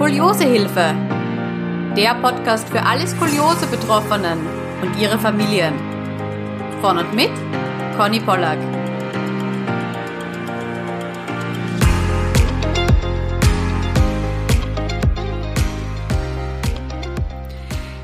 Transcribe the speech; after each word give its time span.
Skoliosehilfe. 0.00 0.94
Der 1.94 2.14
Podcast 2.22 2.66
für 2.70 2.82
alle 2.82 3.06
Skoliose-Betroffenen 3.06 4.38
und 4.80 4.98
ihre 4.98 5.18
Familien. 5.18 5.74
Von 6.80 6.96
und 6.96 7.14
mit 7.14 7.28
Conny 7.98 8.18
Pollack. 8.18 8.58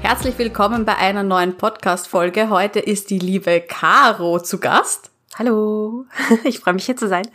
Herzlich 0.02 0.36
willkommen 0.36 0.84
bei 0.84 0.96
einer 0.98 1.22
neuen 1.22 1.56
Podcast-Folge. 1.56 2.50
Heute 2.50 2.78
ist 2.78 3.08
die 3.08 3.18
liebe 3.18 3.62
Caro 3.62 4.38
zu 4.38 4.60
Gast. 4.60 5.10
Hallo, 5.38 6.04
ich 6.44 6.58
freue 6.58 6.74
mich 6.74 6.84
hier 6.84 6.96
zu 6.98 7.08
sein. 7.08 7.26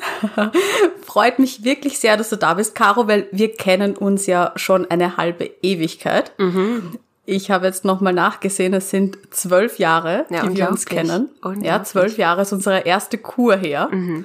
Freut 1.02 1.38
mich 1.38 1.64
wirklich 1.64 1.98
sehr, 1.98 2.16
dass 2.16 2.30
du 2.30 2.36
da 2.36 2.54
bist, 2.54 2.74
Caro, 2.74 3.08
weil 3.08 3.28
wir 3.32 3.54
kennen 3.54 3.96
uns 3.96 4.26
ja 4.26 4.52
schon 4.56 4.90
eine 4.90 5.16
halbe 5.16 5.50
Ewigkeit. 5.62 6.32
Mhm. 6.38 6.98
Ich 7.26 7.50
habe 7.50 7.66
jetzt 7.66 7.84
nochmal 7.84 8.12
nachgesehen, 8.12 8.74
es 8.74 8.90
sind 8.90 9.18
zwölf 9.30 9.78
Jahre, 9.78 10.26
ja, 10.30 10.46
die 10.46 10.56
wir 10.56 10.68
uns 10.68 10.86
kennen. 10.86 11.28
Ja, 11.60 11.84
zwölf 11.84 12.18
Jahre 12.18 12.42
ist 12.42 12.52
unsere 12.52 12.80
erste 12.80 13.18
Kur 13.18 13.56
her. 13.56 13.88
Mhm. 13.92 14.24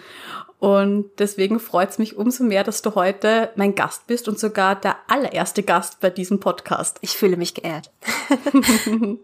Und 0.60 1.12
deswegen 1.20 1.60
freut 1.60 1.92
es 1.92 2.00
mich 2.00 2.18
umso 2.18 2.44
mehr, 2.44 2.64
dass 2.64 2.82
du 2.82 2.96
heute 2.96 3.52
mein 3.56 3.76
Gast 3.76 4.08
bist 4.08 4.28
und 4.28 4.40
sogar 4.40 4.76
der 4.76 4.96
allererste 5.08 5.62
Gast 5.62 6.00
bei 6.00 6.10
diesem 6.10 6.40
Podcast. 6.40 6.98
Ich 7.02 7.12
fühle 7.12 7.38
mich 7.38 7.54
geehrt. 7.54 7.92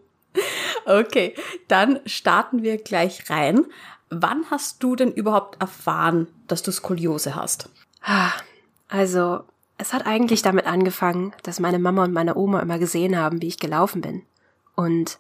okay, 0.86 1.34
dann 1.68 2.00
starten 2.06 2.64
wir 2.64 2.78
gleich 2.78 3.30
rein. 3.30 3.66
Wann 4.12 4.46
hast 4.52 4.84
du 4.84 4.96
denn 4.96 5.12
überhaupt 5.12 5.62
erfahren, 5.62 6.28
dass 6.48 6.62
du 6.62 6.72
Skoliose 6.72 7.36
hast? 7.36 7.70
Also, 8.90 9.40
es 9.78 9.94
hat 9.94 10.06
eigentlich 10.06 10.42
damit 10.42 10.68
angefangen, 10.68 11.34
dass 11.44 11.60
meine 11.60 11.80
Mama 11.80 12.04
und 12.04 12.14
meine 12.14 12.36
Oma 12.36 12.60
immer 12.60 12.78
gesehen 12.78 13.18
haben, 13.18 13.42
wie 13.42 13.48
ich 13.48 13.58
gelaufen 13.58 14.02
bin. 14.02 14.24
Und 14.76 15.18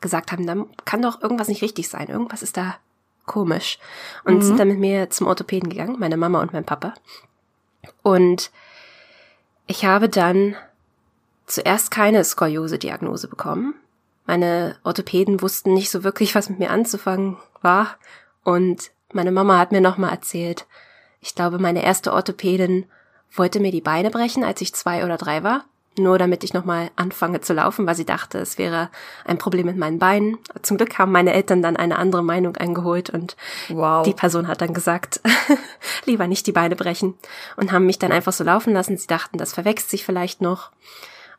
gesagt 0.00 0.30
haben, 0.30 0.46
da 0.46 0.66
kann 0.84 1.02
doch 1.02 1.22
irgendwas 1.22 1.48
nicht 1.48 1.62
richtig 1.62 1.88
sein. 1.88 2.08
Irgendwas 2.08 2.42
ist 2.42 2.58
da 2.58 2.76
komisch. 3.24 3.78
Und 4.24 4.36
mhm. 4.36 4.42
sind 4.42 4.60
dann 4.60 4.68
mit 4.68 4.78
mir 4.78 5.08
zum 5.10 5.26
Orthopäden 5.26 5.70
gegangen, 5.70 5.98
meine 5.98 6.18
Mama 6.18 6.42
und 6.42 6.52
mein 6.52 6.64
Papa. 6.64 6.94
Und 8.02 8.50
ich 9.66 9.86
habe 9.86 10.08
dann 10.08 10.56
zuerst 11.46 11.90
keine 11.90 12.22
Skoliose-Diagnose 12.22 13.28
bekommen. 13.28 13.74
Meine 14.26 14.76
Orthopäden 14.84 15.42
wussten 15.42 15.74
nicht 15.74 15.90
so 15.90 16.04
wirklich, 16.04 16.34
was 16.34 16.50
mit 16.50 16.58
mir 16.58 16.70
anzufangen 16.70 17.36
war. 17.62 17.96
Und 18.44 18.90
meine 19.12 19.32
Mama 19.32 19.58
hat 19.58 19.72
mir 19.72 19.80
nochmal 19.80 20.10
erzählt, 20.12 20.66
ich 21.20 21.34
glaube, 21.34 21.58
meine 21.58 21.82
erste 21.82 22.12
Orthopädin 22.12 22.84
wollte 23.32 23.58
mir 23.58 23.72
die 23.72 23.80
Beine 23.80 24.10
brechen, 24.10 24.44
als 24.44 24.60
ich 24.60 24.74
zwei 24.74 25.04
oder 25.04 25.16
drei 25.16 25.42
war. 25.42 25.64
Nur 25.96 26.18
damit 26.18 26.42
ich 26.42 26.52
nochmal 26.52 26.90
anfange 26.96 27.40
zu 27.40 27.52
laufen, 27.52 27.86
weil 27.86 27.94
sie 27.94 28.04
dachte, 28.04 28.38
es 28.38 28.58
wäre 28.58 28.90
ein 29.24 29.38
Problem 29.38 29.66
mit 29.66 29.76
meinen 29.76 30.00
Beinen. 30.00 30.38
Zum 30.62 30.76
Glück 30.76 30.98
haben 30.98 31.12
meine 31.12 31.32
Eltern 31.32 31.62
dann 31.62 31.76
eine 31.76 31.98
andere 31.98 32.24
Meinung 32.24 32.56
eingeholt 32.56 33.10
und 33.10 33.36
wow. 33.68 34.04
die 34.04 34.12
Person 34.12 34.48
hat 34.48 34.60
dann 34.60 34.74
gesagt, 34.74 35.20
lieber 36.04 36.26
nicht 36.26 36.48
die 36.48 36.52
Beine 36.52 36.74
brechen 36.74 37.14
und 37.56 37.70
haben 37.70 37.86
mich 37.86 38.00
dann 38.00 38.10
einfach 38.10 38.32
so 38.32 38.42
laufen 38.42 38.72
lassen. 38.72 38.98
Sie 38.98 39.06
dachten, 39.06 39.38
das 39.38 39.52
verwechselt 39.54 39.88
sich 39.88 40.04
vielleicht 40.04 40.40
noch 40.40 40.72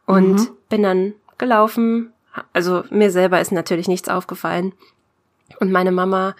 und 0.06 0.36
mhm. 0.36 0.50
bin 0.70 0.84
dann 0.84 1.14
gelaufen. 1.38 2.14
Also 2.54 2.86
mir 2.90 3.12
selber 3.12 3.42
ist 3.42 3.52
natürlich 3.52 3.90
nichts 3.90 4.08
aufgefallen. 4.08 4.72
Und 5.60 5.72
meine 5.72 5.92
Mama 5.92 6.34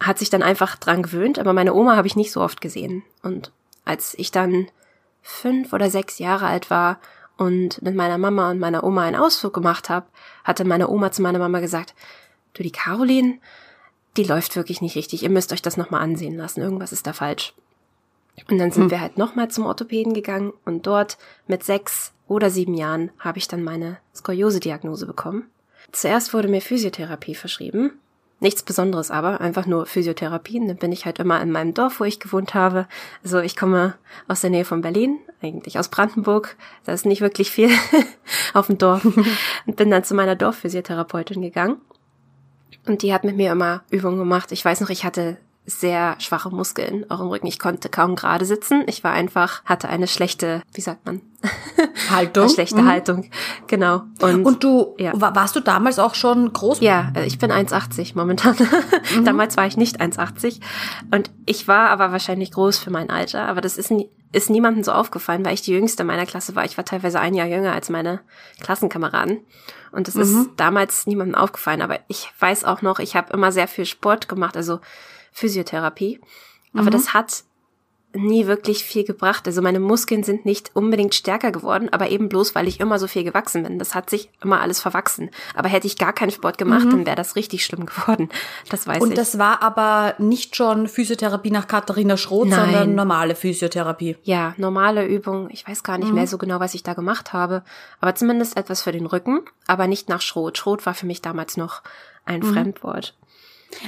hat 0.00 0.18
sich 0.18 0.30
dann 0.30 0.42
einfach 0.42 0.76
dran 0.76 1.02
gewöhnt, 1.02 1.38
aber 1.38 1.52
meine 1.52 1.74
Oma 1.74 1.96
habe 1.96 2.06
ich 2.06 2.16
nicht 2.16 2.32
so 2.32 2.40
oft 2.40 2.60
gesehen. 2.60 3.02
Und 3.22 3.52
als 3.84 4.14
ich 4.14 4.30
dann 4.30 4.68
fünf 5.22 5.72
oder 5.72 5.90
sechs 5.90 6.18
Jahre 6.18 6.46
alt 6.46 6.70
war 6.70 6.98
und 7.36 7.80
mit 7.82 7.94
meiner 7.94 8.18
Mama 8.18 8.50
und 8.50 8.58
meiner 8.58 8.84
Oma 8.84 9.02
einen 9.02 9.16
Ausflug 9.16 9.54
gemacht 9.54 9.88
habe, 9.88 10.06
hatte 10.42 10.64
meine 10.64 10.88
Oma 10.88 11.12
zu 11.12 11.22
meiner 11.22 11.38
Mama 11.38 11.60
gesagt, 11.60 11.94
du, 12.54 12.62
die 12.62 12.72
Caroline, 12.72 13.38
die 14.16 14.24
läuft 14.24 14.56
wirklich 14.56 14.80
nicht 14.80 14.96
richtig, 14.96 15.22
ihr 15.22 15.30
müsst 15.30 15.52
euch 15.52 15.62
das 15.62 15.76
nochmal 15.76 16.02
ansehen 16.02 16.36
lassen, 16.36 16.60
irgendwas 16.60 16.92
ist 16.92 17.06
da 17.06 17.12
falsch. 17.12 17.54
Und 18.50 18.58
dann 18.58 18.72
sind 18.72 18.84
hm. 18.84 18.90
wir 18.90 19.00
halt 19.00 19.16
nochmal 19.16 19.48
zum 19.48 19.64
Orthopäden 19.64 20.12
gegangen 20.12 20.52
und 20.64 20.86
dort 20.86 21.18
mit 21.46 21.62
sechs 21.62 22.12
oder 22.26 22.50
sieben 22.50 22.74
Jahren 22.74 23.10
habe 23.18 23.38
ich 23.38 23.48
dann 23.48 23.62
meine 23.62 23.98
Skoliose-Diagnose 24.14 25.06
bekommen. 25.06 25.50
Zuerst 25.92 26.34
wurde 26.34 26.48
mir 26.48 26.60
Physiotherapie 26.60 27.34
verschrieben 27.34 27.92
Nichts 28.44 28.62
Besonderes 28.62 29.10
aber, 29.10 29.40
einfach 29.40 29.64
nur 29.64 29.86
Physiotherapien. 29.86 30.68
Dann 30.68 30.76
bin 30.76 30.92
ich 30.92 31.06
halt 31.06 31.18
immer 31.18 31.40
in 31.40 31.50
meinem 31.50 31.72
Dorf, 31.72 31.98
wo 31.98 32.04
ich 32.04 32.20
gewohnt 32.20 32.52
habe. 32.52 32.86
Also 33.22 33.40
ich 33.40 33.56
komme 33.56 33.94
aus 34.28 34.42
der 34.42 34.50
Nähe 34.50 34.66
von 34.66 34.82
Berlin, 34.82 35.18
eigentlich 35.40 35.78
aus 35.78 35.88
Brandenburg. 35.88 36.54
Da 36.84 36.92
ist 36.92 37.06
nicht 37.06 37.22
wirklich 37.22 37.50
viel 37.50 37.70
auf 38.52 38.66
dem 38.66 38.76
Dorf. 38.76 39.02
Und 39.66 39.76
bin 39.76 39.90
dann 39.90 40.04
zu 40.04 40.14
meiner 40.14 40.36
Dorfphysiotherapeutin 40.36 41.40
gegangen. 41.40 41.78
Und 42.84 43.00
die 43.00 43.14
hat 43.14 43.24
mit 43.24 43.34
mir 43.34 43.50
immer 43.50 43.82
Übungen 43.90 44.18
gemacht. 44.18 44.52
Ich 44.52 44.62
weiß 44.62 44.82
noch, 44.82 44.90
ich 44.90 45.06
hatte 45.06 45.38
sehr 45.66 46.16
schwache 46.18 46.50
Muskeln 46.50 47.10
auch 47.10 47.20
im 47.20 47.28
Rücken. 47.28 47.46
Ich 47.46 47.58
konnte 47.58 47.88
kaum 47.88 48.16
gerade 48.16 48.44
sitzen. 48.44 48.82
Ich 48.86 49.02
war 49.02 49.12
einfach, 49.12 49.64
hatte 49.64 49.88
eine 49.88 50.06
schlechte, 50.06 50.62
wie 50.74 50.82
sagt 50.82 51.06
man? 51.06 51.22
Haltung. 52.10 52.44
eine 52.44 52.52
schlechte 52.52 52.82
mhm. 52.82 52.88
Haltung, 52.88 53.30
genau. 53.66 54.02
Und, 54.20 54.44
und 54.44 54.64
du, 54.64 54.94
ja. 54.98 55.12
warst 55.14 55.56
du 55.56 55.60
damals 55.60 55.98
auch 55.98 56.14
schon 56.14 56.52
groß? 56.52 56.80
Ja, 56.80 57.12
äh, 57.14 57.26
ich 57.26 57.38
bin 57.38 57.50
1,80 57.50 58.12
momentan. 58.14 58.56
Mhm. 59.14 59.24
damals 59.24 59.56
war 59.56 59.66
ich 59.66 59.76
nicht 59.76 60.00
1,80. 60.00 60.60
Und 61.10 61.30
ich 61.46 61.66
war 61.66 61.88
aber 61.88 62.12
wahrscheinlich 62.12 62.50
groß 62.50 62.78
für 62.78 62.90
mein 62.90 63.08
Alter. 63.08 63.48
Aber 63.48 63.62
das 63.62 63.78
ist, 63.78 63.90
ist 64.32 64.50
niemandem 64.50 64.84
so 64.84 64.92
aufgefallen, 64.92 65.44
weil 65.46 65.54
ich 65.54 65.62
die 65.62 65.72
jüngste 65.72 66.04
meiner 66.04 66.26
Klasse 66.26 66.54
war. 66.54 66.66
Ich 66.66 66.76
war 66.76 66.84
teilweise 66.84 67.20
ein 67.20 67.34
Jahr 67.34 67.46
jünger 67.46 67.72
als 67.72 67.88
meine 67.88 68.20
Klassenkameraden. 68.60 69.40
Und 69.92 70.08
das 70.08 70.14
mhm. 70.14 70.22
ist 70.22 70.50
damals 70.56 71.06
niemandem 71.06 71.36
aufgefallen. 71.36 71.80
Aber 71.80 72.00
ich 72.08 72.30
weiß 72.38 72.64
auch 72.64 72.82
noch, 72.82 72.98
ich 72.98 73.16
habe 73.16 73.32
immer 73.32 73.50
sehr 73.50 73.68
viel 73.68 73.86
Sport 73.86 74.28
gemacht. 74.28 74.58
Also 74.58 74.80
Physiotherapie. 75.34 76.20
Aber 76.72 76.84
mhm. 76.84 76.90
das 76.90 77.12
hat 77.12 77.44
nie 78.16 78.46
wirklich 78.46 78.84
viel 78.84 79.04
gebracht. 79.04 79.46
Also 79.46 79.60
meine 79.60 79.80
Muskeln 79.80 80.22
sind 80.22 80.46
nicht 80.46 80.70
unbedingt 80.74 81.14
stärker 81.14 81.50
geworden, 81.50 81.88
aber 81.92 82.10
eben 82.10 82.28
bloß, 82.28 82.54
weil 82.54 82.68
ich 82.68 82.80
immer 82.80 82.98
so 82.98 83.08
viel 83.08 83.24
gewachsen 83.24 83.64
bin. 83.64 83.78
Das 83.78 83.94
hat 83.94 84.08
sich 84.08 84.30
immer 84.42 84.60
alles 84.60 84.80
verwachsen. 84.80 85.30
Aber 85.54 85.68
hätte 85.68 85.86
ich 85.88 85.98
gar 85.98 86.12
keinen 86.12 86.30
Sport 86.30 86.56
gemacht, 86.56 86.86
mhm. 86.86 86.90
dann 86.90 87.06
wäre 87.06 87.16
das 87.16 87.36
richtig 87.36 87.64
schlimm 87.64 87.86
geworden. 87.86 88.28
Das 88.70 88.86
weiß 88.86 89.02
Und 89.02 89.08
ich. 89.08 89.10
Und 89.10 89.18
das 89.18 89.38
war 89.38 89.62
aber 89.62 90.14
nicht 90.18 90.54
schon 90.54 90.86
Physiotherapie 90.86 91.50
nach 91.50 91.66
Katharina 91.66 92.16
Schroth, 92.16 92.48
Nein. 92.48 92.60
sondern 92.60 92.94
normale 92.94 93.34
Physiotherapie. 93.34 94.16
Ja, 94.22 94.54
normale 94.56 95.06
Übung. 95.06 95.48
Ich 95.50 95.66
weiß 95.66 95.82
gar 95.82 95.98
nicht 95.98 96.10
mhm. 96.10 96.14
mehr 96.14 96.26
so 96.28 96.38
genau, 96.38 96.60
was 96.60 96.74
ich 96.74 96.84
da 96.84 96.94
gemacht 96.94 97.32
habe. 97.32 97.64
Aber 98.00 98.14
zumindest 98.14 98.56
etwas 98.56 98.82
für 98.82 98.92
den 98.92 99.06
Rücken, 99.06 99.40
aber 99.66 99.88
nicht 99.88 100.08
nach 100.08 100.20
Schroth. 100.20 100.58
Schroth 100.58 100.86
war 100.86 100.94
für 100.94 101.06
mich 101.06 101.20
damals 101.20 101.56
noch 101.56 101.82
ein 102.24 102.40
mhm. 102.40 102.52
Fremdwort. 102.52 103.14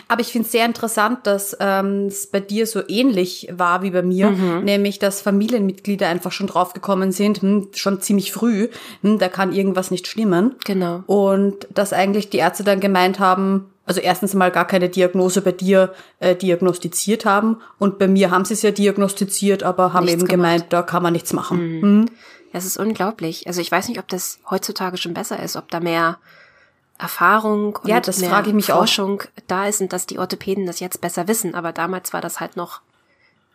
Aber 0.08 0.20
ich 0.20 0.28
finde 0.28 0.46
es 0.46 0.52
sehr 0.52 0.64
interessant, 0.64 1.20
dass 1.26 1.56
ähm, 1.60 2.06
es 2.06 2.26
bei 2.26 2.40
dir 2.40 2.66
so 2.66 2.82
ähnlich 2.88 3.48
war 3.52 3.82
wie 3.82 3.90
bei 3.90 4.02
mir, 4.02 4.30
mhm. 4.30 4.64
nämlich 4.64 4.98
dass 4.98 5.20
Familienmitglieder 5.20 6.08
einfach 6.08 6.32
schon 6.32 6.46
draufgekommen 6.46 7.12
sind, 7.12 7.42
hm, 7.42 7.68
schon 7.74 8.00
ziemlich 8.00 8.32
früh, 8.32 8.68
hm, 9.02 9.18
da 9.18 9.28
kann 9.28 9.52
irgendwas 9.52 9.90
nicht 9.90 10.06
stimmen. 10.06 10.54
Genau. 10.64 11.02
Und 11.06 11.66
dass 11.72 11.92
eigentlich 11.92 12.30
die 12.30 12.38
Ärzte 12.38 12.64
dann 12.64 12.80
gemeint 12.80 13.18
haben, 13.18 13.66
also 13.84 14.00
erstens 14.00 14.34
mal 14.34 14.50
gar 14.50 14.66
keine 14.66 14.88
Diagnose 14.88 15.40
bei 15.40 15.52
dir 15.52 15.94
äh, 16.18 16.34
diagnostiziert 16.34 17.24
haben 17.24 17.58
und 17.78 17.98
bei 17.98 18.08
mir 18.08 18.30
haben 18.30 18.44
sie 18.44 18.54
es 18.54 18.62
ja 18.62 18.72
diagnostiziert, 18.72 19.62
aber 19.62 19.92
haben 19.92 20.04
nichts 20.04 20.20
eben 20.20 20.28
gemacht. 20.28 20.54
gemeint, 20.54 20.72
da 20.72 20.82
kann 20.82 21.02
man 21.02 21.12
nichts 21.12 21.32
machen. 21.32 21.76
Mhm. 21.76 21.82
Hm. 21.82 22.10
Das 22.52 22.64
ist 22.64 22.78
unglaublich. 22.78 23.46
Also 23.46 23.60
ich 23.60 23.70
weiß 23.70 23.88
nicht, 23.88 23.98
ob 23.98 24.08
das 24.08 24.40
heutzutage 24.50 24.96
schon 24.96 25.14
besser 25.14 25.42
ist, 25.42 25.56
ob 25.56 25.70
da 25.70 25.78
mehr 25.78 26.18
Erfahrung 26.98 27.76
und 27.76 27.88
ja, 27.88 28.00
das 28.00 28.18
mehr 28.18 28.30
frage 28.30 28.48
ich 28.48 28.54
mich 28.54 28.66
Forschung 28.66 29.22
auch. 29.22 29.42
da 29.46 29.66
ist 29.66 29.80
und 29.80 29.92
dass 29.92 30.06
die 30.06 30.18
Orthopäden 30.18 30.66
das 30.66 30.80
jetzt 30.80 31.00
besser 31.00 31.28
wissen. 31.28 31.54
Aber 31.54 31.72
damals 31.72 32.12
war 32.12 32.20
das 32.20 32.40
halt 32.40 32.56
noch, 32.56 32.80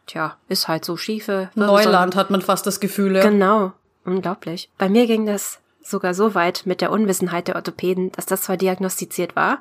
tja, 0.08 0.38
ist 0.48 0.68
halt 0.68 0.86
so 0.86 0.98
schiefe. 0.98 1.50
Neuland 1.56 2.16
hat 2.16 2.30
man 2.30 2.42
fast 2.42 2.66
das 2.68 2.80
Gefühl. 2.80 3.16
Ja. 3.16 3.24
Genau, 3.24 3.72
unglaublich. 4.06 4.70
Bei 4.78 4.90
mir 4.90 5.08
ging 5.08 5.26
das 5.26 5.60
sogar 5.84 6.14
so 6.14 6.36
weit 6.36 6.64
mit 6.66 6.82
der 6.82 6.92
Unwissenheit 6.92 7.48
der 7.48 7.56
Orthopäden, 7.56 8.12
dass 8.12 8.26
das 8.26 8.44
zwar 8.44 8.58
diagnostiziert 8.58 9.36
war, 9.36 9.60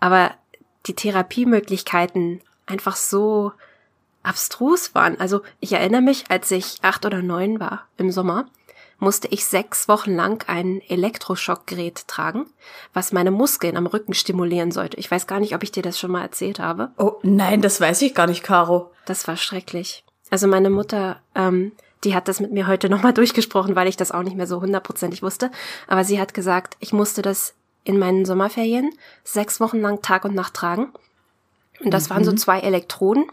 aber 0.00 0.32
die 0.86 0.94
Therapiemöglichkeiten 0.94 2.40
einfach 2.66 2.96
so 2.96 3.52
abstrus 4.22 4.94
waren. 4.94 5.18
Also 5.18 5.42
ich 5.60 5.72
erinnere 5.72 6.02
mich, 6.02 6.30
als 6.30 6.50
ich 6.50 6.78
acht 6.82 7.06
oder 7.06 7.22
neun 7.22 7.60
war 7.60 7.86
im 7.96 8.10
Sommer, 8.10 8.46
musste 8.98 9.28
ich 9.28 9.44
sechs 9.44 9.88
Wochen 9.88 10.14
lang 10.14 10.44
ein 10.48 10.80
Elektroschockgerät 10.88 12.08
tragen, 12.08 12.46
was 12.92 13.12
meine 13.12 13.30
Muskeln 13.30 13.76
am 13.76 13.86
Rücken 13.86 14.14
stimulieren 14.14 14.72
sollte. 14.72 14.96
Ich 14.96 15.10
weiß 15.10 15.26
gar 15.26 15.40
nicht, 15.40 15.54
ob 15.54 15.62
ich 15.62 15.72
dir 15.72 15.82
das 15.82 15.98
schon 15.98 16.10
mal 16.10 16.22
erzählt 16.22 16.58
habe. 16.58 16.90
Oh 16.98 17.14
nein, 17.22 17.62
das 17.62 17.80
weiß 17.80 18.02
ich 18.02 18.14
gar 18.14 18.26
nicht, 18.26 18.42
Caro. 18.42 18.90
Das 19.06 19.28
war 19.28 19.36
schrecklich. 19.36 20.04
Also 20.30 20.46
meine 20.46 20.70
Mutter, 20.70 21.20
ähm, 21.34 21.72
die 22.04 22.14
hat 22.14 22.28
das 22.28 22.40
mit 22.40 22.52
mir 22.52 22.66
heute 22.66 22.88
nochmal 22.90 23.14
durchgesprochen, 23.14 23.76
weil 23.76 23.88
ich 23.88 23.96
das 23.96 24.12
auch 24.12 24.22
nicht 24.22 24.36
mehr 24.36 24.46
so 24.46 24.60
hundertprozentig 24.60 25.22
wusste. 25.22 25.50
Aber 25.86 26.04
sie 26.04 26.20
hat 26.20 26.34
gesagt, 26.34 26.76
ich 26.80 26.92
musste 26.92 27.22
das 27.22 27.54
in 27.84 27.98
meinen 27.98 28.24
Sommerferien 28.24 28.90
sechs 29.24 29.60
Wochen 29.60 29.80
lang 29.80 30.02
Tag 30.02 30.24
und 30.24 30.34
Nacht 30.34 30.54
tragen. 30.54 30.92
Und 31.80 31.92
das 31.92 32.08
mhm. 32.08 32.14
waren 32.14 32.24
so 32.24 32.32
mhm. 32.32 32.38
zwei 32.38 32.60
Elektroden, 32.60 33.26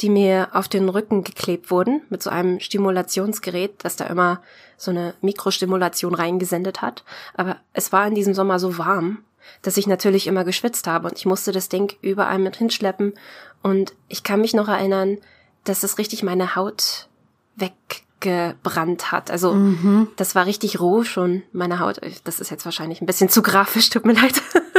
die 0.00 0.10
mir 0.10 0.48
auf 0.52 0.68
den 0.68 0.88
Rücken 0.88 1.24
geklebt 1.24 1.70
wurden 1.70 2.02
mit 2.08 2.22
so 2.22 2.30
einem 2.30 2.60
Stimulationsgerät, 2.60 3.84
das 3.84 3.96
da 3.96 4.06
immer 4.06 4.40
so 4.76 4.90
eine 4.90 5.14
Mikrostimulation 5.20 6.14
reingesendet 6.14 6.80
hat. 6.80 7.04
Aber 7.34 7.56
es 7.72 7.92
war 7.92 8.06
in 8.06 8.14
diesem 8.14 8.34
Sommer 8.34 8.58
so 8.58 8.78
warm, 8.78 9.18
dass 9.62 9.76
ich 9.76 9.86
natürlich 9.86 10.26
immer 10.26 10.44
geschwitzt 10.44 10.86
habe 10.86 11.08
und 11.08 11.18
ich 11.18 11.26
musste 11.26 11.52
das 11.52 11.68
Ding 11.68 11.92
überall 12.00 12.38
mit 12.38 12.56
hinschleppen. 12.56 13.14
Und 13.62 13.94
ich 14.08 14.22
kann 14.22 14.40
mich 14.40 14.54
noch 14.54 14.68
erinnern, 14.68 15.18
dass 15.64 15.82
es 15.82 15.98
richtig 15.98 16.22
meine 16.22 16.56
Haut 16.56 17.08
weggebrannt 17.56 19.12
hat. 19.12 19.30
Also 19.30 19.52
mhm. 19.52 20.08
das 20.16 20.34
war 20.34 20.46
richtig 20.46 20.80
roh 20.80 21.04
schon, 21.04 21.42
meine 21.52 21.78
Haut. 21.78 22.00
Das 22.24 22.40
ist 22.40 22.50
jetzt 22.50 22.64
wahrscheinlich 22.64 23.02
ein 23.02 23.06
bisschen 23.06 23.28
zu 23.28 23.42
grafisch, 23.42 23.90
tut 23.90 24.06
mir 24.06 24.14
leid. 24.14 24.40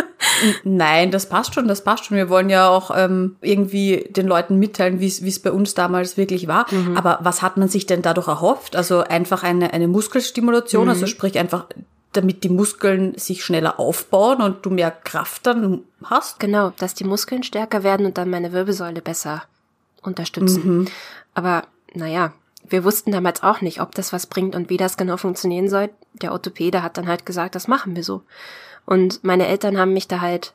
Nein, 0.64 1.12
das 1.12 1.28
passt 1.30 1.54
schon, 1.54 1.68
das 1.68 1.84
passt 1.84 2.06
schon. 2.06 2.18
Wir 2.18 2.30
wollen 2.30 2.50
ja 2.50 2.70
auch 2.70 2.92
ähm, 2.96 3.36
irgendwie 3.42 4.08
den 4.10 4.28
Leuten 4.28 4.58
mitteilen, 4.58 5.00
wie 5.00 5.08
es 5.08 5.40
bei 5.40 5.52
uns 5.52 5.74
damals 5.74 6.18
wirklich 6.18 6.48
war. 6.48 6.66
Mhm. 6.72 6.98
Aber 6.98 7.20
was 7.22 7.42
hat 7.42 7.58
man 7.58 7.68
sich 7.68 7.86
denn 7.86 8.02
dadurch 8.02 8.28
erhofft? 8.28 8.76
Also 8.76 9.02
einfach 9.02 9.44
eine, 9.44 9.74
eine 9.74 9.88
Muskelstimulation, 9.88 10.90
also 10.90 11.00
mhm. 11.00 11.04
also 11.04 11.08
sprich 11.08 11.40
einfach 11.40 11.66
damit 12.14 12.44
die 12.44 12.50
Muskeln 12.50 13.18
sich 13.18 13.44
schneller 13.44 13.80
aufbauen 13.80 14.42
und 14.42 14.66
du 14.66 14.70
mehr 14.70 14.92
Kraft 14.92 15.46
dann 15.46 15.82
hast? 16.04 16.40
Genau, 16.40 16.74
dass 16.78 16.94
die 16.94 17.06
Muskeln 17.06 17.44
stärker 17.44 17.84
werden 17.84 18.06
und 18.06 18.18
dann 18.18 18.30
meine 18.30 18.52
Wirbelsäule 18.52 19.02
besser 19.02 19.44
unterstützen. 20.02 20.80
Mhm. 20.80 20.88
Aber 21.34 21.64
naja, 21.94 22.34
wir 22.72 22.84
wussten 22.84 23.12
damals 23.12 23.44
auch 23.44 23.62
nicht, 23.62 23.82
ob 23.82 23.94
das 23.96 24.14
was 24.14 24.28
bringt 24.28 24.56
und 24.56 24.70
wie 24.70 24.78
das 24.78 24.98
genau 24.98 25.18
funktionieren 25.18 25.70
soll. 25.70 25.90
Der 26.14 26.32
Orthopäde 26.32 26.84
hat 26.84 26.98
dann 26.98 27.08
halt 27.08 27.26
gesagt, 27.26 27.56
das 27.56 27.68
machen 27.68 27.96
wir 27.96 28.04
so. 28.04 28.24
Und 28.86 29.24
meine 29.24 29.48
Eltern 29.48 29.78
haben 29.78 29.94
mich 29.94 30.08
da 30.08 30.22
halt 30.22 30.54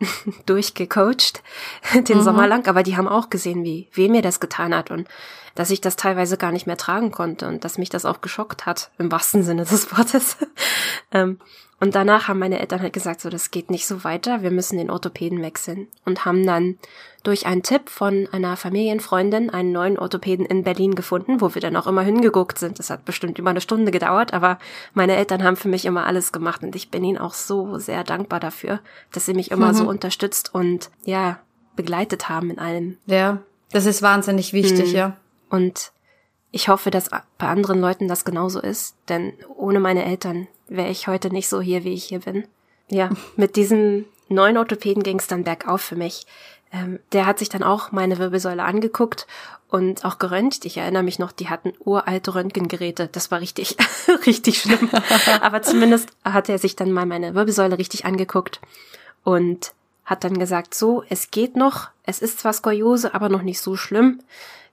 durchgecoacht 0.46 1.42
den 1.94 2.18
mhm. 2.18 2.22
Sommer 2.22 2.46
lang, 2.46 2.66
aber 2.68 2.82
die 2.82 2.96
haben 2.96 3.08
auch 3.08 3.30
gesehen, 3.30 3.64
wie 3.64 3.88
weh 3.92 4.08
mir 4.08 4.22
das 4.22 4.40
getan 4.40 4.74
hat 4.74 4.90
und 4.90 5.08
dass 5.56 5.70
ich 5.70 5.80
das 5.80 5.96
teilweise 5.96 6.36
gar 6.36 6.52
nicht 6.52 6.66
mehr 6.66 6.76
tragen 6.76 7.10
konnte 7.10 7.48
und 7.48 7.64
dass 7.64 7.78
mich 7.78 7.88
das 7.88 8.04
auch 8.04 8.20
geschockt 8.20 8.66
hat, 8.66 8.92
im 8.98 9.10
wahrsten 9.10 9.42
Sinne 9.42 9.64
des 9.64 9.90
Wortes. 9.96 10.36
ähm, 11.10 11.40
und 11.78 11.94
danach 11.94 12.28
haben 12.28 12.38
meine 12.38 12.58
Eltern 12.58 12.80
halt 12.80 12.94
gesagt, 12.94 13.20
so, 13.20 13.28
das 13.28 13.50
geht 13.50 13.70
nicht 13.70 13.86
so 13.86 14.02
weiter, 14.02 14.42
wir 14.42 14.50
müssen 14.50 14.78
den 14.78 14.90
Orthopäden 14.90 15.42
wechseln. 15.42 15.88
Und 16.06 16.24
haben 16.24 16.46
dann 16.46 16.78
durch 17.22 17.44
einen 17.44 17.62
Tipp 17.62 17.90
von 17.90 18.28
einer 18.32 18.56
Familienfreundin 18.56 19.50
einen 19.50 19.72
neuen 19.72 19.98
Orthopäden 19.98 20.46
in 20.46 20.62
Berlin 20.62 20.94
gefunden, 20.94 21.40
wo 21.40 21.54
wir 21.54 21.60
dann 21.60 21.76
auch 21.76 21.86
immer 21.86 22.00
hingeguckt 22.00 22.58
sind. 22.58 22.78
Das 22.78 22.88
hat 22.88 23.04
bestimmt 23.04 23.38
über 23.38 23.50
eine 23.50 23.60
Stunde 23.60 23.90
gedauert, 23.90 24.32
aber 24.32 24.58
meine 24.94 25.16
Eltern 25.16 25.44
haben 25.44 25.56
für 25.56 25.68
mich 25.68 25.84
immer 25.84 26.06
alles 26.06 26.32
gemacht 26.32 26.62
und 26.62 26.74
ich 26.74 26.90
bin 26.90 27.04
ihnen 27.04 27.18
auch 27.18 27.34
so 27.34 27.78
sehr 27.78 28.04
dankbar 28.04 28.40
dafür, 28.40 28.80
dass 29.12 29.26
sie 29.26 29.34
mich 29.34 29.50
immer 29.50 29.72
mhm. 29.72 29.76
so 29.76 29.88
unterstützt 29.88 30.54
und 30.54 30.90
ja, 31.04 31.40
begleitet 31.74 32.30
haben 32.30 32.50
in 32.50 32.58
allem. 32.58 32.96
Ja, 33.04 33.42
das 33.70 33.84
ist 33.84 34.00
wahnsinnig 34.00 34.54
wichtig, 34.54 34.90
mhm. 34.90 34.96
ja. 34.96 35.16
Und 35.50 35.92
ich 36.50 36.68
hoffe, 36.68 36.90
dass 36.90 37.10
bei 37.10 37.46
anderen 37.46 37.80
Leuten 37.80 38.08
das 38.08 38.24
genauso 38.24 38.60
ist, 38.60 38.96
denn 39.08 39.34
ohne 39.56 39.80
meine 39.80 40.04
Eltern 40.04 40.48
wäre 40.68 40.88
ich 40.88 41.08
heute 41.08 41.30
nicht 41.30 41.48
so 41.48 41.60
hier, 41.60 41.84
wie 41.84 41.94
ich 41.94 42.04
hier 42.04 42.20
bin. 42.20 42.46
Ja, 42.88 43.10
mit 43.36 43.56
diesem 43.56 44.06
neuen 44.28 44.56
Orthopäden 44.56 45.02
ging 45.02 45.18
es 45.18 45.26
dann 45.26 45.44
bergauf 45.44 45.82
für 45.82 45.96
mich. 45.96 46.26
Ähm, 46.72 46.98
der 47.12 47.26
hat 47.26 47.38
sich 47.38 47.48
dann 47.48 47.62
auch 47.62 47.92
meine 47.92 48.18
Wirbelsäule 48.18 48.62
angeguckt 48.62 49.26
und 49.68 50.04
auch 50.04 50.18
geröntgt. 50.18 50.64
Ich 50.64 50.76
erinnere 50.76 51.02
mich 51.02 51.18
noch, 51.18 51.32
die 51.32 51.48
hatten 51.48 51.72
uralte 51.78 52.34
Röntgengeräte. 52.34 53.08
Das 53.10 53.30
war 53.30 53.40
richtig, 53.40 53.76
richtig 54.26 54.60
schlimm. 54.60 54.90
Aber 55.40 55.62
zumindest 55.62 56.10
hat 56.24 56.48
er 56.48 56.58
sich 56.58 56.76
dann 56.76 56.92
mal 56.92 57.06
meine 57.06 57.34
Wirbelsäule 57.34 57.78
richtig 57.78 58.04
angeguckt 58.04 58.60
und 59.24 59.72
hat 60.04 60.22
dann 60.22 60.38
gesagt, 60.38 60.74
so, 60.74 61.02
es 61.08 61.30
geht 61.30 61.56
noch, 61.56 61.88
es 62.04 62.20
ist 62.20 62.38
zwar 62.38 62.52
Skoliose, 62.52 63.12
aber 63.12 63.28
noch 63.28 63.42
nicht 63.42 63.60
so 63.60 63.74
schlimm. 63.74 64.20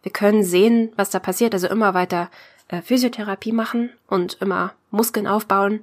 Wir 0.03 0.11
können 0.11 0.44
sehen, 0.44 0.91
was 0.95 1.09
da 1.09 1.19
passiert, 1.19 1.53
also 1.53 1.67
immer 1.67 1.94
weiter 1.94 2.29
äh, 2.67 2.81
Physiotherapie 2.81 3.53
machen 3.53 3.89
und 4.07 4.38
immer 4.41 4.73
Muskeln 4.91 5.27
aufbauen. 5.27 5.81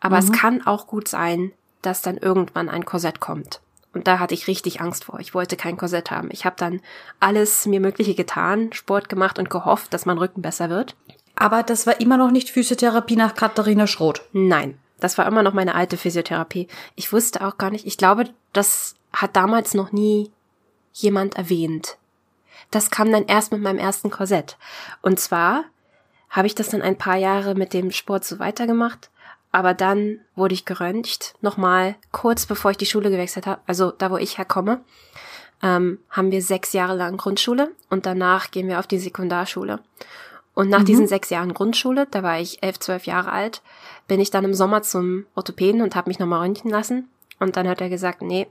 Aber 0.00 0.20
mhm. 0.20 0.22
es 0.22 0.32
kann 0.32 0.66
auch 0.66 0.86
gut 0.86 1.08
sein, 1.08 1.52
dass 1.80 2.02
dann 2.02 2.18
irgendwann 2.18 2.68
ein 2.68 2.84
Korsett 2.84 3.20
kommt. 3.20 3.60
Und 3.94 4.06
da 4.06 4.18
hatte 4.18 4.34
ich 4.34 4.46
richtig 4.46 4.80
Angst 4.80 5.04
vor. 5.04 5.20
Ich 5.20 5.34
wollte 5.34 5.56
kein 5.56 5.76
Korsett 5.76 6.10
haben. 6.10 6.28
Ich 6.32 6.44
habe 6.44 6.56
dann 6.58 6.80
alles 7.20 7.66
mir 7.66 7.80
Mögliche 7.80 8.14
getan, 8.14 8.72
Sport 8.72 9.08
gemacht 9.08 9.38
und 9.38 9.50
gehofft, 9.50 9.92
dass 9.92 10.06
mein 10.06 10.18
Rücken 10.18 10.42
besser 10.42 10.70
wird. 10.70 10.96
Aber 11.34 11.62
das 11.62 11.86
war 11.86 12.00
immer 12.00 12.16
noch 12.16 12.30
nicht 12.30 12.50
Physiotherapie 12.50 13.16
nach 13.16 13.34
Katharina 13.34 13.86
Schroth. 13.86 14.22
Nein, 14.32 14.78
das 15.00 15.18
war 15.18 15.26
immer 15.26 15.42
noch 15.42 15.52
meine 15.52 15.74
alte 15.74 15.96
Physiotherapie. 15.96 16.68
Ich 16.94 17.12
wusste 17.12 17.46
auch 17.46 17.58
gar 17.58 17.70
nicht, 17.70 17.86
ich 17.86 17.98
glaube, 17.98 18.24
das 18.52 18.94
hat 19.12 19.36
damals 19.36 19.74
noch 19.74 19.92
nie 19.92 20.30
jemand 20.92 21.36
erwähnt. 21.36 21.98
Das 22.72 22.90
kam 22.90 23.12
dann 23.12 23.26
erst 23.26 23.52
mit 23.52 23.62
meinem 23.62 23.78
ersten 23.78 24.10
Korsett. 24.10 24.56
Und 25.00 25.20
zwar 25.20 25.64
habe 26.28 26.48
ich 26.48 26.56
das 26.56 26.70
dann 26.70 26.82
ein 26.82 26.98
paar 26.98 27.16
Jahre 27.16 27.54
mit 27.54 27.72
dem 27.72 27.92
Sport 27.92 28.24
so 28.24 28.40
weitergemacht. 28.40 29.10
Aber 29.52 29.74
dann 29.74 30.18
wurde 30.34 30.54
ich 30.54 30.64
geröntgt, 30.64 31.34
nochmal 31.42 31.94
kurz 32.10 32.46
bevor 32.46 32.70
ich 32.70 32.78
die 32.78 32.86
Schule 32.86 33.10
gewechselt 33.10 33.46
habe, 33.46 33.60
also 33.66 33.90
da 33.90 34.10
wo 34.10 34.16
ich 34.16 34.38
herkomme, 34.38 34.80
ähm, 35.62 35.98
haben 36.08 36.32
wir 36.32 36.40
sechs 36.40 36.72
Jahre 36.72 36.96
lang 36.96 37.18
Grundschule 37.18 37.70
und 37.90 38.06
danach 38.06 38.50
gehen 38.50 38.66
wir 38.66 38.78
auf 38.78 38.86
die 38.86 38.98
Sekundarschule. 38.98 39.80
Und 40.54 40.70
nach 40.70 40.80
mhm. 40.80 40.86
diesen 40.86 41.06
sechs 41.06 41.28
Jahren 41.28 41.52
Grundschule, 41.52 42.06
da 42.10 42.22
war 42.22 42.40
ich 42.40 42.62
elf, 42.62 42.78
zwölf 42.78 43.04
Jahre 43.04 43.30
alt, 43.30 43.62
bin 44.08 44.20
ich 44.20 44.30
dann 44.30 44.44
im 44.44 44.54
Sommer 44.54 44.82
zum 44.82 45.26
Orthopäden 45.34 45.82
und 45.82 45.94
habe 45.94 46.08
mich 46.08 46.18
nochmal 46.18 46.40
röntgen 46.40 46.70
lassen. 46.70 47.08
Und 47.38 47.56
dann 47.56 47.68
hat 47.68 47.80
er 47.80 47.90
gesagt, 47.90 48.22
nee, 48.22 48.48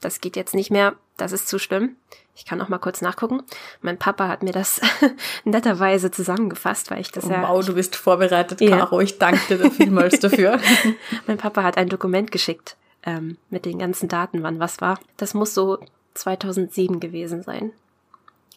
das 0.00 0.20
geht 0.20 0.36
jetzt 0.36 0.54
nicht 0.54 0.70
mehr, 0.70 0.94
das 1.18 1.32
ist 1.32 1.48
zu 1.48 1.58
schlimm. 1.58 1.96
Ich 2.34 2.44
kann 2.44 2.62
auch 2.62 2.68
mal 2.68 2.78
kurz 2.78 3.02
nachgucken. 3.02 3.42
Mein 3.82 3.98
Papa 3.98 4.28
hat 4.28 4.42
mir 4.42 4.52
das 4.52 4.80
netterweise 5.44 6.10
zusammengefasst, 6.10 6.90
weil 6.90 7.00
ich 7.00 7.10
das 7.10 7.24
oh, 7.24 7.30
ja. 7.30 7.42
Wow, 7.42 7.66
du 7.66 7.74
bist 7.74 7.96
vorbereitet, 7.96 8.60
Caro. 8.60 9.00
Ja. 9.00 9.04
Ich 9.04 9.18
danke 9.18 9.58
dir 9.58 9.70
vielmals 9.70 10.20
dafür. 10.20 10.60
mein 11.26 11.36
Papa 11.36 11.64
hat 11.64 11.76
ein 11.76 11.88
Dokument 11.88 12.30
geschickt 12.30 12.76
ähm, 13.02 13.36
mit 13.50 13.64
den 13.64 13.78
ganzen 13.78 14.08
Daten, 14.08 14.42
wann 14.42 14.60
was 14.60 14.80
war. 14.80 15.00
Das 15.16 15.34
muss 15.34 15.52
so 15.52 15.78
2007 16.14 17.00
gewesen 17.00 17.42
sein. 17.42 17.72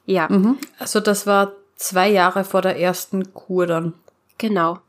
Ja. 0.05 0.27
Mhm. 0.29 0.57
Also 0.77 0.99
das 0.99 1.25
war 1.25 1.53
zwei 1.75 2.09
Jahre 2.09 2.43
vor 2.43 2.61
der 2.61 2.79
ersten 2.79 3.33
Kur 3.33 3.65
dann. 3.65 3.93
Genau. 4.37 4.79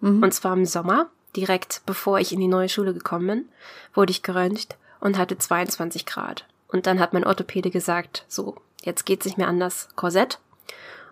Mhm. 0.00 0.22
Und 0.22 0.32
zwar 0.32 0.54
im 0.54 0.64
Sommer, 0.64 1.10
direkt 1.36 1.82
bevor 1.84 2.18
ich 2.18 2.32
in 2.32 2.40
die 2.40 2.48
neue 2.48 2.70
Schule 2.70 2.94
gekommen 2.94 3.26
bin, 3.26 3.48
wurde 3.92 4.10
ich 4.10 4.22
geröntgt 4.22 4.76
und 5.00 5.18
hatte 5.18 5.36
22 5.36 6.06
Grad. 6.06 6.46
Und 6.68 6.86
dann 6.86 7.00
hat 7.00 7.12
mein 7.12 7.24
Orthopäde 7.24 7.70
gesagt, 7.70 8.24
so, 8.28 8.56
jetzt 8.82 9.06
geht's 9.06 9.26
nicht 9.26 9.38
mehr 9.38 9.48
anders, 9.48 9.88
Korsett. 9.96 10.38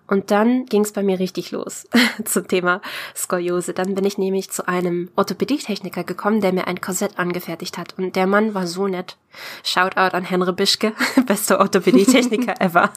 Und 0.09 0.31
dann 0.31 0.67
ging's 0.67 0.93
bei 0.93 1.03
mir 1.03 1.19
richtig 1.19 1.51
los 1.51 1.89
zum 2.25 2.47
Thema 2.47 2.81
Skoliose. 3.15 3.73
Dann 3.73 3.95
bin 3.95 4.05
ich 4.05 4.19
nämlich 4.19 4.51
zu 4.51 4.69
einem 4.69 5.11
Orthopädietechniker 5.17 6.05
gekommen, 6.05 6.41
der 6.41 6.53
mir 6.53 6.67
ein 6.69 6.81
Korsett 6.81 7.19
angefertigt 7.19 7.77
hat. 7.77 7.99
Und 7.99 8.15
der 8.15 8.27
Mann 8.27 8.55
war 8.55 8.67
so 8.67 8.87
nett. 8.87 9.17
Shoutout 9.65 10.17
an 10.17 10.25
Henry 10.25 10.53
Bischke, 10.53 10.93
bester 11.27 11.59
Orthopädietechniker 11.59 12.55
ever. 12.61 12.93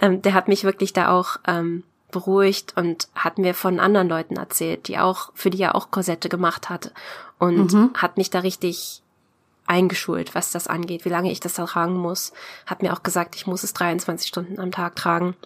Ähm, 0.00 0.22
der 0.22 0.34
hat 0.34 0.48
mich 0.48 0.64
wirklich 0.64 0.92
da 0.92 1.10
auch 1.10 1.36
ähm, 1.46 1.84
beruhigt 2.10 2.74
und 2.76 3.08
hat 3.14 3.36
mir 3.36 3.52
von 3.52 3.78
anderen 3.78 4.08
Leuten 4.08 4.36
erzählt, 4.36 4.88
die 4.88 4.98
auch, 4.98 5.30
für 5.34 5.50
die 5.50 5.60
er 5.60 5.74
auch 5.74 5.90
Korsette 5.90 6.30
gemacht 6.30 6.70
hat. 6.70 6.92
Und 7.38 7.74
mhm. 7.74 7.90
hat 7.94 8.16
mich 8.16 8.30
da 8.30 8.40
richtig 8.40 9.02
eingeschult, 9.68 10.34
was 10.34 10.50
das 10.50 10.66
angeht, 10.66 11.04
wie 11.04 11.10
lange 11.10 11.30
ich 11.30 11.40
das 11.40 11.54
da 11.54 11.66
tragen 11.66 11.96
muss. 11.96 12.32
Hat 12.66 12.82
mir 12.82 12.92
auch 12.92 13.02
gesagt, 13.02 13.36
ich 13.36 13.46
muss 13.46 13.62
es 13.62 13.74
23 13.74 14.28
Stunden 14.28 14.58
am 14.58 14.70
Tag 14.70 14.96
tragen. 14.96 15.36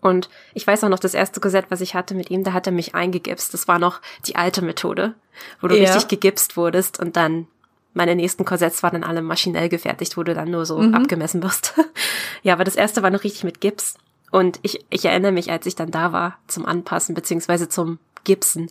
Und 0.00 0.28
ich 0.54 0.66
weiß 0.66 0.84
auch 0.84 0.88
noch, 0.88 0.98
das 0.98 1.14
erste 1.14 1.40
Korsett, 1.40 1.70
was 1.70 1.80
ich 1.80 1.94
hatte 1.94 2.14
mit 2.14 2.30
ihm, 2.30 2.44
da 2.44 2.52
hat 2.52 2.66
er 2.66 2.72
mich 2.72 2.94
eingegipst. 2.94 3.52
Das 3.52 3.66
war 3.66 3.78
noch 3.78 4.00
die 4.26 4.36
alte 4.36 4.62
Methode, 4.62 5.14
wo 5.60 5.68
du 5.68 5.76
ja. 5.76 5.84
richtig 5.84 6.08
gegipst 6.08 6.56
wurdest 6.56 7.00
und 7.00 7.16
dann 7.16 7.48
meine 7.94 8.14
nächsten 8.14 8.44
Korsetts 8.44 8.82
waren 8.82 8.92
dann 8.92 9.10
alle 9.10 9.22
maschinell 9.22 9.68
gefertigt, 9.68 10.16
wo 10.16 10.22
du 10.22 10.34
dann 10.34 10.50
nur 10.50 10.66
so 10.66 10.78
mhm. 10.78 10.94
abgemessen 10.94 11.42
wirst. 11.42 11.74
ja, 12.42 12.52
aber 12.52 12.64
das 12.64 12.76
erste 12.76 13.02
war 13.02 13.10
noch 13.10 13.24
richtig 13.24 13.44
mit 13.44 13.60
Gips. 13.60 13.96
Und 14.30 14.60
ich, 14.62 14.84
ich 14.90 15.04
erinnere 15.04 15.32
mich, 15.32 15.50
als 15.50 15.66
ich 15.66 15.74
dann 15.74 15.90
da 15.90 16.12
war 16.12 16.38
zum 16.46 16.66
Anpassen 16.66 17.14
beziehungsweise 17.14 17.68
zum 17.68 17.98
Gipsen. 18.24 18.70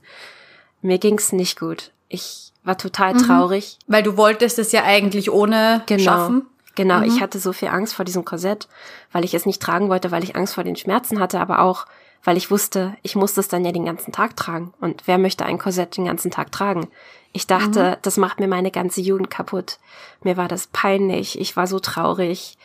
Mir 0.82 0.98
ging's 0.98 1.34
nicht 1.34 1.60
gut. 1.60 1.92
Ich 2.10 2.54
war 2.64 2.78
total 2.78 3.14
mhm. 3.14 3.20
traurig. 3.20 3.78
Weil 3.88 4.04
du 4.04 4.18
wolltest 4.18 4.60
es 4.60 4.72
ja 4.72 4.84
eigentlich 4.84 5.32
ohne 5.32 5.84
genau. 5.86 6.04
schaffen. 6.04 6.46
Genau, 6.76 7.00
mhm. 7.00 7.06
ich 7.06 7.22
hatte 7.22 7.40
so 7.40 7.54
viel 7.54 7.70
Angst 7.70 7.96
vor 7.96 8.06
diesem 8.06 8.24
Korsett, 8.24 8.68
weil 9.12 9.26
ich 9.26 9.34
es 9.34 9.48
nicht 9.48 9.62
tragen 9.62 9.90
wollte, 9.90 10.12
weil 10.12 10.24
ich 10.24 10.36
Angst 10.36 10.54
vor 10.54 10.64
den 10.64 10.76
Schmerzen 10.76 11.20
hatte, 11.20 11.40
aber 11.40 11.62
auch, 11.62 11.88
weil 12.24 12.38
ich 12.38 12.52
wusste, 12.52 12.96
ich 13.02 13.16
musste 13.16 13.40
es 13.40 13.48
dann 13.48 13.66
ja 13.66 13.72
den 13.72 13.86
ganzen 13.86 14.12
Tag 14.12 14.36
tragen. 14.36 14.74
Und 14.80 15.08
wer 15.08 15.18
möchte 15.18 15.44
ein 15.44 15.58
Korsett 15.58 15.98
den 15.98 16.06
ganzen 16.06 16.30
Tag 16.30 16.52
tragen? 16.52 16.88
Ich 17.34 17.48
dachte, 17.48 17.92
mhm. 17.92 17.96
das 18.04 18.18
macht 18.18 18.40
mir 18.40 18.48
meine 18.48 18.70
ganze 18.70 19.02
Jugend 19.02 19.32
kaputt. 19.32 19.80
Mir 20.22 20.38
war 20.38 20.48
das 20.48 20.68
peinlich, 20.68 21.40
ich 21.40 21.58
war 21.58 21.66
so 21.66 21.80
traurig. 21.80 22.58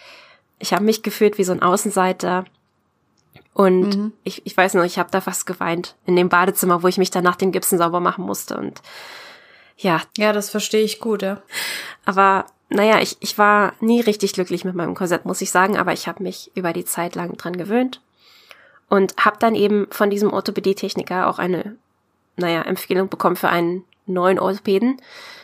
Ich 0.59 0.73
habe 0.75 0.85
mich 0.85 1.03
gefühlt 1.03 1.39
wie 1.39 1.45
so 1.45 1.53
ein 1.53 1.63
Außenseiter. 1.63 2.45
Und 3.55 3.97
mhm. 3.97 4.13
ich, 4.25 4.45
ich 4.47 4.57
weiß 4.57 4.75
noch, 4.75 4.85
ich 4.85 4.99
habe 4.99 5.11
da 5.11 5.21
fast 5.21 5.47
geweint 5.47 5.95
in 6.07 6.17
dem 6.17 6.29
Badezimmer, 6.29 6.83
wo 6.83 6.89
ich 6.89 6.99
mich 6.99 7.11
dann 7.11 7.25
nach 7.25 7.37
den 7.37 7.53
Gipsen 7.53 7.79
sauber 7.79 8.01
machen 8.01 8.25
musste. 8.25 8.59
Und 8.59 8.83
ja. 9.77 10.03
Ja, 10.17 10.33
das 10.33 10.51
verstehe 10.51 10.85
ich 10.85 11.01
gut, 11.01 11.23
ja. 11.23 11.43
Aber 12.05 12.47
naja, 12.69 13.01
ich, 13.01 13.17
ich 13.21 13.37
war 13.39 13.75
nie 13.81 14.01
richtig 14.01 14.33
glücklich 14.33 14.65
mit 14.65 14.75
meinem 14.75 14.95
Korsett, 14.95 15.25
muss 15.25 15.41
ich 15.41 15.51
sagen, 15.51 15.77
aber 15.77 15.93
ich 15.93 16.09
habe 16.09 16.23
mich 16.23 16.51
über 16.55 16.73
die 16.73 16.85
Zeit 16.85 17.15
lang 17.15 17.37
dran 17.37 17.57
gewöhnt 17.57 18.01
und 18.89 19.15
habe 19.19 19.37
dann 19.39 19.55
eben 19.55 19.87
von 19.91 20.11
diesem 20.11 20.33
Orthopädie-Techniker 20.33 21.29
auch 21.29 21.39
eine, 21.39 21.77
naja, 22.37 22.63
Empfehlung 22.63 23.09
bekommen 23.09 23.37
für 23.37 23.49
einen 23.49 23.85
neuen 24.07 24.39
Orthopäden, 24.39 25.01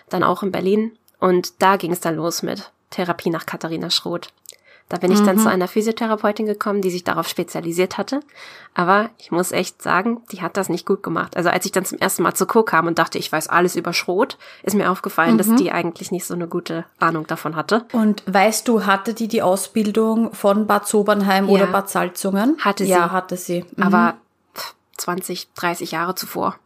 dann 0.09 0.23
auch 0.23 0.43
in 0.43 0.53
Berlin. 0.53 0.97
Und 1.19 1.63
da 1.63 1.77
ging 1.77 1.93
es 1.93 2.01
dann 2.01 2.17
los 2.17 2.43
mit 2.43 2.71
Therapie 2.91 3.31
nach 3.31 3.47
Katharina 3.47 3.91
Schroth. 3.91 4.29
Da 4.89 4.97
bin 4.97 5.13
ich 5.13 5.21
mhm. 5.21 5.27
dann 5.27 5.39
zu 5.39 5.49
einer 5.51 5.69
Physiotherapeutin 5.69 6.47
gekommen, 6.47 6.81
die 6.81 6.91
sich 6.91 7.05
darauf 7.05 7.29
spezialisiert 7.29 7.99
hatte. 7.99 8.21
Aber 8.75 9.11
ich 9.19 9.31
muss 9.31 9.53
echt 9.53 9.83
sagen, 9.83 10.23
die 10.33 10.41
hat 10.41 10.57
das 10.57 10.69
nicht 10.69 10.87
gut 10.87 11.03
gemacht. 11.03 11.37
Also 11.37 11.51
als 11.51 11.67
ich 11.67 11.73
dann 11.73 11.85
zum 11.85 11.99
ersten 11.99 12.23
Mal 12.23 12.35
zu 12.35 12.47
Co 12.47 12.63
kam 12.63 12.87
und 12.87 12.99
dachte, 12.99 13.19
ich 13.19 13.31
weiß 13.31 13.49
alles 13.49 13.77
über 13.77 13.93
Schrot, 13.93 14.39
ist 14.63 14.75
mir 14.75 14.91
aufgefallen, 14.91 15.35
mhm. 15.35 15.39
dass 15.39 15.55
die 15.57 15.73
eigentlich 15.73 16.11
nicht 16.11 16.25
so 16.25 16.35
eine 16.35 16.49
gute 16.49 16.87
Ahnung 16.99 17.27
davon 17.27 17.55
hatte. 17.55 17.85
Und 17.93 18.23
weißt 18.27 18.67
du, 18.67 18.87
hatte 18.87 19.13
die 19.13 19.29
die 19.29 19.43
Ausbildung 19.43 20.33
von 20.33 20.67
Bad 20.67 20.89
Sobernheim 20.89 21.49
ja. 21.49 21.51
oder 21.53 21.67
Bad 21.67 21.91
Salzungen? 21.91 22.57
Hatte 22.61 22.85
sie. 22.85 22.91
Ja, 22.91 23.11
hatte 23.11 23.37
sie. 23.37 23.65
Mhm. 23.77 23.83
Aber 23.83 24.15
20, 24.97 25.53
30 25.55 25.93
Jahre 25.93 26.15
zuvor. 26.15 26.57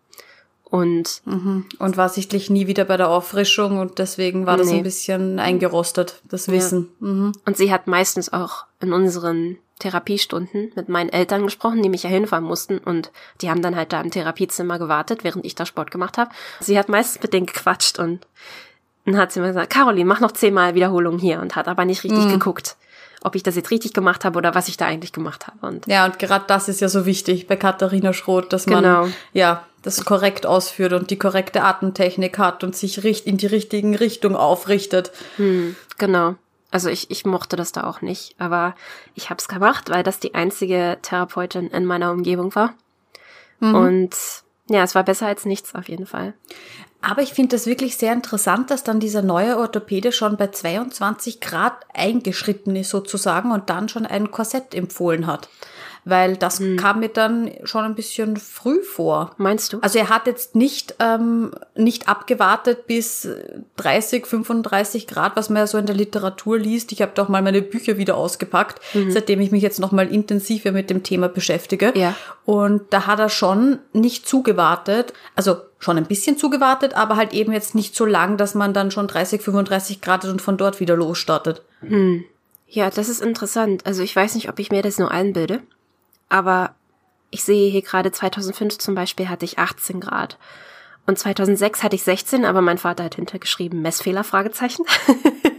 Und, 0.72 1.20
mhm. 1.26 1.66
und 1.78 1.98
war 1.98 2.08
sichtlich 2.08 2.48
nie 2.48 2.66
wieder 2.66 2.86
bei 2.86 2.96
der 2.96 3.10
Auffrischung 3.10 3.78
und 3.78 3.98
deswegen 3.98 4.46
war 4.46 4.56
nee. 4.56 4.62
das 4.62 4.72
ein 4.72 4.82
bisschen 4.82 5.38
eingerostet, 5.38 6.22
das 6.24 6.48
Wissen. 6.48 6.88
Ja. 6.98 7.08
Mhm. 7.08 7.32
Und 7.44 7.58
sie 7.58 7.70
hat 7.70 7.88
meistens 7.88 8.32
auch 8.32 8.64
in 8.80 8.94
unseren 8.94 9.58
Therapiestunden 9.80 10.72
mit 10.74 10.88
meinen 10.88 11.10
Eltern 11.10 11.42
gesprochen, 11.42 11.82
die 11.82 11.90
mich 11.90 12.04
ja 12.04 12.08
hinfahren 12.08 12.46
mussten 12.46 12.78
und 12.78 13.12
die 13.42 13.50
haben 13.50 13.60
dann 13.60 13.76
halt 13.76 13.92
da 13.92 14.00
im 14.00 14.10
Therapiezimmer 14.10 14.78
gewartet, 14.78 15.24
während 15.24 15.44
ich 15.44 15.54
da 15.54 15.66
Sport 15.66 15.90
gemacht 15.90 16.16
habe. 16.16 16.30
Sie 16.60 16.78
hat 16.78 16.88
meistens 16.88 17.22
mit 17.22 17.34
denen 17.34 17.44
gequatscht 17.44 17.98
und 17.98 18.26
dann 19.04 19.18
hat 19.18 19.30
sie 19.30 19.40
mir 19.40 19.48
gesagt, 19.48 19.68
Caroline, 19.74 20.06
mach 20.06 20.20
noch 20.20 20.32
zehnmal 20.32 20.74
Wiederholungen 20.74 21.20
hier 21.20 21.40
und 21.40 21.54
hat 21.54 21.68
aber 21.68 21.84
nicht 21.84 22.02
richtig 22.02 22.24
mhm. 22.24 22.32
geguckt 22.32 22.76
ob 23.24 23.36
ich 23.36 23.42
das 23.42 23.54
jetzt 23.54 23.70
richtig 23.70 23.92
gemacht 23.92 24.24
habe 24.24 24.36
oder 24.36 24.54
was 24.54 24.66
ich 24.66 24.76
da 24.76 24.86
eigentlich 24.86 25.12
gemacht 25.12 25.46
habe. 25.46 25.64
Und 25.64 25.86
ja, 25.86 26.04
und 26.04 26.18
gerade 26.18 26.44
das 26.48 26.68
ist 26.68 26.80
ja 26.80 26.88
so 26.88 27.06
wichtig 27.06 27.46
bei 27.46 27.54
Katharina 27.56 28.12
Schroth, 28.12 28.52
dass 28.52 28.66
man 28.66 28.82
genau. 28.82 29.08
ja 29.32 29.64
das 29.82 30.04
korrekt 30.04 30.46
ausführt 30.46 30.92
und 30.92 31.10
die 31.10 31.18
korrekte 31.18 31.62
Atemtechnik 31.62 32.38
hat 32.38 32.64
und 32.64 32.76
sich 32.76 33.26
in 33.26 33.36
die 33.36 33.46
richtigen 33.46 33.94
Richtung 33.94 34.36
aufrichtet. 34.36 35.12
Hm, 35.36 35.76
genau. 35.98 36.36
Also 36.70 36.88
ich, 36.88 37.10
ich 37.10 37.26
mochte 37.26 37.56
das 37.56 37.72
da 37.72 37.84
auch 37.84 38.00
nicht, 38.00 38.34
aber 38.38 38.74
ich 39.14 39.28
habe 39.28 39.38
es 39.38 39.48
gemacht, 39.48 39.90
weil 39.90 40.02
das 40.02 40.20
die 40.20 40.34
einzige 40.34 40.98
Therapeutin 41.02 41.68
in 41.68 41.84
meiner 41.84 42.12
Umgebung 42.12 42.54
war. 42.54 42.74
Mhm. 43.60 43.74
Und 43.74 44.16
ja, 44.70 44.82
es 44.82 44.94
war 44.94 45.04
besser 45.04 45.26
als 45.26 45.44
nichts 45.44 45.74
auf 45.74 45.88
jeden 45.88 46.06
Fall. 46.06 46.32
Aber 47.02 47.20
ich 47.20 47.34
finde 47.34 47.56
das 47.56 47.66
wirklich 47.66 47.96
sehr 47.96 48.12
interessant, 48.12 48.70
dass 48.70 48.84
dann 48.84 49.00
dieser 49.00 49.22
neue 49.22 49.58
Orthopäde 49.58 50.12
schon 50.12 50.36
bei 50.36 50.46
22 50.46 51.40
Grad 51.40 51.74
eingeschritten 51.92 52.76
ist 52.76 52.90
sozusagen 52.90 53.50
und 53.50 53.68
dann 53.68 53.88
schon 53.88 54.06
ein 54.06 54.30
Korsett 54.30 54.74
empfohlen 54.74 55.26
hat 55.26 55.48
weil 56.04 56.36
das 56.36 56.58
hm. 56.58 56.76
kam 56.76 57.00
mir 57.00 57.08
dann 57.08 57.50
schon 57.64 57.84
ein 57.84 57.94
bisschen 57.94 58.36
früh 58.36 58.82
vor. 58.82 59.32
Meinst 59.36 59.72
du? 59.72 59.78
Also 59.80 59.98
er 59.98 60.08
hat 60.08 60.26
jetzt 60.26 60.54
nicht, 60.54 60.96
ähm, 60.98 61.52
nicht 61.74 62.08
abgewartet 62.08 62.86
bis 62.86 63.28
30, 63.76 64.26
35 64.26 65.06
Grad, 65.06 65.36
was 65.36 65.48
man 65.48 65.58
ja 65.58 65.66
so 65.66 65.78
in 65.78 65.86
der 65.86 65.94
Literatur 65.94 66.58
liest. 66.58 66.92
Ich 66.92 67.02
habe 67.02 67.12
doch 67.14 67.28
mal 67.28 67.42
meine 67.42 67.62
Bücher 67.62 67.98
wieder 67.98 68.16
ausgepackt, 68.16 68.80
mhm. 68.94 69.10
seitdem 69.10 69.40
ich 69.40 69.52
mich 69.52 69.62
jetzt 69.62 69.80
noch 69.80 69.92
mal 69.92 70.12
intensiver 70.12 70.72
mit 70.72 70.90
dem 70.90 71.02
Thema 71.02 71.28
beschäftige. 71.28 71.92
Ja. 71.94 72.16
Und 72.44 72.82
da 72.90 73.06
hat 73.06 73.20
er 73.20 73.28
schon 73.28 73.78
nicht 73.92 74.26
zugewartet, 74.26 75.12
also 75.36 75.58
schon 75.78 75.96
ein 75.96 76.06
bisschen 76.06 76.36
zugewartet, 76.36 76.94
aber 76.94 77.16
halt 77.16 77.32
eben 77.32 77.52
jetzt 77.52 77.74
nicht 77.74 77.94
so 77.94 78.04
lang, 78.04 78.36
dass 78.36 78.54
man 78.54 78.72
dann 78.72 78.90
schon 78.90 79.08
30, 79.08 79.40
35 79.40 80.00
Grad 80.00 80.24
und 80.24 80.42
von 80.42 80.56
dort 80.56 80.80
wieder 80.80 80.96
losstartet. 80.96 81.62
Hm. 81.80 82.24
Ja, 82.66 82.88
das 82.88 83.08
ist 83.08 83.20
interessant. 83.20 83.84
Also 83.84 84.02
ich 84.02 84.16
weiß 84.16 84.34
nicht, 84.34 84.48
ob 84.48 84.58
ich 84.58 84.70
mir 84.70 84.82
das 84.82 84.98
nur 84.98 85.10
einbilde. 85.10 85.60
Aber 86.32 86.74
ich 87.30 87.44
sehe 87.44 87.70
hier 87.70 87.82
gerade 87.82 88.10
2005 88.10 88.78
zum 88.78 88.94
Beispiel 88.94 89.28
hatte 89.28 89.44
ich 89.44 89.58
18 89.58 90.00
Grad. 90.00 90.38
Und 91.06 91.18
2006 91.18 91.82
hatte 91.82 91.94
ich 91.94 92.04
16, 92.04 92.46
aber 92.46 92.62
mein 92.62 92.78
Vater 92.78 93.04
hat 93.04 93.16
hintergeschrieben 93.16 93.82
Messfehler, 93.82 94.24
Fragezeichen. 94.24 94.86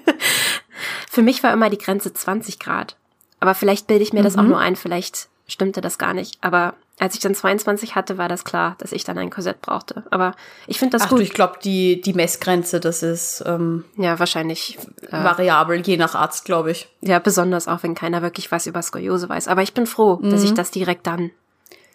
Für 1.11 1.21
mich 1.21 1.43
war 1.43 1.53
immer 1.53 1.69
die 1.69 1.77
Grenze 1.77 2.11
20 2.11 2.57
Grad. 2.57 2.97
Aber 3.39 3.53
vielleicht 3.53 3.85
bilde 3.85 4.01
ich 4.01 4.13
mir 4.13 4.21
mhm. 4.21 4.23
das 4.23 4.35
auch 4.35 4.41
mhm. 4.41 4.49
nur 4.49 4.57
ein, 4.57 4.75
vielleicht 4.75 5.29
stimmte 5.45 5.79
das 5.79 5.99
gar 5.99 6.15
nicht. 6.15 6.39
Aber 6.41 6.73
als 6.99 7.15
ich 7.15 7.21
dann 7.21 7.33
22 7.33 7.95
hatte, 7.95 8.17
war 8.17 8.29
das 8.29 8.43
klar, 8.43 8.75
dass 8.77 8.91
ich 8.91 9.03
dann 9.03 9.17
ein 9.17 9.31
Korsett 9.31 9.61
brauchte. 9.61 10.03
Aber 10.11 10.35
ich 10.67 10.77
finde 10.77 10.97
das 10.97 11.03
Ach 11.03 11.09
gut. 11.09 11.19
Du, 11.19 11.23
ich 11.23 11.33
glaube, 11.33 11.55
die, 11.63 12.01
die 12.01 12.13
Messgrenze, 12.13 12.79
das 12.79 13.01
ist 13.01 13.43
ähm, 13.47 13.83
ja 13.97 14.19
wahrscheinlich 14.19 14.77
äh, 15.09 15.11
variabel, 15.11 15.81
je 15.81 15.97
nach 15.97 16.13
Arzt, 16.13 16.45
glaube 16.45 16.71
ich. 16.71 16.87
Ja, 17.01 17.19
besonders 17.19 17.67
auch, 17.67 17.81
wenn 17.81 17.95
keiner 17.95 18.21
wirklich 18.21 18.51
was 18.51 18.67
über 18.67 18.81
Skoliose 18.81 19.27
weiß. 19.27 19.47
Aber 19.47 19.63
ich 19.63 19.73
bin 19.73 19.87
froh, 19.87 20.19
mhm. 20.21 20.29
dass 20.29 20.43
ich 20.43 20.51
mhm. 20.51 20.55
das 20.55 20.71
direkt 20.71 21.07
dann. 21.07 21.31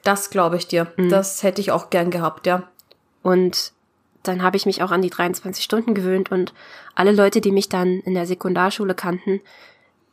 Das 0.02 0.30
glaube 0.30 0.56
ich 0.56 0.66
dir. 0.66 0.88
Mhm. 0.96 1.10
Das 1.10 1.42
hätte 1.42 1.60
ich 1.60 1.70
auch 1.70 1.90
gern 1.90 2.10
gehabt, 2.10 2.46
ja. 2.46 2.64
Und 3.22 3.72
dann 4.24 4.42
habe 4.42 4.56
ich 4.56 4.66
mich 4.66 4.82
auch 4.82 4.90
an 4.90 5.02
die 5.02 5.10
23 5.10 5.62
Stunden 5.62 5.94
gewöhnt 5.94 6.32
und 6.32 6.52
alle 6.94 7.12
Leute, 7.12 7.40
die 7.40 7.52
mich 7.52 7.68
dann 7.68 8.00
in 8.00 8.14
der 8.14 8.26
Sekundarschule 8.26 8.94
kannten, 8.94 9.40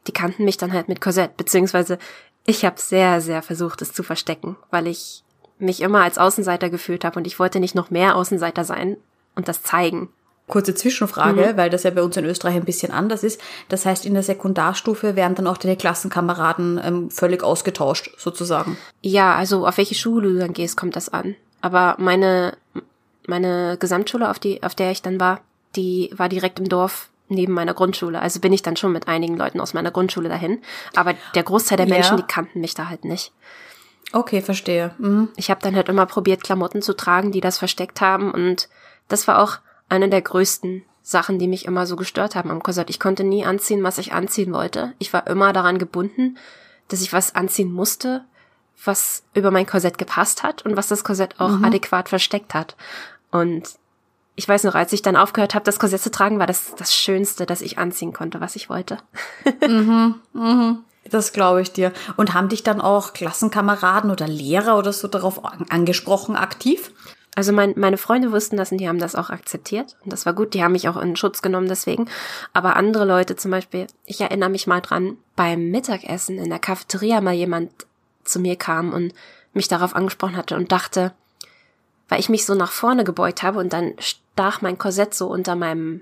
die 0.07 0.11
kannten 0.11 0.45
mich 0.45 0.57
dann 0.57 0.73
halt 0.73 0.87
mit 0.87 1.01
Korsett, 1.01 1.37
beziehungsweise 1.37 1.97
ich 2.45 2.63
habe 2.63 2.79
sehr, 2.79 3.21
sehr 3.21 3.41
versucht, 3.41 3.81
es 3.81 3.93
zu 3.93 4.03
verstecken, 4.03 4.55
weil 4.71 4.87
ich 4.87 5.23
mich 5.57 5.81
immer 5.81 6.03
als 6.03 6.17
Außenseiter 6.17 6.69
gefühlt 6.69 7.03
habe 7.03 7.17
und 7.17 7.27
ich 7.27 7.39
wollte 7.39 7.59
nicht 7.59 7.75
noch 7.75 7.89
mehr 7.89 8.15
Außenseiter 8.15 8.63
sein 8.63 8.97
und 9.35 9.47
das 9.47 9.63
zeigen. 9.63 10.09
Kurze 10.47 10.75
Zwischenfrage, 10.75 11.53
mhm. 11.53 11.57
weil 11.57 11.71
das 11.71 11.83
ja 11.83 11.89
bei 11.89 12.03
uns 12.03 12.15
in 12.17 12.25
Österreich 12.25 12.55
ein 12.55 12.65
bisschen 12.65 12.91
anders 12.91 13.23
ist. 13.23 13.41
Das 13.67 13.85
heißt, 13.85 14.05
in 14.05 14.13
der 14.13 14.21
Sekundarstufe 14.21 15.15
werden 15.15 15.33
dann 15.33 15.47
auch 15.47 15.57
deine 15.57 15.75
Klassenkameraden 15.75 16.79
ähm, 16.83 17.09
völlig 17.09 17.41
ausgetauscht, 17.41 18.11
sozusagen. 18.17 18.77
Ja, 19.01 19.35
also 19.35 19.65
auf 19.65 19.77
welche 19.77 19.95
Schule 19.95 20.33
du 20.33 20.39
dann 20.39 20.53
gehst, 20.53 20.77
kommt 20.77 20.95
das 20.95 21.09
an. 21.09 21.35
Aber 21.61 21.95
meine, 21.97 22.57
meine 23.25 23.77
Gesamtschule, 23.79 24.29
auf, 24.29 24.37
die, 24.37 24.61
auf 24.61 24.75
der 24.75 24.91
ich 24.91 25.01
dann 25.01 25.19
war, 25.19 25.41
die 25.75 26.11
war 26.15 26.29
direkt 26.29 26.59
im 26.59 26.69
Dorf 26.69 27.09
neben 27.27 27.53
meiner 27.53 27.73
Grundschule. 27.73 28.21
Also 28.21 28.39
bin 28.39 28.53
ich 28.53 28.61
dann 28.61 28.75
schon 28.75 28.91
mit 28.91 29.07
einigen 29.07 29.37
Leuten 29.37 29.59
aus 29.59 29.73
meiner 29.73 29.91
Grundschule 29.91 30.29
dahin. 30.29 30.61
Aber 30.95 31.13
der 31.33 31.43
Großteil 31.43 31.77
der 31.77 31.87
Menschen, 31.87 32.17
ja. 32.17 32.23
die 32.23 32.31
kannten 32.31 32.61
mich 32.61 32.75
da 32.75 32.87
halt 32.89 33.05
nicht. 33.05 33.31
Okay, 34.11 34.41
verstehe. 34.41 34.93
Mhm. 34.97 35.29
Ich 35.35 35.49
habe 35.49 35.61
dann 35.61 35.75
halt 35.75 35.89
immer 35.89 36.05
probiert, 36.05 36.43
Klamotten 36.43 36.81
zu 36.81 36.95
tragen, 36.95 37.31
die 37.31 37.41
das 37.41 37.57
versteckt 37.57 38.01
haben. 38.01 38.31
Und 38.31 38.69
das 39.07 39.27
war 39.27 39.39
auch 39.39 39.57
eine 39.89 40.09
der 40.09 40.21
größten 40.21 40.83
Sachen, 41.01 41.37
die 41.37 41.47
mich 41.47 41.65
immer 41.65 41.85
so 41.85 41.95
gestört 41.95 42.35
haben 42.35 42.49
am 42.49 42.63
Korsett. 42.63 42.89
Ich 42.89 42.99
konnte 42.99 43.23
nie 43.23 43.45
anziehen, 43.45 43.83
was 43.83 43.97
ich 43.97 44.13
anziehen 44.13 44.53
wollte. 44.53 44.93
Ich 44.99 45.13
war 45.13 45.27
immer 45.27 45.53
daran 45.53 45.77
gebunden, 45.77 46.37
dass 46.87 47.01
ich 47.01 47.13
was 47.13 47.35
anziehen 47.35 47.71
musste, 47.71 48.23
was 48.83 49.23
über 49.33 49.51
mein 49.51 49.65
Korsett 49.65 49.97
gepasst 49.97 50.43
hat 50.43 50.65
und 50.65 50.75
was 50.75 50.87
das 50.87 51.03
Korsett 51.03 51.39
auch 51.39 51.57
mhm. 51.57 51.65
adäquat 51.65 52.09
versteckt 52.09 52.53
hat. 52.53 52.75
Und 53.31 53.75
ich 54.35 54.47
weiß 54.47 54.63
noch, 54.65 54.75
als 54.75 54.91
ich 54.93 55.01
dann 55.01 55.15
aufgehört 55.15 55.55
habe, 55.55 55.65
das 55.65 55.79
Korsett 55.79 56.01
zu 56.01 56.11
tragen, 56.11 56.39
war 56.39 56.47
das 56.47 56.75
das 56.75 56.93
Schönste, 56.93 57.45
das 57.45 57.61
ich 57.61 57.77
anziehen 57.77 58.13
konnte, 58.13 58.41
was 58.41 58.55
ich 58.55 58.69
wollte. 58.69 58.97
mhm, 59.67 60.15
mhm. 60.33 60.79
Das 61.09 61.33
glaube 61.33 61.61
ich 61.61 61.71
dir. 61.71 61.93
Und 62.17 62.33
haben 62.33 62.49
dich 62.49 62.63
dann 62.63 62.81
auch 62.81 63.13
Klassenkameraden 63.13 64.09
oder 64.09 64.27
Lehrer 64.27 64.77
oder 64.77 64.91
so 64.91 65.07
darauf 65.07 65.41
angesprochen, 65.69 66.35
aktiv? 66.35 66.91
Also 67.35 67.51
mein, 67.51 67.73
meine 67.75 67.97
Freunde 67.97 68.31
wussten 68.31 68.57
das 68.57 68.71
und 68.71 68.79
die 68.79 68.87
haben 68.87 68.97
das 68.97 69.15
auch 69.15 69.29
akzeptiert. 69.29 69.97
Und 70.03 70.11
das 70.11 70.25
war 70.25 70.33
gut, 70.33 70.53
die 70.53 70.63
haben 70.63 70.71
mich 70.71 70.89
auch 70.89 70.97
in 70.97 71.15
Schutz 71.15 71.41
genommen 71.41 71.67
deswegen. 71.67 72.09
Aber 72.53 72.75
andere 72.75 73.05
Leute 73.05 73.35
zum 73.35 73.51
Beispiel, 73.51 73.87
ich 74.05 74.21
erinnere 74.21 74.49
mich 74.49 74.67
mal 74.67 74.81
dran, 74.81 75.17
beim 75.35 75.69
Mittagessen 75.69 76.39
in 76.39 76.49
der 76.49 76.59
Cafeteria 76.59 77.21
mal 77.21 77.33
jemand 77.33 77.71
zu 78.23 78.39
mir 78.39 78.55
kam 78.55 78.93
und 78.93 79.13
mich 79.53 79.67
darauf 79.67 79.95
angesprochen 79.95 80.37
hatte 80.37 80.55
und 80.55 80.71
dachte, 80.71 81.13
weil 82.07 82.19
ich 82.19 82.29
mich 82.29 82.45
so 82.45 82.55
nach 82.55 82.71
vorne 82.71 83.03
gebeugt 83.03 83.43
habe 83.43 83.59
und 83.59 83.73
dann 83.73 83.93
stach 84.35 84.61
mein 84.61 84.77
Korsett 84.77 85.13
so 85.13 85.27
unter 85.27 85.55
meinem 85.55 86.01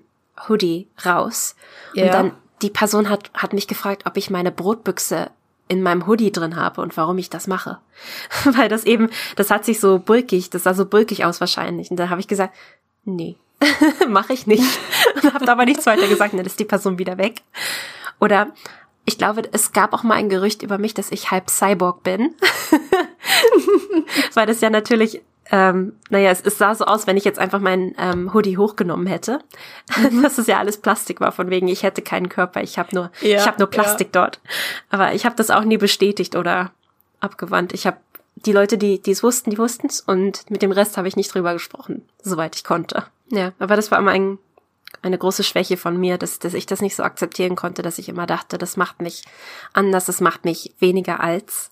Hoodie 0.50 0.88
raus. 1.06 1.56
Ja. 1.94 2.06
Und 2.06 2.14
dann 2.14 2.32
die 2.64 2.72
Person 2.72 3.08
hat, 3.08 3.30
hat 3.36 3.54
mich 3.54 3.68
gefragt, 3.68 4.08
ob 4.08 4.18
ich 4.18 4.32
meine 4.32 4.52
Brotbüchse 4.52 5.30
in 5.68 5.84
meinem 5.84 6.08
Hoodie 6.08 6.32
drin 6.32 6.56
habe 6.56 6.82
und 6.82 6.98
warum 6.98 7.20
ich 7.20 7.30
das 7.30 7.46
mache. 7.46 7.78
Weil 8.44 8.70
das 8.70 8.86
eben, 8.86 9.12
das 9.36 9.52
hat 9.52 9.66
sich 9.66 9.80
so 9.80 10.00
bulkig, 10.00 10.50
das 10.50 10.64
sah 10.64 10.74
so 10.74 10.88
bulkig 10.88 11.26
aus 11.26 11.42
wahrscheinlich. 11.42 11.92
Und 11.92 11.98
da 11.98 12.10
habe 12.10 12.22
ich 12.22 12.28
gesagt, 12.28 12.56
nee, 13.06 13.38
mache 14.08 14.34
ich 14.34 14.48
nicht. 14.48 14.64
Und 15.22 15.32
habe 15.32 15.52
aber 15.52 15.66
nichts 15.66 15.86
weiter 15.86 16.08
gesagt, 16.08 16.34
dann 16.34 16.46
ist 16.46 16.60
die 16.60 16.66
Person 16.66 16.98
wieder 16.98 17.20
weg. 17.20 17.44
Oder 18.20 18.52
ich 19.06 19.20
glaube, 19.20 19.44
es 19.52 19.74
gab 19.74 19.94
auch 19.94 20.02
mal 20.02 20.16
ein 20.16 20.30
Gerücht 20.30 20.64
über 20.64 20.80
mich, 20.80 20.96
dass 20.96 21.12
ich 21.12 21.30
halb 21.30 21.52
Cyborg 21.52 22.02
bin. 22.02 22.34
Weil 24.34 24.48
das 24.48 24.62
ja 24.62 24.72
natürlich 24.72 25.22
ähm, 25.52 25.94
naja, 26.10 26.32
es, 26.32 26.42
es 26.42 26.58
sah 26.58 26.74
so 26.74 26.86
aus, 26.86 27.06
wenn 27.06 27.18
ich 27.18 27.26
jetzt 27.26 27.40
einfach 27.40 27.60
meinen 27.60 27.96
ähm, 27.98 28.34
Hoodie 28.34 28.58
hochgenommen 28.58 29.08
hätte, 29.08 29.40
mhm. 29.98 30.22
dass 30.24 30.38
es 30.38 30.48
ja 30.48 30.58
alles 30.58 30.78
Plastik 30.78 31.20
war, 31.20 31.32
von 31.32 31.50
wegen 31.50 31.68
ich 31.68 31.84
hätte 31.84 32.02
keinen 32.02 32.30
Körper, 32.30 32.62
ich 32.62 32.80
habe 32.80 32.96
nur, 32.96 33.12
ja, 33.22 33.38
ich 33.38 33.48
habe 33.48 33.60
nur 33.60 33.68
Plastik 33.68 34.10
ja. 34.16 34.22
dort. 34.22 34.40
Aber 34.90 35.14
ich 35.14 35.26
habe 35.26 35.36
das 35.36 35.50
auch 35.50 35.64
nie 35.64 35.78
bestätigt 35.78 36.36
oder 36.36 36.72
abgewandt. 37.20 37.74
Ich 37.74 37.86
habe 37.86 37.98
die 38.36 38.52
Leute, 38.52 38.78
die 38.78 39.02
die 39.02 39.12
es 39.12 39.24
wussten, 39.24 39.50
die 39.50 39.58
wussten 39.58 39.88
es 39.88 40.02
und 40.02 40.50
mit 40.50 40.62
dem 40.62 40.72
Rest 40.72 40.98
habe 40.98 41.08
ich 41.08 41.16
nicht 41.16 41.34
drüber 41.34 41.54
gesprochen, 41.54 42.08
soweit 42.22 42.56
ich 42.56 42.64
konnte. 42.64 43.06
Ja, 43.30 43.54
aber 43.60 43.76
das 43.76 43.92
war 43.92 44.00
immer 44.00 44.12
ein, 44.12 44.38
eine 45.02 45.18
große 45.18 45.44
Schwäche 45.44 45.78
von 45.78 45.98
mir, 45.98 46.18
dass, 46.18 46.40
dass 46.40 46.54
ich 46.54 46.66
das 46.66 46.82
nicht 46.82 46.96
so 46.96 47.04
akzeptieren 47.04 47.56
konnte, 47.56 47.82
dass 47.82 47.98
ich 47.98 48.10
immer 48.10 48.26
dachte, 48.26 48.58
das 48.58 48.78
macht 48.78 49.02
mich 49.02 49.24
anders, 49.74 50.06
das 50.06 50.22
macht 50.22 50.46
mich 50.46 50.74
weniger 50.80 51.20
als. 51.20 51.72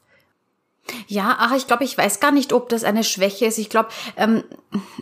Ja, 1.07 1.37
ach, 1.39 1.55
ich 1.55 1.67
glaube, 1.67 1.83
ich 1.83 1.97
weiß 1.97 2.19
gar 2.19 2.31
nicht, 2.31 2.53
ob 2.53 2.69
das 2.69 2.83
eine 2.83 3.03
Schwäche 3.03 3.45
ist. 3.45 3.57
Ich 3.57 3.69
glaube, 3.69 3.89
ähm, 4.17 4.43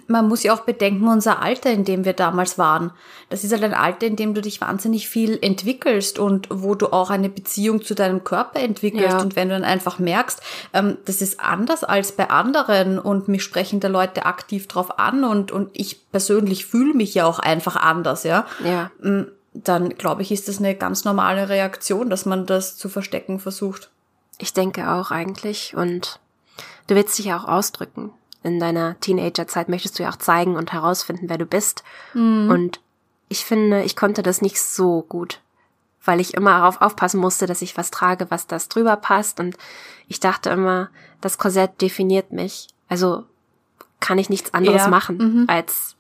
man 0.08 0.28
muss 0.28 0.44
ja 0.44 0.54
auch 0.54 0.62
bedenken, 0.62 1.08
unser 1.08 1.42
Alter, 1.42 1.72
in 1.72 1.86
dem 1.86 2.06
wir 2.06 2.14
damals 2.14 2.58
waren. 2.58 2.92
Das 3.30 3.44
ist 3.44 3.52
halt 3.52 3.64
ein 3.64 3.74
Alter, 3.74 4.06
in 4.08 4.16
dem 4.16 4.34
du 4.34 4.42
dich 4.42 4.62
wahnsinnig 4.62 5.08
viel 5.08 5.40
entwickelst 5.42 6.20
und 6.20 6.48
wo 6.52 6.76
du 6.76 6.88
auch 6.88 7.10
eine 7.10 7.30
Beziehung 7.30 7.84
zu 7.84 7.96
deinem 7.96 8.24
Körper 8.24 8.60
entwickelst. 8.60 9.10
Ja. 9.10 9.22
Und 9.22 9.36
wenn 9.36 9.50
du 9.50 9.56
dann 9.56 9.64
einfach 9.64 10.00
merkst, 10.00 10.42
ähm, 10.74 10.98
das 11.06 11.22
ist 11.22 11.40
anders 11.40 11.84
als 11.84 12.12
bei 12.12 12.30
anderen 12.30 13.00
und 13.00 13.28
mich 13.28 13.44
sprechen 13.44 13.80
da 13.80 13.88
Leute 13.88 14.26
aktiv 14.26 14.68
drauf 14.68 15.00
an 15.00 15.24
und, 15.24 15.52
und 15.52 15.70
ich 15.74 16.12
persönlich 16.12 16.66
fühle 16.66 16.94
mich 16.94 17.14
ja 17.14 17.26
auch 17.26 17.40
einfach 17.40 17.76
anders, 17.76 18.24
ja. 18.24 18.46
Ja. 18.64 18.92
Mm, 19.02 19.28
dann 19.54 19.90
glaube 19.90 20.22
ich, 20.22 20.32
ist 20.32 20.48
das 20.48 20.60
eine 20.60 20.76
ganz 20.76 21.06
normale 21.06 21.50
Reaktion, 21.50 22.10
dass 22.10 22.26
man 22.26 22.46
das 22.46 22.78
zu 22.78 22.90
verstecken 22.90 23.40
versucht. 23.40 23.90
Ich 24.40 24.54
denke 24.54 24.90
auch 24.90 25.12
eigentlich. 25.12 25.76
Und 25.76 26.20
du 26.88 26.96
willst 26.96 27.20
dich 27.20 27.28
ja 27.28 27.38
auch 27.38 27.48
ausdrücken. 27.48 28.12
In 28.42 28.60
deiner 28.60 29.00
Teenagerzeit 29.00 29.70
möchtest 29.70 30.00
du 30.00 30.04
ja 30.04 30.10
auch 30.10 30.16
zeigen 30.16 30.56
und 30.56 30.74
herausfinden, 30.74 31.30
wer 31.30 31.38
du 31.38 31.46
bist. 31.46 31.84
Mhm. 32.14 32.50
Und 32.50 32.80
ich 33.28 33.46
finde, 33.46 33.84
ich 33.84 33.96
konnte 33.96 34.24
das 34.24 34.42
nicht 34.42 34.60
so 34.60 35.04
gut, 35.04 35.42
weil 36.04 36.20
ich 36.20 36.34
immer 36.34 36.52
darauf 36.52 36.82
aufpassen 36.82 37.20
musste, 37.20 37.46
dass 37.46 37.62
ich 37.62 37.78
was 37.78 37.92
trage, 37.92 38.32
was 38.32 38.48
das 38.48 38.70
drüber 38.70 38.96
passt. 38.96 39.40
Und 39.40 39.58
ich 40.08 40.20
dachte 40.20 40.50
immer, 40.50 40.90
das 41.22 41.38
Korsett 41.38 41.82
definiert 41.82 42.32
mich. 42.32 42.70
Also 42.88 43.26
kann 44.00 44.18
ich 44.18 44.30
nichts 44.30 44.54
anderes 44.54 44.84
ja. 44.84 44.88
machen, 44.88 45.18
mhm. 45.18 45.46
als 45.48 45.96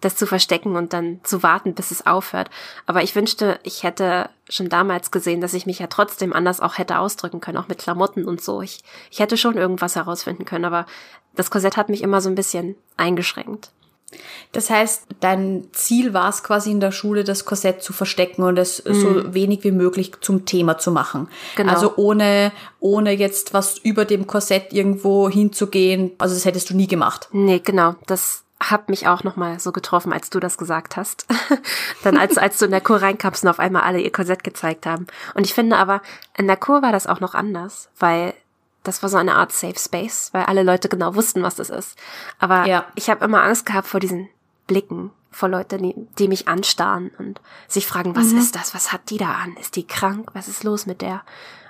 das 0.00 0.16
zu 0.16 0.26
verstecken 0.26 0.76
und 0.76 0.92
dann 0.92 1.20
zu 1.22 1.42
warten, 1.42 1.74
bis 1.74 1.90
es 1.90 2.06
aufhört. 2.06 2.50
Aber 2.86 3.02
ich 3.02 3.14
wünschte, 3.14 3.58
ich 3.62 3.82
hätte 3.82 4.30
schon 4.48 4.68
damals 4.68 5.10
gesehen, 5.10 5.40
dass 5.40 5.54
ich 5.54 5.66
mich 5.66 5.78
ja 5.78 5.86
trotzdem 5.86 6.32
anders 6.32 6.60
auch 6.60 6.78
hätte 6.78 6.98
ausdrücken 6.98 7.40
können, 7.40 7.58
auch 7.58 7.68
mit 7.68 7.78
Klamotten 7.78 8.24
und 8.24 8.42
so. 8.42 8.62
Ich, 8.62 8.80
ich 9.10 9.18
hätte 9.18 9.36
schon 9.36 9.56
irgendwas 9.56 9.96
herausfinden 9.96 10.44
können, 10.44 10.64
aber 10.64 10.86
das 11.34 11.50
Korsett 11.50 11.76
hat 11.76 11.88
mich 11.88 12.02
immer 12.02 12.20
so 12.20 12.28
ein 12.28 12.34
bisschen 12.34 12.76
eingeschränkt. 12.96 13.70
Das 14.52 14.70
heißt, 14.70 15.06
dein 15.20 15.66
Ziel 15.72 16.14
war 16.14 16.28
es 16.28 16.42
quasi 16.42 16.70
in 16.70 16.80
der 16.80 16.92
Schule, 16.92 17.24
das 17.24 17.44
Korsett 17.44 17.82
zu 17.82 17.92
verstecken 17.92 18.42
und 18.42 18.56
es 18.56 18.82
mm. 18.84 18.92
so 18.94 19.34
wenig 19.34 19.64
wie 19.64 19.72
möglich 19.72 20.12
zum 20.20 20.46
Thema 20.46 20.78
zu 20.78 20.92
machen. 20.92 21.28
Genau. 21.56 21.72
Also 21.72 21.94
ohne, 21.96 22.52
ohne 22.78 23.12
jetzt 23.12 23.52
was 23.52 23.78
über 23.78 24.04
dem 24.04 24.26
Korsett 24.26 24.72
irgendwo 24.72 25.28
hinzugehen. 25.28 26.12
Also 26.18 26.34
das 26.34 26.44
hättest 26.44 26.70
du 26.70 26.76
nie 26.76 26.86
gemacht. 26.86 27.28
Nee, 27.32 27.58
genau. 27.58 27.96
Das, 28.06 28.44
hab 28.60 28.88
mich 28.88 29.06
auch 29.06 29.22
noch 29.22 29.36
mal 29.36 29.60
so 29.60 29.70
getroffen, 29.70 30.12
als 30.12 30.30
du 30.30 30.40
das 30.40 30.56
gesagt 30.56 30.96
hast. 30.96 31.26
Dann 32.02 32.16
als, 32.16 32.38
als 32.38 32.58
du 32.58 32.64
in 32.64 32.70
der 32.70 32.80
Kur 32.80 33.02
reinkamst 33.02 33.44
und 33.44 33.50
auf 33.50 33.58
einmal 33.58 33.82
alle 33.82 34.00
ihr 34.00 34.12
Korsett 34.12 34.44
gezeigt 34.44 34.86
haben. 34.86 35.06
Und 35.34 35.44
ich 35.44 35.54
finde 35.54 35.76
aber, 35.76 36.00
in 36.36 36.46
der 36.46 36.56
Kur 36.56 36.82
war 36.82 36.92
das 36.92 37.06
auch 37.06 37.20
noch 37.20 37.34
anders, 37.34 37.90
weil 37.98 38.34
das 38.82 39.02
war 39.02 39.10
so 39.10 39.16
eine 39.16 39.34
Art 39.34 39.52
Safe 39.52 39.78
Space, 39.78 40.30
weil 40.32 40.44
alle 40.44 40.62
Leute 40.62 40.88
genau 40.88 41.14
wussten, 41.14 41.42
was 41.42 41.56
das 41.56 41.70
ist. 41.70 41.98
Aber 42.38 42.66
ja. 42.66 42.86
ich 42.94 43.10
habe 43.10 43.24
immer 43.24 43.42
Angst 43.42 43.66
gehabt 43.66 43.88
vor 43.88 44.00
diesen 44.00 44.28
Blicken, 44.66 45.10
vor 45.30 45.48
Leuten, 45.48 45.82
die, 45.82 45.94
die 46.18 46.28
mich 46.28 46.48
anstarren 46.48 47.10
und 47.18 47.40
sich 47.68 47.86
fragen, 47.86 48.16
was 48.16 48.32
mhm. 48.32 48.38
ist 48.38 48.56
das? 48.56 48.74
Was 48.74 48.92
hat 48.92 49.10
die 49.10 49.18
da 49.18 49.32
an? 49.32 49.56
Ist 49.60 49.76
die 49.76 49.86
krank? 49.86 50.30
Was 50.32 50.48
ist 50.48 50.64
los 50.64 50.86
mit 50.86 51.02
der? 51.02 51.22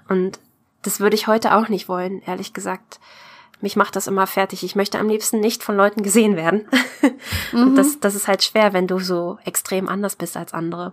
Und 0.09 0.39
das 0.83 1.01
würde 1.01 1.17
ich 1.17 1.27
heute 1.27 1.57
auch 1.57 1.69
nicht 1.69 1.89
wollen, 1.89 2.23
ehrlich 2.23 2.53
gesagt 2.53 3.01
mich 3.61 3.77
macht 3.77 3.97
das 3.97 4.07
immer 4.07 4.27
fertig. 4.27 4.63
Ich 4.63 4.77
möchte 4.77 4.99
am 4.99 5.09
liebsten 5.09 5.41
nicht 5.41 5.63
von 5.63 5.77
Leuten 5.77 6.03
gesehen 6.03 6.37
werden. 6.37 6.69
mhm. 7.53 7.63
Und 7.63 7.77
das, 7.77 8.01
das 8.01 8.15
ist 8.15 8.29
halt 8.29 8.43
schwer, 8.43 8.73
wenn 8.73 8.87
du 8.87 8.99
so 8.99 9.39
extrem 9.45 9.89
anders 9.89 10.17
bist 10.17 10.37
als 10.37 10.53
andere. 10.53 10.93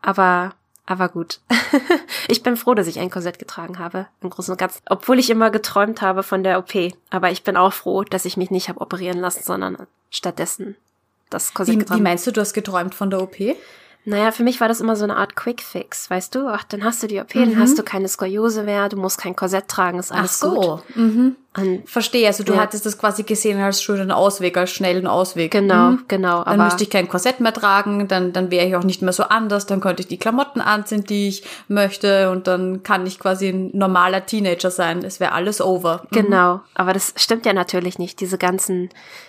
Aber, 0.00 0.52
aber 0.86 1.08
gut. 1.08 1.40
ich 2.28 2.42
bin 2.42 2.56
froh, 2.56 2.74
dass 2.74 2.86
ich 2.86 2.98
ein 3.00 3.10
Korsett 3.10 3.38
getragen 3.38 3.78
habe, 3.78 4.06
im 4.20 4.30
Großen 4.30 4.52
und 4.52 4.58
Ganzen. 4.58 4.80
Obwohl 4.88 5.18
ich 5.18 5.30
immer 5.30 5.50
geträumt 5.50 6.02
habe 6.02 6.22
von 6.22 6.44
der 6.44 6.58
OP. 6.58 6.74
Aber 7.10 7.30
ich 7.30 7.42
bin 7.42 7.56
auch 7.56 7.72
froh, 7.72 8.04
dass 8.04 8.24
ich 8.24 8.36
mich 8.36 8.50
nicht 8.50 8.68
habe 8.68 8.80
operieren 8.80 9.18
lassen, 9.18 9.42
sondern 9.42 9.76
stattdessen 10.10 10.76
das 11.30 11.54
Korsett 11.54 11.74
wie, 11.74 11.78
getragen. 11.78 12.00
Wie 12.00 12.04
meinst 12.04 12.26
du, 12.26 12.30
du 12.30 12.40
hast 12.40 12.54
geträumt 12.54 12.94
von 12.94 13.10
der 13.10 13.22
OP? 13.22 13.36
Naja, 14.06 14.32
für 14.32 14.42
mich 14.42 14.60
war 14.60 14.68
das 14.68 14.80
immer 14.80 14.96
so 14.96 15.04
eine 15.04 15.16
Art 15.16 15.34
Quick-Fix, 15.34 16.10
weißt 16.10 16.34
du? 16.34 16.48
Ach, 16.48 16.62
dann 16.64 16.84
hast 16.84 17.02
du 17.02 17.06
die 17.06 17.20
OP, 17.20 17.34
mhm. 17.34 17.52
dann 17.52 17.58
hast 17.58 17.78
du 17.78 17.82
keine 17.82 18.08
Skoliose 18.08 18.62
mehr, 18.62 18.88
du 18.90 18.98
musst 18.98 19.18
kein 19.18 19.34
Korsett 19.34 19.66
tragen, 19.66 19.98
ist 19.98 20.12
alles 20.12 20.42
Ach 20.42 20.52
so. 20.52 20.60
gut. 20.60 20.96
Mhm. 20.96 21.36
Und, 21.56 21.88
Verstehe, 21.88 22.26
also 22.26 22.42
du 22.42 22.54
ja. 22.54 22.60
hattest 22.60 22.84
das 22.84 22.98
quasi 22.98 23.22
gesehen 23.22 23.60
als 23.60 23.80
schönen 23.80 24.10
Ausweg, 24.10 24.56
als 24.56 24.72
schnellen 24.72 25.06
Ausweg. 25.06 25.52
Genau, 25.52 25.92
mhm. 25.92 26.04
genau. 26.08 26.42
Dann 26.42 26.58
müsste 26.58 26.82
ich 26.82 26.90
kein 26.90 27.08
Korsett 27.08 27.38
mehr 27.38 27.52
tragen, 27.52 28.08
dann, 28.08 28.32
dann 28.32 28.50
wäre 28.50 28.66
ich 28.66 28.74
auch 28.74 28.82
nicht 28.82 29.02
mehr 29.02 29.12
so 29.12 29.22
anders, 29.22 29.66
dann 29.66 29.80
könnte 29.80 30.02
ich 30.02 30.08
die 30.08 30.18
Klamotten 30.18 30.60
anziehen, 30.60 31.04
die 31.04 31.28
ich 31.28 31.44
möchte 31.68 32.30
und 32.30 32.48
dann 32.48 32.82
kann 32.82 33.06
ich 33.06 33.20
quasi 33.20 33.48
ein 33.48 33.70
normaler 33.72 34.26
Teenager 34.26 34.70
sein. 34.70 35.04
Es 35.04 35.20
wäre 35.20 35.32
alles 35.32 35.60
over. 35.60 36.02
Mhm. 36.10 36.16
Genau, 36.16 36.60
aber 36.74 36.92
das 36.92 37.14
stimmt 37.16 37.46
ja 37.46 37.52
natürlich 37.52 38.00
nicht, 38.00 38.20
diese 38.20 38.36
ganzen 38.36 38.88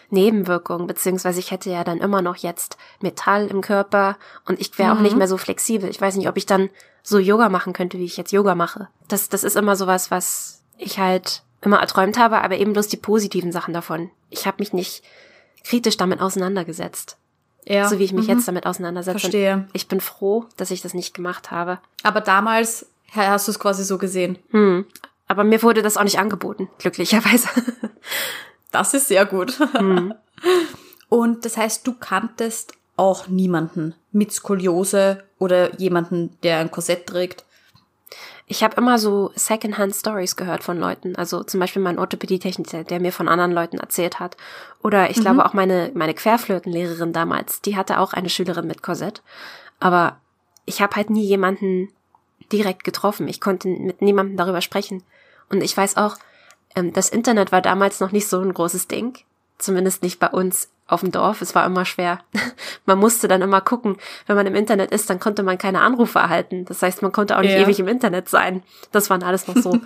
Nebenwirkungen, 0.10 0.88
beziehungsweise 0.88 1.40
ich 1.40 1.52
hätte 1.52 1.70
ja 1.70 1.84
dann 1.84 2.00
immer 2.00 2.24
noch 2.24 2.38
jetzt 2.38 2.78
Metall 3.02 3.48
im 3.48 3.62
Körper 3.62 4.18
und 4.48 4.60
ich 4.60 4.78
wäre 4.80 4.94
auch 4.94 5.00
nicht 5.00 5.14
mhm. 5.14 5.20
mehr 5.20 5.28
so 5.28 5.38
flexibel. 5.38 5.90
Ich 5.90 6.02
weiß 6.02 6.16
nicht, 6.16 6.28
ob 6.28 6.38
ich 6.38 6.48
dann 6.48 6.70
so 7.04 7.20
Yoga 7.20 7.50
machen 7.50 7.74
könnte, 7.74 8.00
wie 8.00 8.06
ich 8.06 8.18
jetzt 8.18 8.32
Yoga 8.32 8.56
mache. 8.56 8.88
Das, 9.08 9.30
das 9.30 9.44
ist 9.44 9.56
immer 9.56 9.76
sowas, 9.76 10.10
was 10.10 10.64
ich 10.78 11.00
halt 11.00 11.44
immer 11.66 11.80
erträumt 11.80 12.18
habe, 12.18 12.42
aber 12.42 12.58
eben 12.58 12.74
bloß 12.74 12.88
die 12.88 12.98
positiven 12.98 13.52
Sachen 13.52 13.74
davon. 13.74 14.10
Ich 14.30 14.48
habe 14.48 14.58
mich 14.60 14.74
nicht 14.74 15.04
kritisch 15.64 15.98
damit 15.98 16.22
auseinandergesetzt. 16.22 17.18
Ja. 17.66 17.88
So 17.90 17.98
wie 18.00 18.04
ich 18.04 18.14
mich 18.14 18.28
mhm. 18.28 18.36
jetzt 18.36 18.48
damit 18.48 18.66
auseinandersetze. 18.66 19.20
Verstehe. 19.20 19.68
Ich 19.74 19.88
bin 19.88 20.00
froh, 20.00 20.46
dass 20.58 20.72
ich 20.72 20.82
das 20.82 20.94
nicht 20.94 21.14
gemacht 21.14 21.52
habe. 21.52 21.80
Aber 22.04 22.22
damals 22.22 22.86
hast 23.12 23.48
du 23.48 23.52
es 23.52 23.60
quasi 23.60 23.84
so 23.84 23.98
gesehen. 23.98 24.38
Hm. 24.52 24.86
Aber 25.28 25.44
mir 25.44 25.64
wurde 25.64 25.82
das 25.82 25.98
auch 25.98 26.04
nicht 26.04 26.20
angeboten, 26.20 26.70
glücklicherweise. 26.80 27.50
Das 28.72 28.94
ist 28.94 29.08
sehr 29.08 29.26
gut. 29.26 29.58
Hm. 29.72 30.14
Und 31.10 31.46
das 31.46 31.56
heißt, 31.56 31.88
du 31.88 31.94
kanntest 31.94 32.74
auch 32.98 33.30
niemanden 33.30 33.96
mit 34.12 34.34
Skoliose 34.34 35.24
oder 35.40 35.80
jemanden, 35.80 36.38
der 36.44 36.58
ein 36.58 36.72
Korsett 36.72 37.08
trägt? 37.08 37.46
Ich 38.48 38.64
habe 38.64 38.76
immer 38.78 39.00
so 39.00 39.32
Secondhand-Stories 39.36 40.36
gehört 40.36 40.64
von 40.64 40.80
Leuten. 40.80 41.16
Also 41.16 41.44
zum 41.44 41.60
Beispiel 41.60 41.82
mein 41.82 41.98
Orthopädie-Techniker, 41.98 42.84
der 42.84 43.00
mir 43.00 43.12
von 43.12 43.28
anderen 43.28 43.52
Leuten 43.52 43.80
erzählt 43.80 44.20
hat. 44.20 44.38
Oder 44.84 45.10
ich 45.10 45.18
mhm. 45.18 45.22
glaube 45.22 45.46
auch 45.46 45.54
meine, 45.54 45.92
meine 45.96 46.14
Querflötenlehrerin 46.14 47.12
damals, 47.12 47.62
die 47.62 47.76
hatte 47.76 48.00
auch 48.00 48.14
eine 48.14 48.30
Schülerin 48.30 48.68
mit 48.68 48.84
Korsett. 48.84 49.24
Aber 49.80 50.18
ich 50.66 50.82
habe 50.82 50.96
halt 50.96 51.10
nie 51.10 51.26
jemanden 51.26 51.90
direkt 52.52 52.84
getroffen. 52.84 53.28
Ich 53.28 53.42
konnte 53.42 53.68
mit 53.68 54.02
niemandem 54.02 54.38
darüber 54.38 54.62
sprechen. 54.62 55.02
Und 55.50 55.64
ich 55.64 55.76
weiß 55.76 55.98
auch, 55.98 56.18
ähm, 56.76 56.94
das 56.94 57.10
Internet 57.10 57.52
war 57.52 57.62
damals 57.62 58.00
noch 58.00 58.12
nicht 58.12 58.28
so 58.28 58.40
ein 58.40 58.54
großes 58.54 58.88
Ding. 58.88 59.18
Zumindest 59.58 60.04
nicht 60.04 60.20
bei 60.20 60.28
uns 60.28 60.70
auf 60.88 61.02
dem 61.02 61.12
Dorf. 61.12 61.42
Es 61.42 61.56
war 61.56 61.66
immer 61.66 61.86
schwer. 61.86 62.20
man 62.86 63.00
musste 63.00 63.28
dann 63.28 63.42
immer 63.42 63.62
gucken, 63.62 63.98
wenn 64.28 64.36
man 64.36 64.46
im 64.46 64.56
Internet 64.56 64.92
ist, 64.92 65.10
dann 65.10 65.20
konnte 65.20 65.44
man 65.44 65.58
keine 65.58 65.82
Anrufe 65.82 66.20
erhalten. 66.20 66.66
Das 66.66 66.82
heißt, 66.82 67.02
man 67.02 67.12
konnte 67.12 67.38
auch 67.38 67.42
nicht 67.42 67.54
ja. 67.54 67.60
ewig 67.60 67.80
im 67.80 67.88
Internet 67.88 68.30
sein. 68.30 68.64
Das 68.92 69.10
waren 69.10 69.24
alles 69.24 69.48
noch 69.48 69.58
so 69.58 69.72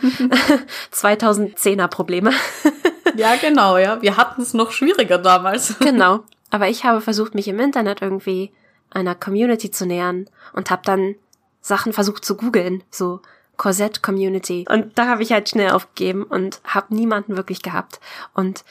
2010er 0.93 1.88
Probleme. 1.88 2.31
ja, 3.15 3.35
genau, 3.35 3.77
ja. 3.77 4.01
Wir 4.01 4.17
hatten 4.17 4.41
es 4.41 4.53
noch 4.53 4.71
schwieriger 4.71 5.17
damals. 5.17 5.77
genau. 5.79 6.21
Aber 6.51 6.67
ich 6.67 6.83
habe 6.83 7.01
versucht, 7.01 7.35
mich 7.35 7.47
im 7.47 7.59
Internet 7.59 8.01
irgendwie 8.01 8.51
einer 8.91 9.15
Community 9.15 9.71
zu 9.71 9.85
nähern 9.85 10.25
und 10.53 10.71
habe 10.71 10.81
dann 10.83 11.15
Sachen 11.62 11.93
versucht 11.93 12.25
zu 12.25 12.35
googeln, 12.35 12.83
so 12.89 13.21
Korsett 13.57 14.01
Community. 14.01 14.65
Und 14.69 14.97
da 14.97 15.07
habe 15.07 15.21
ich 15.21 15.31
halt 15.31 15.49
schnell 15.49 15.71
aufgegeben 15.71 16.23
und 16.23 16.62
habe 16.63 16.95
niemanden 16.95 17.35
wirklich 17.35 17.62
gehabt. 17.62 17.99
Und 18.33 18.63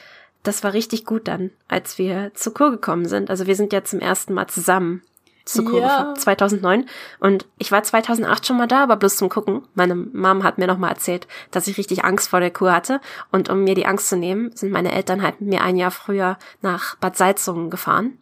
das 0.43 0.63
war 0.63 0.73
richtig 0.73 1.05
gut 1.05 1.27
dann, 1.27 1.51
als 1.67 1.97
wir 1.97 2.31
zur 2.33 2.53
Kur 2.53 2.71
gekommen 2.71 3.05
sind. 3.05 3.29
Also 3.29 3.47
wir 3.47 3.55
sind 3.55 3.73
ja 3.73 3.83
zum 3.83 3.99
ersten 3.99 4.33
Mal 4.33 4.47
zusammen 4.47 5.01
zur 5.45 5.65
Kur 5.65 5.81
ja. 5.81 6.13
2009 6.15 6.85
und 7.19 7.47
ich 7.57 7.71
war 7.71 7.81
2008 7.81 8.45
schon 8.45 8.57
mal 8.57 8.67
da, 8.67 8.83
aber 8.83 8.97
bloß 8.97 9.17
zum 9.17 9.29
gucken. 9.29 9.63
Meine 9.73 9.95
Mom 9.95 10.43
hat 10.43 10.57
mir 10.57 10.67
noch 10.67 10.77
mal 10.77 10.89
erzählt, 10.89 11.27
dass 11.51 11.67
ich 11.67 11.77
richtig 11.77 12.03
Angst 12.03 12.29
vor 12.29 12.39
der 12.39 12.51
Kur 12.51 12.71
hatte 12.71 13.01
und 13.31 13.49
um 13.49 13.63
mir 13.63 13.73
die 13.73 13.87
Angst 13.87 14.09
zu 14.09 14.17
nehmen, 14.17 14.51
sind 14.55 14.71
meine 14.71 14.91
Eltern 14.91 15.23
halt 15.23 15.41
mit 15.41 15.49
mir 15.49 15.61
ein 15.63 15.75
Jahr 15.75 15.91
früher 15.91 16.37
nach 16.61 16.95
Bad 16.97 17.17
Salzungen 17.17 17.69
gefahren 17.69 18.19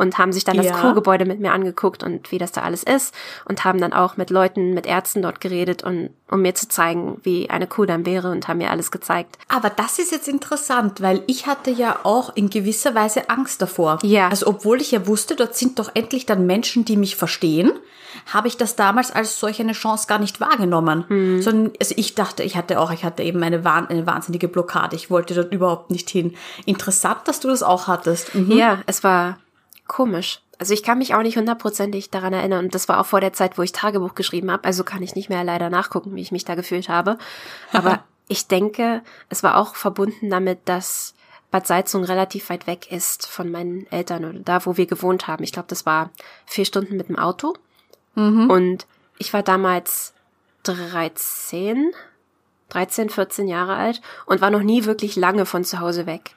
und 0.00 0.16
haben 0.16 0.32
sich 0.32 0.44
dann 0.44 0.56
das 0.56 0.66
ja. 0.66 0.72
Kurgebäude 0.72 1.26
mit 1.26 1.40
mir 1.40 1.52
angeguckt 1.52 2.02
und 2.02 2.32
wie 2.32 2.38
das 2.38 2.52
da 2.52 2.62
alles 2.62 2.82
ist 2.82 3.14
und 3.44 3.64
haben 3.64 3.80
dann 3.80 3.92
auch 3.92 4.16
mit 4.16 4.30
Leuten, 4.30 4.72
mit 4.72 4.86
Ärzten 4.86 5.20
dort 5.20 5.42
geredet 5.42 5.84
und 5.84 6.08
um 6.30 6.40
mir 6.40 6.54
zu 6.54 6.68
zeigen, 6.68 7.20
wie 7.22 7.50
eine 7.50 7.66
Kuh 7.66 7.84
dann 7.84 8.06
wäre 8.06 8.30
und 8.30 8.48
haben 8.48 8.58
mir 8.58 8.70
alles 8.70 8.90
gezeigt. 8.90 9.36
Aber 9.48 9.68
das 9.68 9.98
ist 9.98 10.10
jetzt 10.10 10.26
interessant, 10.26 11.02
weil 11.02 11.22
ich 11.26 11.46
hatte 11.46 11.70
ja 11.70 12.00
auch 12.04 12.34
in 12.34 12.48
gewisser 12.48 12.94
Weise 12.94 13.28
Angst 13.28 13.60
davor. 13.60 13.98
Ja. 14.02 14.28
Also 14.28 14.46
obwohl 14.46 14.80
ich 14.80 14.90
ja 14.90 15.06
wusste, 15.06 15.36
dort 15.36 15.54
sind 15.54 15.78
doch 15.78 15.90
endlich 15.92 16.24
dann 16.24 16.46
Menschen, 16.46 16.86
die 16.86 16.96
mich 16.96 17.16
verstehen, 17.16 17.72
habe 18.32 18.48
ich 18.48 18.56
das 18.56 18.76
damals 18.76 19.12
als 19.12 19.38
solch 19.38 19.60
eine 19.60 19.72
Chance 19.72 20.06
gar 20.08 20.18
nicht 20.18 20.40
wahrgenommen. 20.40 21.04
Hm. 21.08 21.42
Sondern 21.42 21.72
also 21.78 21.94
ich 21.98 22.14
dachte, 22.14 22.42
ich 22.42 22.56
hatte 22.56 22.80
auch, 22.80 22.90
ich 22.90 23.04
hatte 23.04 23.22
eben 23.22 23.42
eine, 23.42 23.62
eine 23.64 24.06
wahnsinnige 24.06 24.48
Blockade. 24.48 24.96
Ich 24.96 25.10
wollte 25.10 25.34
dort 25.34 25.52
überhaupt 25.52 25.90
nicht 25.90 26.08
hin. 26.08 26.34
Interessant, 26.64 27.20
dass 27.26 27.40
du 27.40 27.48
das 27.48 27.62
auch 27.62 27.86
hattest. 27.86 28.34
Mhm. 28.34 28.52
Ja, 28.52 28.78
es 28.86 29.04
war 29.04 29.38
komisch. 29.90 30.40
Also 30.58 30.72
ich 30.72 30.82
kann 30.82 30.98
mich 30.98 31.14
auch 31.14 31.22
nicht 31.22 31.36
hundertprozentig 31.36 32.10
daran 32.10 32.32
erinnern. 32.32 32.66
Und 32.66 32.74
das 32.74 32.88
war 32.88 33.00
auch 33.00 33.06
vor 33.06 33.20
der 33.20 33.32
Zeit, 33.32 33.58
wo 33.58 33.62
ich 33.62 33.72
Tagebuch 33.72 34.14
geschrieben 34.14 34.50
habe. 34.50 34.64
Also 34.64 34.84
kann 34.84 35.02
ich 35.02 35.16
nicht 35.16 35.28
mehr 35.28 35.42
leider 35.42 35.68
nachgucken, 35.68 36.14
wie 36.14 36.20
ich 36.20 36.32
mich 36.32 36.44
da 36.44 36.54
gefühlt 36.54 36.88
habe. 36.88 37.18
Aber 37.72 38.04
ich 38.28 38.46
denke, 38.46 39.02
es 39.28 39.42
war 39.42 39.56
auch 39.56 39.74
verbunden 39.74 40.30
damit, 40.30 40.60
dass 40.66 41.14
Bad 41.50 41.66
Salzung 41.66 42.04
relativ 42.04 42.50
weit 42.50 42.68
weg 42.68 42.92
ist 42.92 43.26
von 43.26 43.50
meinen 43.50 43.90
Eltern 43.90 44.24
oder 44.24 44.38
da, 44.38 44.64
wo 44.64 44.76
wir 44.76 44.86
gewohnt 44.86 45.26
haben. 45.26 45.42
Ich 45.42 45.52
glaube, 45.52 45.68
das 45.68 45.86
war 45.86 46.10
vier 46.46 46.64
Stunden 46.64 46.96
mit 46.96 47.08
dem 47.08 47.18
Auto. 47.18 47.54
Mhm. 48.14 48.48
Und 48.48 48.86
ich 49.18 49.32
war 49.32 49.42
damals 49.42 50.14
13, 50.62 51.90
13, 52.68 53.10
14 53.10 53.48
Jahre 53.48 53.74
alt 53.74 54.00
und 54.26 54.40
war 54.40 54.50
noch 54.50 54.62
nie 54.62 54.84
wirklich 54.84 55.16
lange 55.16 55.46
von 55.46 55.64
zu 55.64 55.80
Hause 55.80 56.06
weg. 56.06 56.36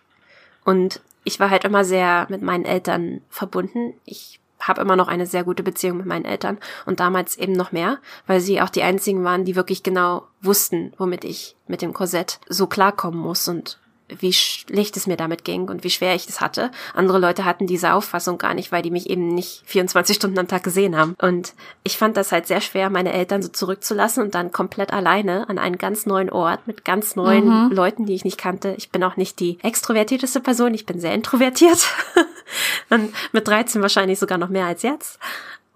Und 0.66 1.02
ich 1.24 1.40
war 1.40 1.50
halt 1.50 1.64
immer 1.64 1.86
sehr 1.86 2.28
mit 2.30 2.42
meinen 2.42 2.66
Eltern 2.66 3.22
verbunden. 3.30 3.94
Ich 4.06 4.40
habe 4.60 4.82
immer 4.82 4.96
noch 4.96 5.08
eine 5.08 5.26
sehr 5.26 5.44
gute 5.44 5.64
Beziehung 5.64 5.98
mit 5.98 6.06
meinen 6.06 6.26
Eltern 6.26 6.58
und 6.86 7.00
damals 7.00 7.38
eben 7.38 7.54
noch 7.54 7.72
mehr, 7.72 8.00
weil 8.28 8.40
sie 8.40 8.62
auch 8.62 8.70
die 8.70 8.84
einzigen 8.84 9.24
waren, 9.24 9.46
die 9.46 9.56
wirklich 9.56 9.84
genau 9.84 10.28
wussten, 10.42 10.94
womit 10.98 11.26
ich 11.26 11.56
mit 11.68 11.82
dem 11.82 11.94
Korsett 11.94 12.40
so 12.48 12.68
klarkommen 12.68 13.20
muss 13.20 13.48
und 13.48 13.80
wie 14.10 14.34
schlecht 14.34 14.98
es 14.98 15.08
mir 15.08 15.18
damit 15.18 15.44
ging 15.44 15.70
und 15.70 15.84
wie 15.84 15.90
schwer 15.90 16.16
ich 16.16 16.28
es 16.28 16.42
hatte. 16.42 16.72
Andere 16.94 17.20
Leute 17.20 17.46
hatten 17.46 17.68
diese 17.68 17.94
Auffassung 17.94 18.38
gar 18.38 18.54
nicht, 18.54 18.72
weil 18.72 18.82
die 18.82 18.92
mich 18.92 19.10
eben 19.10 19.30
nicht 19.30 19.64
24 19.66 20.16
Stunden 20.16 20.38
am 20.40 20.48
Tag 20.48 20.64
gesehen 20.64 20.98
haben. 20.98 21.16
Und 21.22 21.54
ich 21.84 21.98
fand 21.98 22.18
das 22.18 22.32
halt 22.32 22.48
sehr 22.48 22.62
schwer, 22.62 22.90
meine 22.90 23.14
Eltern 23.14 23.42
so 23.42 23.50
zurückzulassen 23.50 24.24
und 24.24 24.36
dann 24.36 24.52
komplett 24.52 24.92
alleine 24.92 25.50
an 25.50 25.58
einen 25.58 25.78
ganz 25.78 26.06
neuen 26.06 26.30
Ort 26.30 26.68
mit 26.68 26.86
ganz 26.86 27.16
neuen 27.16 27.46
mhm. 27.46 27.72
Leuten, 27.72 28.06
die 28.06 28.14
ich 28.14 28.26
nicht 28.26 28.38
kannte. 28.38 28.76
Ich 28.78 28.92
bin 28.92 29.04
auch 29.04 29.18
nicht 29.18 29.40
die 29.40 29.58
extrovertierteste 29.64 30.42
Person, 30.42 30.74
ich 30.74 30.86
bin 30.86 31.00
sehr 31.00 31.14
introvertiert. 31.14 31.88
und 32.90 33.14
mit 33.32 33.48
13 33.48 33.82
wahrscheinlich 33.82 34.20
sogar 34.20 34.38
noch 34.38 34.50
mehr 34.50 34.66
als 34.66 34.84
jetzt. 34.84 35.20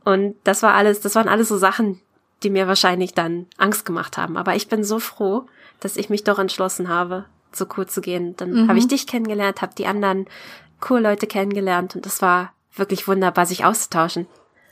Und 0.04 0.36
das 0.44 0.64
war 0.64 0.74
alles, 0.74 1.02
das 1.02 1.16
waren 1.16 1.28
alles 1.28 1.48
so 1.48 1.58
Sachen, 1.58 2.00
die 2.44 2.50
mir 2.50 2.68
wahrscheinlich 2.68 3.14
dann 3.14 3.48
Angst 3.58 3.86
gemacht 3.86 4.18
haben. 4.18 4.38
Aber 4.38 4.56
ich 4.56 4.68
bin 4.68 4.84
so 4.84 5.00
froh, 5.00 5.48
dass 5.80 5.98
ich 5.98 6.10
mich 6.10 6.24
doch 6.24 6.40
entschlossen 6.40 6.90
habe, 6.90 7.26
so 7.58 7.66
cool 7.78 7.88
zu 7.88 8.02
gehen. 8.02 8.36
Dann 8.38 8.52
mhm. 8.52 8.70
habe 8.70 8.80
ich 8.80 8.88
dich 8.88 9.08
kennengelernt, 9.08 9.62
habe 9.62 9.76
die 9.78 9.88
anderen 9.88 10.26
cool 10.90 11.02
Leute 11.02 11.28
kennengelernt 11.28 11.96
und 11.96 12.06
es 12.06 12.22
war 12.22 12.54
wirklich 12.76 13.08
wunderbar, 13.08 13.46
sich 13.46 13.66
auszutauschen. 13.66 14.28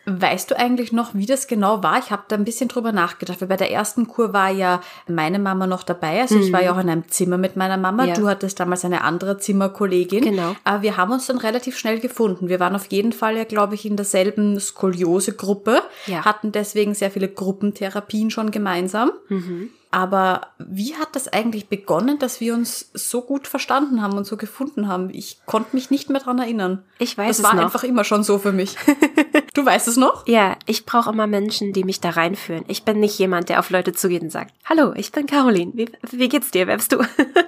Weißt 0.08 0.52
du 0.52 0.60
eigentlich 0.60 0.91
noch, 0.91 1.15
wie 1.15 1.26
das 1.26 1.48
genau 1.48 1.82
war? 1.82 1.98
Ich 1.98 2.12
habe 2.12 2.26
da 2.28 2.36
ein 2.36 2.45
bisschen 2.45 2.67
drüber 2.67 2.91
nachgedacht, 2.91 3.41
weil 3.41 3.48
bei 3.48 3.58
der 3.58 3.71
ersten 3.71 4.08
Kur 4.08 4.34
war 4.34 4.52
ja 4.52 4.82
meine 5.08 5.39
Mama 5.39 5.65
noch 5.65 5.82
dabei. 5.82 6.21
Also 6.21 6.36
mhm. 6.36 6.41
ich 6.41 6.54
war 6.54 6.62
ja 6.62 6.74
auch 6.74 6.80
in 6.80 6.89
einem 6.89 7.08
Zimmer 7.08 7.39
mit 7.39 7.56
meiner 7.56 7.78
Mama. 7.78 8.06
Ja. 8.06 8.13
Du 8.13 8.28
hattest 8.28 8.60
damals 8.60 8.86
eine 8.86 9.04
andere 9.04 9.39
Zimmerkollegin. 9.39 10.24
Genau. 10.24 10.56
Aber 10.63 10.84
wir 10.84 10.98
haben 10.98 11.12
uns 11.12 11.26
dann 11.26 11.39
relativ 11.39 11.76
schnell 11.80 12.00
gefunden. 12.00 12.50
Wir 12.50 12.60
waren 12.60 12.76
auf 12.76 12.86
jeden 12.91 13.13
Fall 13.13 13.36
ja, 13.36 13.45
glaube 13.45 13.74
ich, 13.74 13.84
in 13.88 13.95
derselben 13.95 14.60
Skoliose-Gruppe, 14.60 15.82
ja. 16.06 16.24
hatten 16.24 16.52
deswegen 16.52 16.93
sehr 16.93 17.10
viele 17.10 17.28
Gruppentherapien 17.28 18.30
schon 18.30 18.52
gemeinsam. 18.52 19.12
Mhm. 19.30 19.71
Aber 19.95 20.47
wie 20.58 20.93
hat 20.95 21.15
das 21.15 21.29
eigentlich 21.29 21.69
begonnen, 21.69 22.19
dass 22.19 22.41
wir 22.41 22.53
uns 22.53 22.91
so 22.93 23.21
gut 23.21 23.47
verstanden 23.47 24.01
haben 24.01 24.17
und 24.17 24.25
so 24.25 24.36
gefunden 24.36 24.89
haben? 24.89 25.10
Ich 25.10 25.38
konnte 25.45 25.73
mich 25.73 25.89
nicht 25.89 26.10
mehr 26.10 26.19
dran 26.19 26.38
erinnern. 26.38 26.84
Ich 26.99 27.17
weiß 27.17 27.29
das 27.29 27.38
es 27.38 27.43
noch. 27.43 27.51
Das 27.51 27.58
war 27.58 27.63
einfach 27.63 27.84
immer 27.86 28.03
schon 28.03 28.21
so 28.21 28.38
für 28.38 28.51
mich. 28.51 28.75
du 29.53 29.65
weißt 29.65 29.88
es 29.88 29.95
noch? 29.95 30.27
Ja, 30.27 30.58
ich 30.65 30.86
brauche 30.86 31.12
immer 31.12 31.27
Menschen, 31.27 31.71
die 31.71 31.86
mich 31.86 32.01
da 32.01 32.10
reinführen. 32.10 32.65
Ich 32.67 32.84
bin 32.84 32.99
nicht 32.99 33.17
jemand, 33.19 33.47
der 33.47 33.58
auf 33.58 33.69
Leute 33.69 33.93
zugeht 33.93 34.21
und 34.21 34.31
sagt, 34.31 34.53
hallo, 34.65 34.91
ich 34.97 35.13
bin 35.13 35.27
Caroline. 35.27 35.71
Wie, 35.75 35.89
wie 36.12 36.27
geht's 36.27 36.51
dir? 36.51 36.67
Wer 36.67 36.75
bist 36.75 36.91
du? 36.91 36.97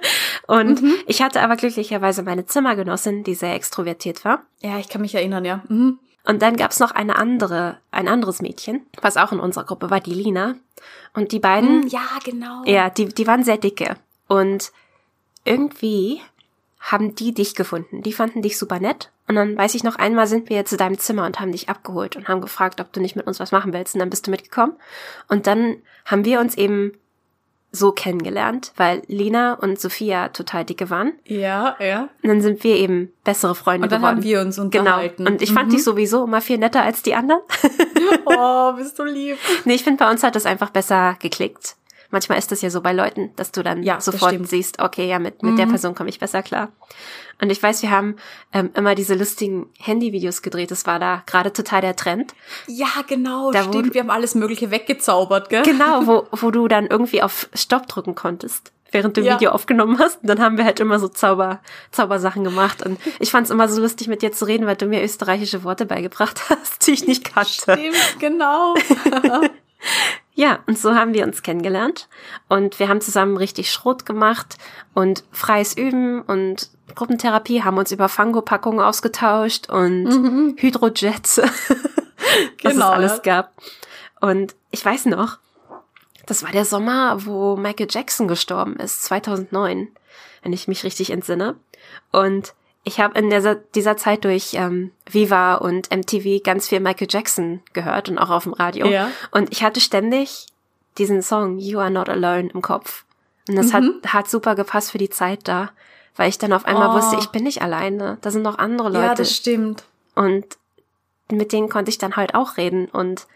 und 0.46 0.80
mhm. 0.80 0.94
ich 1.06 1.20
hatte 1.20 1.42
aber 1.42 1.56
glücklicherweise 1.56 2.22
meine 2.22 2.46
Zimmergenossin, 2.46 3.24
die 3.24 3.34
sehr 3.34 3.54
extrovertiert 3.56 4.24
war. 4.24 4.40
Ja, 4.62 4.78
ich 4.78 4.88
kann 4.88 5.02
mich 5.02 5.14
erinnern, 5.14 5.44
ja. 5.44 5.62
Mhm. 5.68 5.98
Und 6.24 6.42
dann 6.42 6.56
gab's 6.56 6.80
noch 6.80 6.90
eine 6.90 7.16
andere, 7.16 7.78
ein 7.90 8.08
anderes 8.08 8.42
Mädchen, 8.42 8.86
was 9.00 9.16
auch 9.16 9.32
in 9.32 9.40
unserer 9.40 9.64
Gruppe 9.64 9.90
war, 9.90 10.00
die 10.00 10.14
Lina. 10.14 10.56
Und 11.14 11.32
die 11.32 11.38
beiden. 11.38 11.82
Hm, 11.82 11.88
ja, 11.88 12.06
genau. 12.24 12.62
Ja, 12.64 12.90
die, 12.90 13.06
die 13.06 13.26
waren 13.26 13.44
sehr 13.44 13.56
dicke. 13.56 13.96
Und 14.26 14.72
irgendwie 15.44 16.20
haben 16.80 17.14
die 17.14 17.32
dich 17.34 17.54
gefunden. 17.54 18.02
Die 18.02 18.12
fanden 18.12 18.42
dich 18.42 18.58
super 18.58 18.78
nett. 18.78 19.10
Und 19.26 19.34
dann 19.34 19.56
weiß 19.56 19.74
ich 19.74 19.84
noch 19.84 19.96
einmal 19.96 20.26
sind 20.26 20.48
wir 20.48 20.64
zu 20.64 20.76
deinem 20.76 20.98
Zimmer 20.98 21.26
und 21.26 21.40
haben 21.40 21.52
dich 21.52 21.68
abgeholt 21.68 22.16
und 22.16 22.28
haben 22.28 22.40
gefragt, 22.40 22.80
ob 22.80 22.92
du 22.92 23.00
nicht 23.00 23.16
mit 23.16 23.26
uns 23.26 23.40
was 23.40 23.52
machen 23.52 23.72
willst. 23.72 23.94
Und 23.94 24.00
dann 24.00 24.10
bist 24.10 24.26
du 24.26 24.30
mitgekommen. 24.30 24.76
Und 25.28 25.46
dann 25.46 25.76
haben 26.04 26.24
wir 26.24 26.40
uns 26.40 26.56
eben 26.56 26.92
so 27.70 27.92
kennengelernt, 27.92 28.72
weil 28.76 29.02
Lina 29.08 29.54
und 29.54 29.78
Sophia 29.78 30.28
total 30.28 30.64
dicke 30.64 30.88
waren. 30.90 31.12
Ja, 31.24 31.76
ja. 31.80 32.08
Und 32.22 32.28
dann 32.28 32.40
sind 32.40 32.64
wir 32.64 32.76
eben 32.76 33.12
bessere 33.24 33.54
Freunde 33.54 33.84
und 33.84 33.92
dann 33.92 34.00
geworden. 34.00 34.16
haben 34.16 34.24
wir 34.24 34.40
uns 34.40 34.58
unterhalten. 34.58 35.24
Genau. 35.24 35.30
Und 35.30 35.42
ich 35.42 35.52
fand 35.52 35.68
mhm. 35.68 35.72
dich 35.72 35.84
sowieso 35.84 36.24
immer 36.24 36.40
viel 36.40 36.58
netter 36.58 36.82
als 36.82 37.02
die 37.02 37.14
anderen. 37.14 37.42
oh, 38.24 38.72
bist 38.76 38.98
du 38.98 39.04
lieb. 39.04 39.38
Nee, 39.64 39.74
ich 39.74 39.84
finde, 39.84 40.02
bei 40.02 40.10
uns 40.10 40.22
hat 40.22 40.34
das 40.34 40.46
einfach 40.46 40.70
besser 40.70 41.16
geklickt. 41.20 41.76
Manchmal 42.10 42.38
ist 42.38 42.50
das 42.50 42.62
ja 42.62 42.70
so 42.70 42.80
bei 42.80 42.92
Leuten, 42.92 43.30
dass 43.36 43.52
du 43.52 43.62
dann 43.62 43.82
ja, 43.82 44.00
sofort 44.00 44.34
siehst, 44.48 44.80
okay, 44.80 45.06
ja, 45.06 45.18
mit, 45.18 45.42
mit 45.42 45.52
mhm. 45.52 45.56
der 45.56 45.66
Person 45.66 45.94
komme 45.94 46.08
ich 46.08 46.18
besser 46.18 46.42
klar. 46.42 46.72
Und 47.40 47.50
ich 47.50 47.62
weiß, 47.62 47.82
wir 47.82 47.90
haben 47.90 48.16
ähm, 48.52 48.70
immer 48.74 48.94
diese 48.94 49.14
lustigen 49.14 49.66
Handyvideos 49.78 50.42
gedreht. 50.42 50.70
Das 50.70 50.86
war 50.86 50.98
da 50.98 51.22
gerade 51.26 51.52
total 51.52 51.82
der 51.82 51.96
Trend. 51.96 52.34
Ja, 52.66 52.88
genau. 53.06 53.52
Da 53.52 53.64
stimmt. 53.64 53.94
Wir 53.94 54.00
haben 54.00 54.10
alles 54.10 54.34
Mögliche 54.34 54.70
weggezaubert, 54.70 55.48
gell? 55.48 55.62
Genau, 55.62 56.06
wo, 56.06 56.26
wo 56.32 56.50
du 56.50 56.66
dann 56.66 56.86
irgendwie 56.86 57.22
auf 57.22 57.48
Stopp 57.54 57.86
drücken 57.86 58.14
konntest 58.14 58.72
während 58.90 59.16
du 59.16 59.20
ja. 59.20 59.34
Video 59.34 59.50
aufgenommen 59.50 59.98
hast. 59.98 60.22
Und 60.22 60.28
dann 60.28 60.40
haben 60.40 60.56
wir 60.56 60.64
halt 60.64 60.80
immer 60.80 60.98
so 60.98 61.08
Zauber, 61.08 61.60
Zaubersachen 61.90 62.44
gemacht. 62.44 62.82
Und 62.84 62.98
ich 63.18 63.30
fand 63.30 63.44
es 63.44 63.50
immer 63.50 63.68
so 63.68 63.80
lustig, 63.80 64.08
mit 64.08 64.22
dir 64.22 64.32
zu 64.32 64.46
reden, 64.46 64.66
weil 64.66 64.76
du 64.76 64.86
mir 64.86 65.02
österreichische 65.02 65.64
Worte 65.64 65.86
beigebracht 65.86 66.40
hast, 66.48 66.86
die 66.86 66.92
ich 66.92 67.06
nicht 67.06 67.24
kannte. 67.24 67.50
Stimmt, 67.50 68.18
genau. 68.18 68.74
Ja, 70.38 70.60
und 70.68 70.78
so 70.78 70.94
haben 70.94 71.14
wir 71.14 71.24
uns 71.24 71.42
kennengelernt 71.42 72.08
und 72.48 72.78
wir 72.78 72.88
haben 72.88 73.00
zusammen 73.00 73.36
richtig 73.36 73.72
Schrot 73.72 74.06
gemacht 74.06 74.56
und 74.94 75.24
freies 75.32 75.76
Üben 75.76 76.22
und 76.22 76.70
Gruppentherapie, 76.94 77.64
haben 77.64 77.76
uns 77.76 77.90
über 77.90 78.08
Fango-Packungen 78.08 78.78
ausgetauscht 78.78 79.68
und 79.68 80.04
mhm. 80.04 80.54
Hydrojets, 80.56 81.38
was 81.38 81.50
genau, 82.56 82.92
es 82.92 82.96
alles 82.96 83.22
gab. 83.22 83.52
Und 84.20 84.54
ich 84.70 84.84
weiß 84.84 85.06
noch, 85.06 85.38
das 86.26 86.44
war 86.44 86.52
der 86.52 86.64
Sommer, 86.64 87.26
wo 87.26 87.56
Michael 87.56 87.88
Jackson 87.90 88.28
gestorben 88.28 88.76
ist, 88.76 89.02
2009, 89.02 89.88
wenn 90.44 90.52
ich 90.52 90.68
mich 90.68 90.84
richtig 90.84 91.10
entsinne. 91.10 91.56
Und 92.12 92.54
ich 92.88 93.00
habe 93.00 93.18
in 93.18 93.28
dieser, 93.28 93.54
dieser 93.54 93.96
Zeit 93.96 94.24
durch 94.24 94.54
ähm, 94.54 94.92
Viva 95.08 95.56
und 95.56 95.94
MTV 95.94 96.42
ganz 96.42 96.68
viel 96.68 96.80
Michael 96.80 97.06
Jackson 97.08 97.60
gehört 97.74 98.08
und 98.08 98.18
auch 98.18 98.30
auf 98.30 98.44
dem 98.44 98.54
Radio. 98.54 98.86
Ja. 98.86 99.10
Und 99.30 99.52
ich 99.52 99.62
hatte 99.62 99.80
ständig 99.80 100.46
diesen 100.96 101.22
Song 101.22 101.58
You 101.58 101.78
Are 101.78 101.90
Not 101.90 102.08
Alone 102.08 102.48
im 102.52 102.62
Kopf. 102.62 103.04
Und 103.46 103.56
das 103.56 103.72
mhm. 103.72 104.00
hat, 104.02 104.12
hat 104.14 104.30
super 104.30 104.54
gepasst 104.54 104.90
für 104.90 104.98
die 104.98 105.10
Zeit 105.10 105.40
da, 105.44 105.70
weil 106.16 106.30
ich 106.30 106.38
dann 106.38 106.52
auf 106.54 106.64
einmal 106.64 106.88
oh. 106.88 106.94
wusste, 106.94 107.18
ich 107.20 107.28
bin 107.28 107.44
nicht 107.44 107.60
alleine. 107.60 108.16
Da 108.22 108.30
sind 108.30 108.42
noch 108.42 108.58
andere 108.58 108.88
Leute. 108.88 109.04
Ja, 109.04 109.14
das 109.14 109.36
stimmt. 109.36 109.84
Und 110.14 110.46
mit 111.30 111.52
denen 111.52 111.68
konnte 111.68 111.90
ich 111.90 111.98
dann 111.98 112.16
halt 112.16 112.34
auch 112.34 112.56
reden. 112.56 112.86
Und 112.86 113.26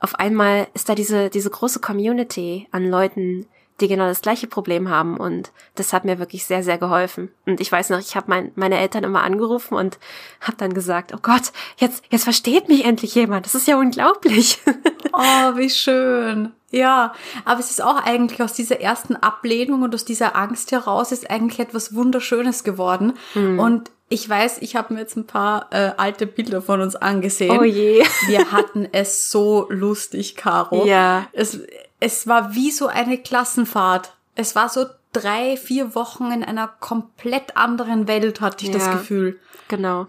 auf 0.00 0.16
einmal 0.16 0.66
ist 0.74 0.88
da 0.88 0.96
diese, 0.96 1.30
diese 1.30 1.50
große 1.50 1.78
Community 1.78 2.66
an 2.72 2.90
Leuten, 2.90 3.46
die 3.82 3.88
genau 3.88 4.06
das 4.06 4.22
gleiche 4.22 4.46
Problem 4.46 4.88
haben 4.88 5.16
und 5.16 5.52
das 5.74 5.92
hat 5.92 6.04
mir 6.04 6.18
wirklich 6.18 6.46
sehr, 6.46 6.62
sehr 6.62 6.78
geholfen. 6.78 7.30
Und 7.46 7.60
ich 7.60 7.70
weiß 7.70 7.90
noch, 7.90 7.98
ich 7.98 8.16
habe 8.16 8.26
mein, 8.28 8.52
meine 8.54 8.78
Eltern 8.78 9.04
immer 9.04 9.22
angerufen 9.22 9.74
und 9.74 9.98
habe 10.40 10.56
dann 10.56 10.72
gesagt, 10.72 11.12
oh 11.14 11.18
Gott, 11.20 11.52
jetzt, 11.76 12.04
jetzt 12.10 12.24
versteht 12.24 12.68
mich 12.68 12.84
endlich 12.84 13.14
jemand. 13.14 13.44
Das 13.44 13.54
ist 13.54 13.66
ja 13.66 13.76
unglaublich. 13.76 14.58
Oh, 15.14 15.56
wie 15.56 15.68
schön. 15.68 16.52
Ja, 16.70 17.12
aber 17.44 17.60
es 17.60 17.70
ist 17.70 17.82
auch 17.82 18.02
eigentlich 18.02 18.42
aus 18.42 18.54
dieser 18.54 18.80
ersten 18.80 19.14
Ablehnung 19.14 19.82
und 19.82 19.94
aus 19.94 20.06
dieser 20.06 20.34
Angst 20.36 20.72
heraus 20.72 21.12
ist 21.12 21.30
eigentlich 21.30 21.60
etwas 21.60 21.94
Wunderschönes 21.94 22.64
geworden. 22.64 23.12
Mhm. 23.34 23.58
Und 23.58 23.90
ich 24.08 24.28
weiß, 24.28 24.58
ich 24.62 24.74
habe 24.74 24.94
mir 24.94 25.00
jetzt 25.00 25.16
ein 25.16 25.26
paar 25.26 25.68
äh, 25.70 25.92
alte 25.98 26.26
Bilder 26.26 26.62
von 26.62 26.80
uns 26.80 26.96
angesehen. 26.96 27.58
Oh 27.58 27.62
je. 27.62 28.02
Wir 28.26 28.52
hatten 28.52 28.88
es 28.90 29.30
so 29.30 29.66
lustig, 29.68 30.36
Caro. 30.36 30.86
Ja. 30.86 31.28
Es, 31.32 31.60
es 32.02 32.26
war 32.26 32.56
wie 32.56 32.72
so 32.72 32.88
eine 32.88 33.16
Klassenfahrt. 33.16 34.16
Es 34.34 34.56
war 34.56 34.68
so 34.68 34.86
drei, 35.12 35.56
vier 35.56 35.94
Wochen 35.94 36.32
in 36.32 36.42
einer 36.42 36.66
komplett 36.66 37.56
anderen 37.56 38.08
Welt, 38.08 38.40
hatte 38.40 38.66
ich 38.66 38.72
ja, 38.72 38.78
das 38.78 38.90
Gefühl. 38.90 39.38
Genau. 39.68 40.08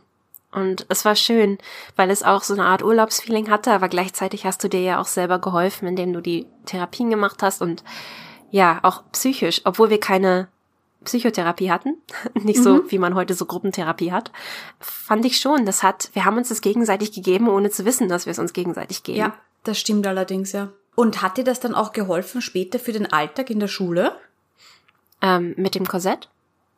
Und 0.51 0.87
es 0.89 1.05
war 1.05 1.15
schön, 1.15 1.59
weil 1.95 2.09
es 2.09 2.23
auch 2.23 2.41
so 2.41 2.55
eine 2.55 2.65
Art 2.65 2.83
Urlaubsfeeling 2.83 3.51
hatte, 3.51 3.71
aber 3.71 3.89
gleichzeitig 3.89 4.43
hast 4.43 4.63
du 4.63 4.69
dir 4.69 4.81
ja 4.81 4.99
auch 4.99 5.05
selber 5.05 5.37
geholfen, 5.37 5.87
indem 5.87 6.13
du 6.13 6.21
die 6.21 6.47
Therapien 6.65 7.11
gemacht 7.11 7.43
hast 7.43 7.61
und 7.61 7.83
ja, 8.49 8.79
auch 8.81 9.03
psychisch, 9.11 9.61
obwohl 9.63 9.91
wir 9.91 9.99
keine 9.99 10.47
Psychotherapie 11.03 11.69
hatten, 11.69 11.97
nicht 12.33 12.63
so, 12.63 12.75
mhm. 12.75 12.83
wie 12.91 12.97
man 12.97 13.13
heute 13.13 13.35
so 13.35 13.45
Gruppentherapie 13.45 14.11
hat, 14.11 14.31
fand 14.79 15.25
ich 15.25 15.39
schon, 15.39 15.67
das 15.67 15.83
hat, 15.83 16.09
wir 16.13 16.25
haben 16.25 16.37
uns 16.37 16.49
das 16.49 16.61
gegenseitig 16.61 17.11
gegeben, 17.11 17.49
ohne 17.49 17.69
zu 17.69 17.85
wissen, 17.85 18.09
dass 18.09 18.25
wir 18.25 18.31
es 18.31 18.39
uns 18.39 18.53
gegenseitig 18.53 19.03
geben. 19.03 19.19
Ja, 19.19 19.37
das 19.63 19.79
stimmt 19.79 20.07
allerdings, 20.07 20.53
ja. 20.53 20.69
Und 20.95 21.21
hat 21.21 21.37
dir 21.37 21.43
das 21.43 21.59
dann 21.59 21.75
auch 21.75 21.91
geholfen 21.91 22.41
später 22.41 22.79
für 22.79 22.91
den 22.91 23.11
Alltag 23.11 23.49
in 23.49 23.59
der 23.59 23.67
Schule? 23.67 24.11
Ähm, 25.21 25.53
mit 25.57 25.75
dem 25.75 25.87
Korsett? 25.87 26.29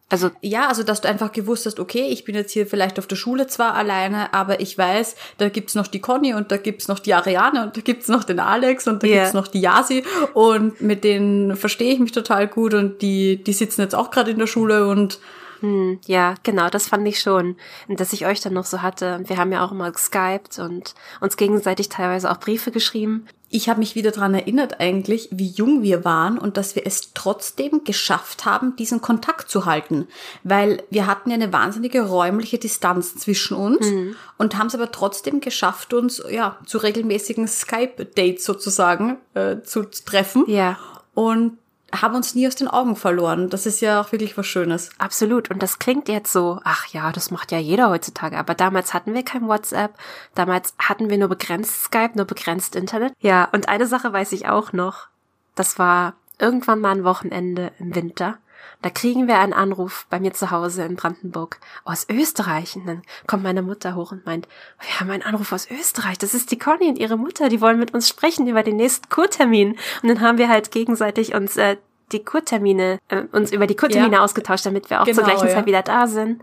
Also 0.08 0.30
ja, 0.42 0.68
also 0.68 0.84
dass 0.84 1.02
du 1.02 1.08
einfach 1.08 1.32
gewusst 1.32 1.66
hast, 1.66 1.80
okay, 1.80 2.08
ich 2.10 2.26
bin 2.26 2.36
jetzt 2.36 2.52
hier 2.52 2.68
vielleicht 2.68 3.00
auf 3.00 3.08
der 3.08 3.16
Schule 3.16 3.48
zwar 3.48 3.74
alleine, 3.74 4.32
aber 4.36 4.60
ich 4.60 4.78
weiß, 4.78 5.16
da 5.40 5.50
gibt's 5.50 5.74
noch 5.74 5.88
die 5.88 6.00
Conny 6.00 6.36
und 6.36 6.52
da 6.52 6.58
gibt's 6.58 6.88
noch 6.88 7.00
die 7.00 7.16
Ariane 7.16 7.64
und 7.64 7.76
da 7.76 7.82
gibt's 7.82 8.08
noch 8.08 8.24
den 8.24 8.40
Alex 8.40 8.88
und 8.88 9.02
da 9.02 9.08
yeah. 9.08 9.18
gibt's 9.18 9.34
noch 9.34 9.48
die 9.48 9.62
Yasi 9.62 10.04
und 10.36 10.80
mit 10.80 11.04
denen 11.04 11.56
verstehe 11.56 11.92
ich 11.92 12.00
mich 12.00 12.12
total 12.12 12.48
gut 12.48 12.76
und 12.76 13.02
die 13.02 13.44
die 13.44 13.54
sitzen 13.54 13.82
jetzt 13.82 13.96
auch 13.96 14.12
gerade 14.12 14.30
in 14.30 14.38
der 14.38 14.46
Schule 14.46 14.88
und 14.88 15.20
hm, 15.62 16.00
ja, 16.06 16.36
genau, 16.44 16.70
das 16.70 16.88
fand 16.88 17.08
ich 17.08 17.20
schon. 17.20 17.56
Und 17.88 18.00
dass 18.00 18.14
ich 18.14 18.26
euch 18.26 18.42
dann 18.42 18.54
noch 18.54 18.66
so 18.66 18.82
hatte. 18.82 19.22
Wir 19.26 19.38
haben 19.38 19.52
ja 19.52 19.66
auch 19.66 19.72
immer 19.72 19.90
geskypt 19.90 20.60
und 20.60 20.94
uns 21.22 21.38
gegenseitig 21.38 21.90
teilweise 21.90 22.30
auch 22.30 22.40
Briefe 22.40 22.72
geschrieben. 22.72 23.26
Ich 23.50 23.70
habe 23.70 23.80
mich 23.80 23.96
wieder 23.96 24.12
dran 24.12 24.34
erinnert 24.34 24.80
eigentlich, 24.80 25.30
wie 25.32 25.48
jung 25.48 25.84
wir 25.84 26.04
waren 26.04 26.38
und 26.38 26.58
dass 26.58 26.76
wir 26.76 26.86
es 26.86 27.14
trotzdem 27.14 27.84
geschafft 27.84 28.46
haben, 28.46 28.76
diesen 28.76 29.02
Kontakt 29.02 29.50
zu 29.50 29.66
halten. 29.66 30.08
Weil 30.44 30.84
wir 30.90 31.08
hatten 31.08 31.30
ja 31.30 31.36
eine 31.36 31.54
wahnsinnige 31.54 32.02
räumliche 32.02 32.58
Distanz 32.58 33.16
zwischen 33.16 33.56
uns 33.56 33.86
mhm. 33.90 34.16
und 34.38 34.58
haben 34.58 34.68
es 34.68 34.76
aber 34.76 34.92
trotzdem 34.92 35.42
geschafft, 35.42 35.94
uns 35.94 36.24
ja 36.30 36.58
zu 36.66 36.80
regelmäßigen 36.80 37.48
Skype-Dates 37.48 38.44
sozusagen 38.44 39.18
äh, 39.36 39.62
zu 39.62 39.84
treffen. 39.84 40.46
Ja. 40.48 40.78
Und 41.14 41.58
haben 42.02 42.16
uns 42.16 42.36
nie 42.36 42.48
aus 42.48 42.56
den 42.56 42.68
Augen 42.68 42.96
verloren. 42.96 43.50
Das 43.50 43.66
ist 43.66 43.82
ja 43.82 44.02
auch 44.02 44.12
wirklich 44.12 44.38
was 44.38 44.48
Schönes. 44.48 44.90
Absolut. 44.98 45.50
Und 45.50 45.62
das 45.62 45.80
klingt 45.80 46.08
jetzt 46.08 46.32
so, 46.32 46.60
ach 46.64 46.88
ja, 46.88 47.12
das 47.12 47.32
macht 47.32 47.52
ja 47.52 47.58
jeder 47.58 47.90
heutzutage. 47.90 48.38
Aber 48.38 48.56
damals 48.56 48.94
hatten 48.94 49.14
wir 49.14 49.24
kein 49.24 49.48
WhatsApp. 49.48 49.94
Damals 50.34 50.74
hatten 50.80 51.10
wir 51.10 51.18
nur 51.18 51.30
begrenzt 51.30 51.84
Skype, 51.84 52.12
nur 52.16 52.26
begrenzt 52.26 52.76
Internet. 52.76 53.14
Ja, 53.20 53.50
und 53.52 53.70
eine 53.70 53.88
Sache 53.88 54.12
weiß 54.12 54.32
ich 54.32 54.48
auch 54.48 54.74
noch. 54.74 55.08
Das 55.56 55.80
war 55.80 56.16
irgendwann 56.40 56.82
mal 56.82 56.92
ein 56.92 57.04
Wochenende 57.04 57.72
im 57.80 57.96
Winter. 57.96 58.38
Da 58.82 58.90
kriegen 58.90 59.28
wir 59.28 59.40
einen 59.40 59.54
Anruf 59.54 60.06
bei 60.10 60.20
mir 60.20 60.34
zu 60.34 60.52
Hause 60.52 60.84
in 60.84 60.96
Brandenburg 60.96 61.60
aus 61.84 62.08
Österreich. 62.10 62.76
Und 62.76 62.86
dann 62.86 63.02
kommt 63.28 63.44
meine 63.44 63.62
Mutter 63.62 63.96
hoch 63.96 64.12
und 64.12 64.26
meint, 64.26 64.48
wir 64.80 65.00
haben 65.00 65.10
einen 65.10 65.24
Anruf 65.24 65.52
aus 65.52 65.70
Österreich. 65.70 66.18
Das 66.18 66.34
ist 66.34 66.52
die 66.52 66.60
Conny 66.60 66.90
und 66.90 66.98
ihre 66.98 67.18
Mutter. 67.18 67.50
Die 67.50 67.62
wollen 67.62 67.80
mit 67.80 67.94
uns 67.94 68.08
sprechen 68.08 68.48
über 68.48 68.64
den 68.64 68.76
nächsten 68.76 69.10
Kurtermin. 69.10 69.78
Und 70.04 70.10
dann 70.10 70.22
haben 70.22 70.38
wir 70.38 70.50
halt 70.50 70.72
gegenseitig 70.72 71.34
uns 71.34 71.58
äh, 71.58 71.78
die 72.12 72.24
Kurtermine, 72.24 73.00
äh, 73.10 73.24
uns 73.32 73.52
über 73.52 73.68
die 73.68 73.76
Kurtermine 73.76 74.18
ja. 74.18 74.24
ausgetauscht, 74.24 74.66
damit 74.66 74.90
wir 74.90 75.02
auch 75.02 75.06
genau, 75.06 75.18
zur 75.18 75.24
gleichen 75.26 75.48
ja. 75.48 75.54
Zeit 75.54 75.66
wieder 75.66 75.82
da 75.82 76.08
sind. 76.08 76.42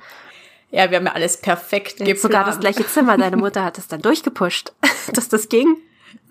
Ja, 0.70 0.90
wir 0.90 0.96
haben 0.96 1.06
ja 1.06 1.12
alles 1.12 1.36
perfekt 1.36 1.98
geplant. 1.98 2.18
Sogar 2.18 2.44
das 2.44 2.58
gleiche 2.58 2.86
Zimmer. 2.86 3.18
Deine 3.18 3.36
Mutter 3.36 3.62
hat 3.62 3.78
es 3.78 3.88
dann 3.88 4.00
durchgepusht, 4.00 4.72
dass 5.12 5.28
das 5.28 5.48
ging. 5.48 5.76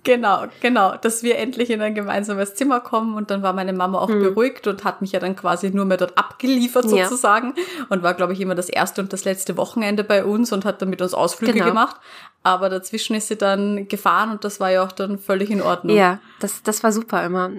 Genau, 0.03 0.45
genau, 0.61 0.95
dass 0.95 1.21
wir 1.21 1.37
endlich 1.37 1.69
in 1.69 1.79
ein 1.79 1.93
gemeinsames 1.93 2.55
Zimmer 2.55 2.79
kommen 2.79 3.15
und 3.15 3.29
dann 3.29 3.43
war 3.43 3.53
meine 3.53 3.71
Mama 3.71 3.99
auch 3.99 4.09
mhm. 4.09 4.21
beruhigt 4.21 4.65
und 4.65 4.83
hat 4.83 5.01
mich 5.01 5.11
ja 5.11 5.19
dann 5.19 5.35
quasi 5.35 5.69
nur 5.69 5.85
mehr 5.85 5.97
dort 5.97 6.17
abgeliefert 6.17 6.89
sozusagen 6.89 7.53
ja. 7.55 7.85
und 7.89 8.01
war, 8.01 8.15
glaube 8.15 8.33
ich, 8.33 8.41
immer 8.41 8.55
das 8.55 8.67
erste 8.67 9.01
und 9.01 9.13
das 9.13 9.25
letzte 9.25 9.57
Wochenende 9.57 10.03
bei 10.03 10.25
uns 10.25 10.51
und 10.51 10.65
hat 10.65 10.81
dann 10.81 10.89
mit 10.89 11.03
uns 11.03 11.13
Ausflüge 11.13 11.53
genau. 11.53 11.65
gemacht. 11.65 11.97
Aber 12.41 12.69
dazwischen 12.69 13.15
ist 13.15 13.27
sie 13.27 13.35
dann 13.35 13.87
gefahren 13.87 14.31
und 14.31 14.43
das 14.43 14.59
war 14.59 14.71
ja 14.71 14.83
auch 14.83 14.91
dann 14.91 15.19
völlig 15.19 15.51
in 15.51 15.61
Ordnung. 15.61 15.95
Ja, 15.95 16.19
das, 16.39 16.63
das 16.63 16.83
war 16.83 16.91
super 16.91 17.23
immer. 17.23 17.51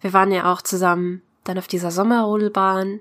Wir 0.00 0.12
waren 0.12 0.32
ja 0.32 0.52
auch 0.52 0.62
zusammen 0.62 1.22
dann 1.44 1.58
auf 1.58 1.68
dieser 1.68 1.92
Sommerrodelbahn 1.92 3.00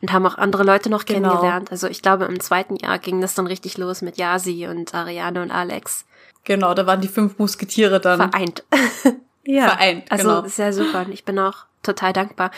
und 0.00 0.12
haben 0.12 0.26
auch 0.26 0.38
andere 0.38 0.62
Leute 0.62 0.90
noch 0.90 1.04
genau. 1.04 1.28
kennengelernt. 1.28 1.70
Also 1.70 1.88
ich 1.88 2.02
glaube, 2.02 2.26
im 2.26 2.40
zweiten 2.40 2.76
Jahr 2.76 2.98
ging 2.98 3.20
das 3.20 3.34
dann 3.34 3.46
richtig 3.46 3.78
los 3.78 4.02
mit 4.02 4.16
Yasi 4.16 4.66
und 4.68 4.94
Ariane 4.94 5.42
und 5.42 5.50
Alex. 5.50 6.04
Genau, 6.44 6.74
da 6.74 6.86
waren 6.86 7.00
die 7.00 7.08
fünf 7.08 7.38
Musketiere 7.38 8.00
dann. 8.00 8.30
Vereint. 8.30 8.64
ja. 9.44 9.68
Vereint, 9.68 10.10
also 10.10 10.28
genau. 10.28 10.48
sehr 10.48 10.72
super. 10.72 11.00
Und 11.00 11.12
ich 11.12 11.24
bin 11.24 11.38
auch 11.38 11.66
total 11.82 12.12
dankbar. 12.12 12.50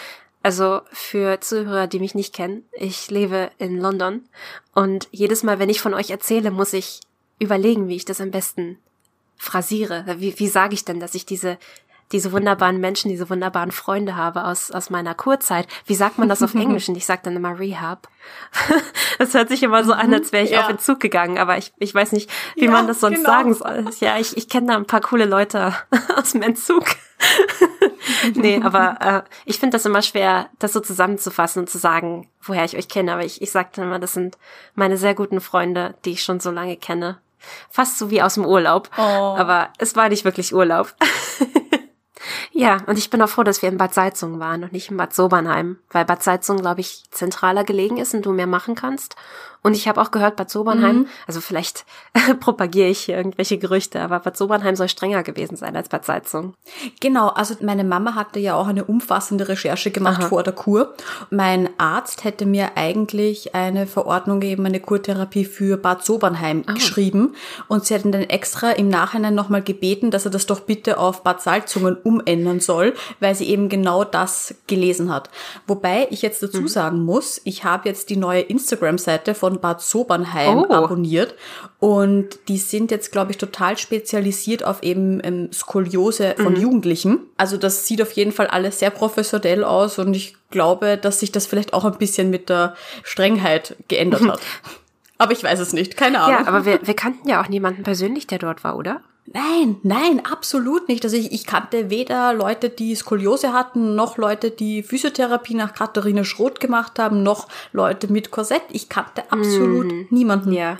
Also 0.42 0.80
für 0.92 1.40
Zuhörer, 1.40 1.86
die 1.86 1.98
mich 1.98 2.14
nicht 2.14 2.34
kennen, 2.34 2.64
ich 2.72 3.10
lebe 3.10 3.50
in 3.58 3.78
London 3.78 4.24
und 4.74 5.08
jedes 5.10 5.42
Mal, 5.42 5.58
wenn 5.58 5.68
ich 5.68 5.82
von 5.82 5.92
euch 5.92 6.10
erzähle, 6.10 6.50
muss 6.50 6.72
ich 6.72 7.00
überlegen, 7.38 7.88
wie 7.88 7.96
ich 7.96 8.06
das 8.06 8.20
am 8.20 8.30
besten 8.30 8.78
phrasiere. 9.36 10.04
Wie, 10.18 10.38
wie 10.38 10.48
sage 10.48 10.74
ich 10.74 10.84
denn, 10.84 11.00
dass 11.00 11.14
ich 11.14 11.26
diese 11.26 11.58
diese 12.12 12.32
wunderbaren 12.32 12.78
Menschen, 12.78 13.08
diese 13.08 13.30
wunderbaren 13.30 13.70
Freunde 13.70 14.16
habe 14.16 14.44
aus, 14.44 14.70
aus 14.70 14.90
meiner 14.90 15.14
Kurzeit. 15.14 15.66
Wie 15.86 15.94
sagt 15.94 16.18
man 16.18 16.28
das 16.28 16.42
auf 16.42 16.54
Englisch? 16.60 16.88
Und 16.88 16.96
ich 16.96 17.06
sage 17.06 17.20
dann 17.24 17.36
immer 17.36 17.58
Rehab. 17.58 18.08
das 19.18 19.34
hört 19.34 19.48
sich 19.48 19.62
immer 19.62 19.84
so 19.84 19.92
an, 19.92 20.12
als 20.12 20.32
wäre 20.32 20.44
ich 20.44 20.50
ja. 20.50 20.62
auf 20.62 20.68
Entzug 20.68 21.00
gegangen, 21.00 21.38
aber 21.38 21.56
ich, 21.56 21.72
ich 21.78 21.94
weiß 21.94 22.12
nicht, 22.12 22.30
wie 22.56 22.66
ja, 22.66 22.70
man 22.70 22.86
das 22.86 23.00
sonst 23.00 23.18
genau. 23.18 23.30
sagen 23.30 23.54
soll. 23.54 23.84
Ja, 24.00 24.18
ich, 24.18 24.36
ich 24.36 24.48
kenne 24.48 24.68
da 24.68 24.76
ein 24.76 24.86
paar 24.86 25.00
coole 25.00 25.24
Leute 25.24 25.74
aus 26.16 26.32
dem 26.32 26.42
Entzug. 26.42 26.84
nee, 28.34 28.60
aber 28.62 28.96
äh, 29.00 29.30
ich 29.44 29.58
finde 29.58 29.76
das 29.76 29.86
immer 29.86 30.02
schwer, 30.02 30.48
das 30.58 30.72
so 30.72 30.80
zusammenzufassen 30.80 31.60
und 31.60 31.70
zu 31.70 31.78
sagen, 31.78 32.28
woher 32.42 32.64
ich 32.64 32.76
euch 32.76 32.88
kenne. 32.88 33.12
Aber 33.12 33.24
ich, 33.24 33.40
ich 33.42 33.50
sage 33.50 33.70
dann 33.74 33.86
immer, 33.86 33.98
das 33.98 34.14
sind 34.14 34.38
meine 34.74 34.96
sehr 34.96 35.14
guten 35.14 35.40
Freunde, 35.40 35.94
die 36.04 36.12
ich 36.12 36.22
schon 36.22 36.40
so 36.40 36.50
lange 36.50 36.76
kenne. 36.76 37.18
Fast 37.70 37.98
so 37.98 38.10
wie 38.10 38.22
aus 38.22 38.34
dem 38.34 38.44
Urlaub. 38.44 38.90
Oh. 38.98 39.00
Aber 39.00 39.70
es 39.78 39.96
war 39.96 40.08
nicht 40.08 40.24
wirklich 40.24 40.54
Urlaub. 40.54 40.94
Ja, 42.52 42.78
und 42.86 42.98
ich 42.98 43.10
bin 43.10 43.22
auch 43.22 43.28
froh, 43.28 43.42
dass 43.42 43.62
wir 43.62 43.68
in 43.68 43.78
Bad 43.78 43.94
Salzungen 43.94 44.40
waren 44.40 44.64
und 44.64 44.72
nicht 44.72 44.90
in 44.90 44.96
Bad 44.96 45.14
Sobernheim, 45.14 45.78
weil 45.90 46.04
Bad 46.04 46.22
Salzungen, 46.22 46.62
glaube 46.62 46.80
ich, 46.80 47.04
zentraler 47.10 47.64
gelegen 47.64 47.96
ist 47.96 48.14
und 48.14 48.26
du 48.26 48.32
mehr 48.32 48.46
machen 48.46 48.74
kannst. 48.74 49.16
Und 49.62 49.76
ich 49.76 49.88
habe 49.88 50.00
auch 50.00 50.10
gehört, 50.10 50.36
Bad 50.36 50.50
Sobernheim, 50.50 51.00
mhm. 51.00 51.06
also 51.26 51.40
vielleicht 51.40 51.84
propagiere 52.40 52.88
ich 52.88 53.00
hier 53.00 53.16
irgendwelche 53.16 53.58
Gerüchte, 53.58 54.00
aber 54.00 54.20
Bad 54.20 54.36
Sobernheim 54.36 54.76
soll 54.76 54.88
strenger 54.88 55.22
gewesen 55.22 55.56
sein 55.56 55.76
als 55.76 55.88
Bad 55.88 56.04
Salzung. 56.04 56.54
Genau, 57.00 57.28
also 57.28 57.54
meine 57.60 57.84
Mama 57.84 58.14
hatte 58.14 58.40
ja 58.40 58.54
auch 58.54 58.68
eine 58.68 58.84
umfassende 58.84 59.48
Recherche 59.48 59.90
gemacht 59.90 60.20
Aha. 60.20 60.28
vor 60.28 60.42
der 60.42 60.54
Kur. 60.54 60.94
Mein 61.30 61.68
Arzt 61.78 62.24
hätte 62.24 62.46
mir 62.46 62.76
eigentlich 62.76 63.54
eine 63.54 63.86
Verordnung 63.86 64.40
gegeben, 64.40 64.66
eine 64.66 64.80
Kurtherapie 64.80 65.44
für 65.44 65.76
Bad 65.76 66.04
Sobernheim 66.04 66.64
oh. 66.68 66.74
geschrieben. 66.74 67.34
Und 67.68 67.84
sie 67.84 67.94
hätten 67.94 68.12
dann 68.12 68.22
extra 68.22 68.70
im 68.70 68.88
Nachhinein 68.88 69.34
nochmal 69.34 69.62
gebeten, 69.62 70.10
dass 70.10 70.24
er 70.24 70.30
das 70.30 70.46
doch 70.46 70.60
bitte 70.60 70.98
auf 70.98 71.22
Bad 71.22 71.42
Salzungen 71.42 71.96
umändern 71.96 72.60
soll, 72.60 72.94
weil 73.20 73.34
sie 73.34 73.48
eben 73.48 73.68
genau 73.68 74.04
das 74.04 74.54
gelesen 74.66 75.12
hat. 75.12 75.30
Wobei 75.66 76.06
ich 76.10 76.22
jetzt 76.22 76.42
dazu 76.42 76.62
mhm. 76.62 76.68
sagen 76.68 77.04
muss, 77.04 77.40
ich 77.44 77.64
habe 77.64 77.88
jetzt 77.88 78.10
die 78.10 78.16
neue 78.16 78.40
Instagram-Seite 78.40 79.34
von 79.34 79.49
von 79.50 79.60
Bad 79.60 79.82
Sobernheim 79.82 80.64
oh. 80.68 80.72
abonniert. 80.72 81.34
Und 81.78 82.38
die 82.48 82.58
sind 82.58 82.90
jetzt, 82.90 83.10
glaube 83.12 83.32
ich, 83.32 83.38
total 83.38 83.76
spezialisiert 83.76 84.64
auf 84.64 84.82
eben 84.82 85.20
ähm, 85.24 85.52
Skoliose 85.52 86.34
von 86.36 86.54
mhm. 86.54 86.60
Jugendlichen. 86.60 87.18
Also 87.36 87.56
das 87.56 87.86
sieht 87.86 88.00
auf 88.02 88.12
jeden 88.12 88.32
Fall 88.32 88.46
alles 88.46 88.78
sehr 88.78 88.90
professionell 88.90 89.64
aus 89.64 89.98
und 89.98 90.14
ich 90.14 90.36
glaube, 90.50 90.96
dass 90.96 91.20
sich 91.20 91.32
das 91.32 91.46
vielleicht 91.46 91.72
auch 91.72 91.84
ein 91.84 91.98
bisschen 91.98 92.30
mit 92.30 92.48
der 92.48 92.74
Strengheit 93.02 93.76
geändert 93.88 94.22
hat. 94.28 94.40
Aber 95.20 95.32
ich 95.32 95.44
weiß 95.44 95.60
es 95.60 95.72
nicht, 95.72 95.96
keine 95.96 96.20
Ahnung. 96.20 96.44
Ja, 96.44 96.48
aber 96.48 96.64
wir, 96.64 96.80
wir 96.82 96.94
kannten 96.94 97.28
ja 97.28 97.42
auch 97.42 97.48
niemanden 97.48 97.82
persönlich, 97.82 98.26
der 98.26 98.38
dort 98.38 98.64
war, 98.64 98.76
oder? 98.76 99.02
Nein, 99.26 99.76
nein, 99.82 100.24
absolut 100.24 100.88
nicht. 100.88 101.04
Also 101.04 101.16
ich, 101.16 101.30
ich 101.30 101.46
kannte 101.46 101.90
weder 101.90 102.32
Leute, 102.32 102.70
die 102.70 102.94
Skoliose 102.94 103.52
hatten, 103.52 103.94
noch 103.94 104.16
Leute, 104.16 104.50
die 104.50 104.82
Physiotherapie 104.82 105.54
nach 105.54 105.74
Katharina 105.74 106.24
Schroth 106.24 106.58
gemacht 106.58 106.98
haben, 106.98 107.22
noch 107.22 107.48
Leute 107.72 108.10
mit 108.10 108.30
Korsett. 108.30 108.62
Ich 108.70 108.88
kannte 108.88 109.30
absolut 109.30 109.92
mm. 109.92 110.06
niemanden. 110.08 110.52
Ja. 110.52 110.78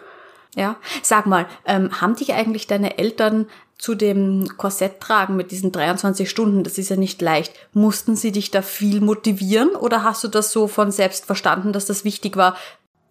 Ja. 0.57 0.77
Sag 1.03 1.27
mal, 1.27 1.47
ähm, 1.67 2.01
haben 2.01 2.17
dich 2.17 2.33
eigentlich 2.33 2.67
deine 2.67 2.99
Eltern 2.99 3.47
zu 3.79 3.95
dem 3.95 4.49
Korsett 4.57 5.01
tragen 5.01 5.37
mit 5.37 5.51
diesen 5.51 5.71
23 5.71 6.29
Stunden, 6.29 6.65
das 6.65 6.77
ist 6.77 6.89
ja 6.89 6.97
nicht 6.97 7.23
leicht. 7.23 7.53
Mussten 7.73 8.17
sie 8.17 8.33
dich 8.33 8.51
da 8.51 8.63
viel 8.63 9.01
motivieren 9.01 9.71
oder 9.71 10.03
hast 10.03 10.25
du 10.25 10.29
das 10.29 10.51
so 10.51 10.67
von 10.67 10.91
selbst 10.91 11.25
verstanden, 11.25 11.73
dass 11.73 11.87
das 11.87 12.05
wichtig 12.05 12.37
war? 12.37 12.57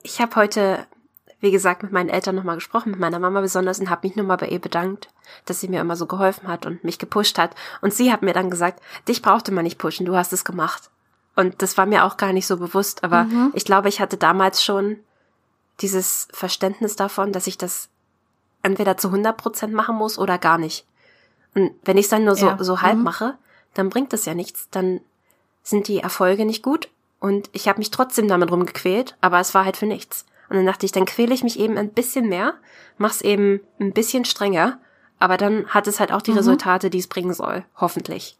Ich 0.04 0.20
habe 0.20 0.36
heute 0.36 0.86
wie 1.42 1.52
gesagt, 1.52 1.84
mit 1.84 1.92
meinen 1.92 2.10
Eltern 2.10 2.36
nochmal 2.36 2.56
gesprochen, 2.56 2.92
mit 2.92 3.00
meiner 3.00 3.20
Mama 3.20 3.42
besonders 3.42 3.80
und 3.80 3.90
habe 3.90 4.08
mich 4.08 4.16
nochmal 4.16 4.38
bei 4.38 4.48
ihr 4.48 4.60
bedankt, 4.60 5.08
dass 5.46 5.60
sie 5.60 5.70
mir 5.70 5.82
immer 5.82 5.96
so 5.96 6.06
geholfen 6.06 6.48
hat 6.48 6.66
und 6.66 6.84
mich 6.84 7.00
gepusht 7.00 7.38
hat. 7.38 7.56
Und 7.82 7.94
sie 7.94 8.12
hat 8.12 8.22
mir 8.22 8.34
dann 8.34 8.50
gesagt, 8.50 8.82
dich 9.08 9.22
brauchte 9.22 9.52
man 9.52 9.64
nicht 9.64 9.78
pushen, 9.78 10.06
du 10.06 10.16
hast 10.16 10.34
es 10.34 10.44
gemacht. 10.44 10.90
Und 11.36 11.62
das 11.62 11.78
war 11.78 11.86
mir 11.86 12.04
auch 12.04 12.18
gar 12.18 12.34
nicht 12.34 12.48
so 12.48 12.58
bewusst, 12.58 13.04
aber 13.04 13.24
mhm. 13.24 13.52
ich 13.54 13.64
glaube, 13.64 13.88
ich 13.88 14.02
hatte 14.02 14.18
damals 14.18 14.64
schon 14.64 14.98
dieses 15.80 16.28
Verständnis 16.34 16.98
davon, 16.98 17.32
dass 17.32 17.48
ich 17.48 17.58
das 17.58 17.88
entweder 18.62 18.98
zu 18.98 19.08
100 19.08 19.38
Prozent 19.38 19.74
machen 19.74 19.96
muss 19.96 20.20
oder 20.20 20.38
gar 20.38 20.58
nicht. 20.58 20.86
Und 21.56 21.72
wenn 21.84 21.98
ich 21.98 22.06
es 22.06 22.10
dann 22.10 22.26
nur 22.26 22.36
so, 22.36 22.48
ja. 22.48 22.58
so 22.62 22.82
halb 22.82 22.98
mhm. 22.98 23.04
mache, 23.04 23.38
dann 23.74 23.90
bringt 23.90 24.12
das 24.12 24.26
ja 24.26 24.34
nichts. 24.34 24.68
Dann 24.72 25.00
sind 25.64 25.88
die 25.88 26.00
Erfolge 26.00 26.46
nicht 26.46 26.64
gut 26.64 26.90
und 27.20 27.50
ich 27.54 27.68
habe 27.68 27.80
mich 27.80 27.92
trotzdem 27.92 28.28
damit 28.28 28.52
rumgequält, 28.52 29.16
aber 29.22 29.40
es 29.40 29.54
war 29.54 29.66
halt 29.66 29.78
für 29.78 29.86
nichts. 29.86 30.26
Und 30.50 30.58
dann 30.58 30.66
dachte 30.66 30.86
ich, 30.86 30.92
dann 30.92 31.06
quäle 31.06 31.34
ich 31.34 31.44
mich 31.44 31.60
eben 31.60 31.78
ein 31.78 31.94
bisschen 31.94 32.28
mehr, 32.28 32.56
mach's 32.98 33.22
eben 33.22 33.62
ein 33.80 33.94
bisschen 33.94 34.26
strenger, 34.26 34.80
aber 35.20 35.38
dann 35.38 35.68
hat 35.68 35.88
es 35.88 36.00
halt 36.00 36.12
auch 36.12 36.22
die 36.22 36.32
mhm. 36.32 36.38
Resultate, 36.38 36.90
die 36.90 36.98
es 36.98 37.08
bringen 37.08 37.34
soll, 37.34 37.64
hoffentlich. 37.76 38.38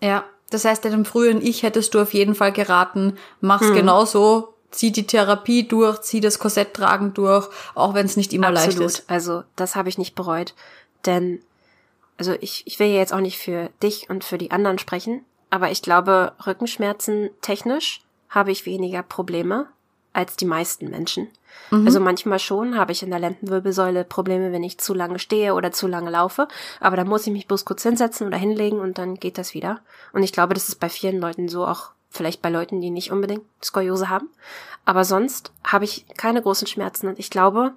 Ja, 0.00 0.24
das 0.50 0.64
heißt, 0.64 0.84
deinem 0.84 1.04
früheren 1.04 1.40
Ich 1.40 1.62
hättest 1.62 1.94
du 1.94 2.00
auf 2.00 2.12
jeden 2.12 2.34
Fall 2.34 2.52
geraten, 2.52 3.16
mach's 3.40 3.68
mhm. 3.68 3.74
genauso, 3.74 4.54
zieh 4.70 4.90
die 4.90 5.06
Therapie 5.06 5.66
durch, 5.66 6.00
zieh 6.00 6.20
das 6.20 6.38
Korsett 6.38 6.74
tragen 6.74 7.14
durch, 7.14 7.48
auch 7.74 7.94
wenn 7.94 8.06
es 8.06 8.16
nicht 8.16 8.32
immer 8.32 8.48
Absolut. 8.48 8.78
leicht 8.78 8.80
ist. 8.80 9.10
Also, 9.10 9.44
das 9.54 9.76
habe 9.76 9.88
ich 9.88 9.98
nicht 9.98 10.14
bereut, 10.14 10.54
denn 11.06 11.40
also 12.16 12.34
ich, 12.40 12.62
ich 12.66 12.78
will 12.78 12.88
ja 12.88 12.98
jetzt 12.98 13.12
auch 13.12 13.20
nicht 13.20 13.38
für 13.38 13.70
dich 13.82 14.08
und 14.08 14.22
für 14.22 14.38
die 14.38 14.50
anderen 14.50 14.78
sprechen, 14.78 15.24
aber 15.50 15.70
ich 15.70 15.82
glaube, 15.82 16.32
Rückenschmerzen 16.46 17.30
technisch 17.40 18.02
habe 18.28 18.52
ich 18.52 18.66
weniger 18.66 19.02
Probleme 19.02 19.68
als 20.14 20.36
die 20.36 20.46
meisten 20.46 20.90
Menschen. 20.90 21.28
Mhm. 21.70 21.86
Also 21.86 22.00
manchmal 22.00 22.38
schon 22.38 22.78
habe 22.78 22.92
ich 22.92 23.02
in 23.02 23.10
der 23.10 23.18
Lendenwirbelsäule 23.18 24.04
Probleme, 24.04 24.52
wenn 24.52 24.62
ich 24.62 24.78
zu 24.78 24.94
lange 24.94 25.18
stehe 25.18 25.54
oder 25.54 25.72
zu 25.72 25.86
lange 25.86 26.10
laufe. 26.10 26.48
Aber 26.80 26.96
da 26.96 27.04
muss 27.04 27.26
ich 27.26 27.32
mich 27.32 27.46
bloß 27.46 27.64
kurz 27.64 27.82
hinsetzen 27.82 28.26
oder 28.26 28.38
hinlegen 28.38 28.80
und 28.80 28.98
dann 28.98 29.16
geht 29.16 29.38
das 29.38 29.54
wieder. 29.54 29.80
Und 30.12 30.22
ich 30.22 30.32
glaube, 30.32 30.54
das 30.54 30.68
ist 30.68 30.80
bei 30.80 30.88
vielen 30.88 31.20
Leuten 31.20 31.48
so, 31.48 31.66
auch 31.66 31.90
vielleicht 32.10 32.42
bei 32.42 32.48
Leuten, 32.48 32.80
die 32.80 32.90
nicht 32.90 33.10
unbedingt 33.10 33.44
Skoliose 33.62 34.08
haben. 34.08 34.28
Aber 34.84 35.04
sonst 35.04 35.52
habe 35.64 35.84
ich 35.84 36.06
keine 36.16 36.42
großen 36.42 36.66
Schmerzen 36.66 37.08
und 37.08 37.18
ich 37.18 37.30
glaube, 37.30 37.72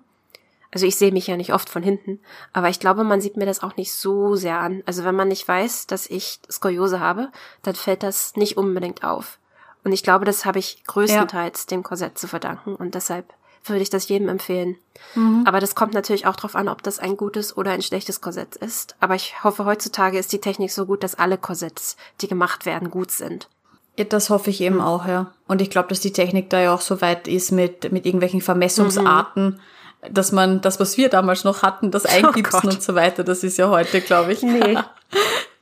also 0.71 0.85
ich 0.85 0.97
sehe 0.97 1.11
mich 1.11 1.27
ja 1.27 1.37
nicht 1.37 1.53
oft 1.53 1.69
von 1.69 1.81
hinten, 1.81 2.19
aber 2.51 2.69
ich 2.69 2.79
glaube, 2.79 3.03
man 3.03 3.21
sieht 3.21 3.37
mir 3.37 3.45
das 3.45 3.63
auch 3.63 3.77
nicht 3.77 3.93
so 3.93 4.35
sehr 4.35 4.59
an. 4.59 4.83
Also 4.85 5.05
wenn 5.05 5.15
man 5.15 5.29
nicht 5.29 5.47
weiß, 5.47 5.87
dass 5.87 6.07
ich 6.07 6.39
Skoliose 6.51 6.99
habe, 6.99 7.29
dann 7.63 7.75
fällt 7.75 8.03
das 8.03 8.35
nicht 8.35 8.57
unbedingt 8.57 9.03
auf. 9.03 9.39
Und 9.87 9.93
ich 9.93 10.03
glaube, 10.03 10.25
das 10.25 10.43
habe 10.43 10.59
ich 10.59 10.83
größtenteils 10.85 11.61
ja. 11.61 11.67
dem 11.69 11.81
Korsett 11.81 12.17
zu 12.17 12.27
verdanken 12.27 12.75
und 12.75 12.93
deshalb 12.93 13.33
würde 13.63 13.81
ich 13.81 13.89
das 13.89 14.09
jedem 14.09 14.27
empfehlen. 14.27 14.75
Mhm. 15.15 15.43
Aber 15.47 15.61
das 15.61 15.75
kommt 15.75 15.93
natürlich 15.93 16.27
auch 16.27 16.35
darauf 16.35 16.57
an, 16.57 16.67
ob 16.67 16.83
das 16.83 16.99
ein 16.99 17.15
gutes 17.15 17.55
oder 17.55 17.71
ein 17.71 17.81
schlechtes 17.81 18.19
Korsett 18.19 18.57
ist. 18.57 18.97
Aber 18.99 19.15
ich 19.15 19.45
hoffe, 19.45 19.63
heutzutage 19.63 20.19
ist 20.19 20.33
die 20.33 20.41
Technik 20.41 20.73
so 20.73 20.85
gut, 20.85 21.03
dass 21.03 21.15
alle 21.15 21.37
Korsetts, 21.37 21.95
die 22.19 22.27
gemacht 22.27 22.65
werden, 22.65 22.91
gut 22.91 23.11
sind. 23.11 23.47
Ja, 23.97 24.03
das 24.03 24.29
hoffe 24.29 24.49
ich 24.49 24.59
eben 24.59 24.75
mhm. 24.75 24.81
auch, 24.81 25.07
ja. 25.07 25.31
Und 25.47 25.61
ich 25.61 25.69
glaube, 25.69 25.87
dass 25.87 26.01
die 26.01 26.11
Technik 26.11 26.49
da 26.49 26.59
ja 26.59 26.73
auch 26.73 26.81
so 26.81 26.99
weit 26.99 27.29
ist 27.29 27.53
mit, 27.53 27.89
mit 27.93 28.05
irgendwelchen 28.05 28.41
Vermessungsarten, 28.41 29.61
mhm. 30.03 30.13
dass 30.13 30.33
man 30.33 30.59
das, 30.59 30.81
was 30.81 30.97
wir 30.97 31.07
damals 31.07 31.45
noch 31.45 31.61
hatten, 31.61 31.91
das 31.91 32.05
Eingipsen 32.05 32.59
oh 32.65 32.69
und 32.71 32.83
so 32.83 32.93
weiter, 32.93 33.23
das 33.23 33.45
ist 33.45 33.57
ja 33.57 33.69
heute, 33.69 34.01
glaube 34.01 34.33
ich. 34.33 34.41
Nee. 34.41 34.77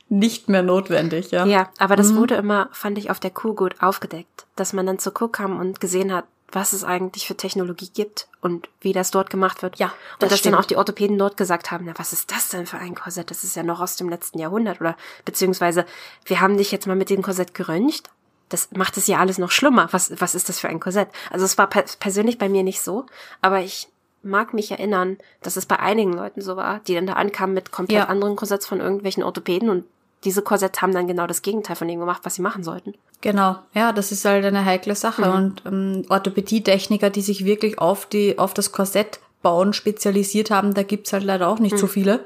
nicht 0.08 0.48
mehr 0.48 0.62
notwendig, 0.62 1.30
ja. 1.32 1.44
Ja, 1.46 1.68
aber 1.78 1.96
das 1.96 2.12
mhm. 2.12 2.16
wurde 2.16 2.34
immer, 2.36 2.68
fand 2.72 2.98
ich, 2.98 3.10
auf 3.10 3.20
der 3.20 3.30
Kuh 3.30 3.54
gut 3.54 3.82
aufgedeckt, 3.82 4.46
dass 4.54 4.72
man 4.72 4.86
dann 4.86 4.98
zur 4.98 5.12
Kuh 5.12 5.28
kam 5.28 5.58
und 5.58 5.80
gesehen 5.80 6.12
hat, 6.12 6.24
was 6.52 6.72
es 6.72 6.84
eigentlich 6.84 7.26
für 7.26 7.36
Technologie 7.36 7.90
gibt 7.92 8.28
und 8.40 8.68
wie 8.80 8.92
das 8.92 9.10
dort 9.10 9.30
gemacht 9.30 9.62
wird. 9.62 9.76
Ja, 9.78 9.86
das 9.86 10.26
und 10.26 10.32
dass 10.32 10.38
stimmt. 10.38 10.54
dann 10.54 10.60
auch 10.60 10.66
die 10.66 10.76
Orthopäden 10.76 11.18
dort 11.18 11.36
gesagt 11.36 11.70
haben, 11.70 11.84
na, 11.86 11.92
was 11.96 12.12
ist 12.12 12.30
das 12.30 12.48
denn 12.48 12.66
für 12.66 12.78
ein 12.78 12.94
Korsett? 12.94 13.30
Das 13.30 13.42
ist 13.42 13.56
ja 13.56 13.64
noch 13.64 13.80
aus 13.80 13.96
dem 13.96 14.08
letzten 14.08 14.38
Jahrhundert 14.38 14.80
oder 14.80 14.96
beziehungsweise 15.24 15.86
wir 16.24 16.40
haben 16.40 16.56
dich 16.56 16.70
jetzt 16.70 16.86
mal 16.86 16.96
mit 16.96 17.10
dem 17.10 17.22
Korsett 17.22 17.52
geröntgt. 17.52 18.10
Das 18.48 18.70
macht 18.70 18.96
es 18.96 19.08
ja 19.08 19.18
alles 19.18 19.38
noch 19.38 19.50
schlimmer. 19.50 19.88
Was, 19.90 20.12
was 20.20 20.36
ist 20.36 20.48
das 20.48 20.60
für 20.60 20.68
ein 20.68 20.78
Korsett? 20.78 21.08
Also 21.30 21.44
es 21.44 21.58
war 21.58 21.66
per 21.66 21.84
persönlich 21.98 22.38
bei 22.38 22.48
mir 22.48 22.62
nicht 22.62 22.80
so, 22.80 23.06
aber 23.42 23.60
ich 23.60 23.88
mag 24.22 24.54
mich 24.54 24.70
erinnern, 24.70 25.18
dass 25.42 25.56
es 25.56 25.66
bei 25.66 25.78
einigen 25.78 26.12
Leuten 26.12 26.40
so 26.40 26.56
war, 26.56 26.80
die 26.80 26.94
dann 26.94 27.06
da 27.06 27.14
ankamen 27.14 27.54
mit 27.54 27.72
komplett 27.72 27.98
ja. 27.98 28.04
anderen 28.06 28.36
Korsetts 28.36 28.66
von 28.66 28.80
irgendwelchen 28.80 29.22
Orthopäden 29.24 29.68
und 29.68 29.84
diese 30.24 30.42
Korsetts 30.42 30.82
haben 30.82 30.92
dann 30.92 31.06
genau 31.06 31.26
das 31.26 31.42
Gegenteil 31.42 31.76
von 31.76 31.88
dem 31.88 32.00
gemacht, 32.00 32.22
was 32.24 32.34
sie 32.34 32.42
machen 32.42 32.64
sollten. 32.64 32.94
Genau, 33.20 33.56
ja, 33.74 33.92
das 33.92 34.12
ist 34.12 34.24
halt 34.24 34.44
eine 34.44 34.64
heikle 34.64 34.94
Sache. 34.94 35.26
Mhm. 35.26 35.34
Und 35.34 35.62
ähm, 35.66 36.04
Orthopädietechniker, 36.08 37.10
die 37.10 37.22
sich 37.22 37.44
wirklich 37.44 37.78
auf, 37.78 38.06
die, 38.06 38.38
auf 38.38 38.54
das 38.54 38.72
Korsett 38.72 39.20
bauen 39.42 39.72
spezialisiert 39.72 40.50
haben, 40.50 40.74
da 40.74 40.82
gibt's 40.82 41.12
halt 41.12 41.22
leider 41.22 41.48
auch 41.48 41.58
nicht 41.58 41.74
mhm. 41.74 41.78
so 41.78 41.86
viele. 41.86 42.20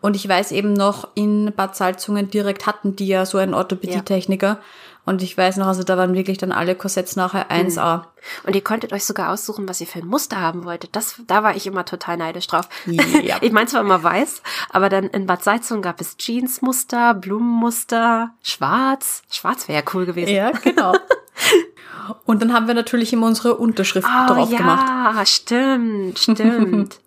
Und 0.00 0.16
ich 0.16 0.28
weiß 0.28 0.52
eben 0.52 0.72
noch, 0.72 1.08
in 1.14 1.52
Bad 1.54 1.76
Salzungen 1.76 2.28
direkt 2.28 2.66
hatten 2.66 2.96
die 2.96 3.06
ja 3.06 3.24
so 3.24 3.38
einen 3.38 3.54
Orthopädietechniker. 3.54 4.46
Ja. 4.46 4.60
Und 5.04 5.20
ich 5.22 5.36
weiß 5.36 5.56
noch, 5.56 5.66
also 5.66 5.82
da 5.82 5.96
waren 5.96 6.14
wirklich 6.14 6.38
dann 6.38 6.52
alle 6.52 6.76
Korsetts 6.76 7.16
nachher 7.16 7.50
1A. 7.50 7.98
Mhm. 7.98 8.02
Und 8.44 8.54
ihr 8.54 8.62
konntet 8.62 8.92
euch 8.92 9.04
sogar 9.04 9.32
aussuchen, 9.32 9.68
was 9.68 9.80
ihr 9.80 9.88
für 9.88 9.98
ein 9.98 10.06
Muster 10.06 10.40
haben 10.40 10.64
wolltet. 10.64 10.94
Das, 10.94 11.20
da 11.26 11.42
war 11.42 11.56
ich 11.56 11.66
immer 11.66 11.84
total 11.84 12.16
neidisch 12.16 12.46
drauf. 12.46 12.68
Ja. 12.86 13.38
ich 13.40 13.50
meine 13.50 13.66
zwar 13.66 13.80
immer 13.80 14.02
weiß, 14.02 14.42
aber 14.70 14.88
dann 14.88 15.04
in 15.04 15.26
Bad 15.26 15.42
Salzungen 15.42 15.82
gab 15.82 16.00
es 16.00 16.16
Jeansmuster, 16.18 17.14
Blumenmuster, 17.14 18.30
Schwarz. 18.42 19.22
Schwarz 19.28 19.66
wäre 19.66 19.80
ja 19.80 19.84
cool 19.92 20.06
gewesen. 20.06 20.32
Ja, 20.32 20.52
genau. 20.52 20.94
Und 22.24 22.42
dann 22.42 22.52
haben 22.52 22.68
wir 22.68 22.74
natürlich 22.74 23.12
immer 23.12 23.26
unsere 23.26 23.56
Unterschrift 23.56 24.08
oh, 24.08 24.32
drauf 24.32 24.50
ja, 24.50 24.58
gemacht. 24.58 24.86
Ja, 24.88 25.26
stimmt, 25.26 26.18
stimmt. 26.18 27.00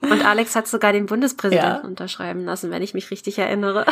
Und 0.00 0.24
Alex 0.26 0.54
hat 0.54 0.68
sogar 0.68 0.92
den 0.92 1.06
Bundespräsidenten 1.06 1.82
ja. 1.82 1.88
unterschreiben 1.88 2.44
lassen, 2.44 2.70
wenn 2.70 2.82
ich 2.82 2.92
mich 2.92 3.10
richtig 3.10 3.38
erinnere. 3.38 3.86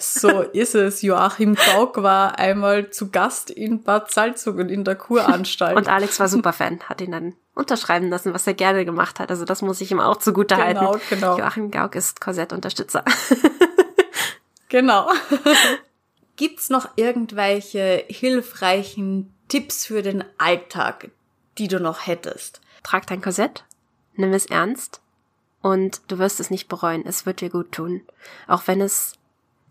So 0.00 0.40
ist 0.40 0.74
es. 0.74 1.02
Joachim 1.02 1.54
Gauck 1.54 2.02
war 2.02 2.38
einmal 2.38 2.90
zu 2.90 3.10
Gast 3.10 3.50
in 3.50 3.82
Bad 3.82 4.10
Salzungen 4.10 4.68
in 4.68 4.82
der 4.82 4.96
Kuranstalt. 4.96 5.76
Und 5.76 5.88
Alex 5.88 6.18
war 6.18 6.28
super 6.28 6.52
Fan, 6.52 6.80
hat 6.88 7.00
ihn 7.00 7.12
dann 7.12 7.34
unterschreiben 7.54 8.08
lassen, 8.08 8.32
was 8.32 8.46
er 8.46 8.54
gerne 8.54 8.84
gemacht 8.86 9.20
hat. 9.20 9.30
Also 9.30 9.44
das 9.44 9.60
muss 9.60 9.80
ich 9.80 9.90
ihm 9.90 10.00
auch 10.00 10.16
zugute 10.16 10.56
genau, 10.56 10.80
halten. 10.92 11.00
Genau. 11.10 11.38
Joachim 11.38 11.70
Gauck 11.70 11.94
ist 11.94 12.20
Korsettunterstützer. 12.20 13.04
genau. 14.68 15.10
Gibt's 16.36 16.70
noch 16.70 16.88
irgendwelche 16.96 18.04
hilfreichen 18.08 19.34
Tipps 19.48 19.84
für 19.84 20.00
den 20.00 20.24
Alltag, 20.38 21.10
die 21.58 21.68
du 21.68 21.78
noch 21.78 22.06
hättest? 22.06 22.62
Trag 22.82 23.06
dein 23.06 23.20
Korsett, 23.20 23.64
nimm 24.14 24.32
es 24.32 24.46
ernst 24.46 25.02
und 25.60 26.00
du 26.08 26.18
wirst 26.18 26.40
es 26.40 26.48
nicht 26.48 26.68
bereuen. 26.68 27.04
Es 27.04 27.26
wird 27.26 27.42
dir 27.42 27.50
gut 27.50 27.72
tun. 27.72 28.00
Auch 28.46 28.62
wenn 28.66 28.80
es 28.80 29.14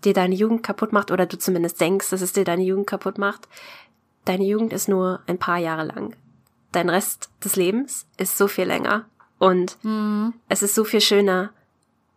dir 0.04 0.14
deine 0.14 0.36
Jugend 0.36 0.64
kaputt 0.64 0.94
macht 0.94 1.12
oder 1.12 1.26
du 1.26 1.38
zumindest 1.38 1.80
denkst, 1.82 2.10
dass 2.10 2.22
es 2.22 2.34
dir 2.34 2.46
deine 2.46 2.64
Jugend 2.64 2.88
kaputt 2.88 3.18
macht, 3.18 3.48
deine 4.26 4.46
Jugend 4.46 4.74
ist 4.74 4.88
nur 4.88 5.22
ein 5.28 5.38
paar 5.38 5.58
Jahre 5.58 5.86
lang. 5.86 6.16
Dein 6.72 6.90
Rest 6.90 7.30
des 7.44 7.56
Lebens 7.56 8.08
ist 8.18 8.38
so 8.38 8.48
viel 8.48 8.66
länger 8.66 9.06
und 9.40 9.78
mhm. 9.84 10.34
es 10.48 10.62
ist 10.62 10.76
so 10.76 10.84
viel 10.84 11.02
schöner, 11.02 11.52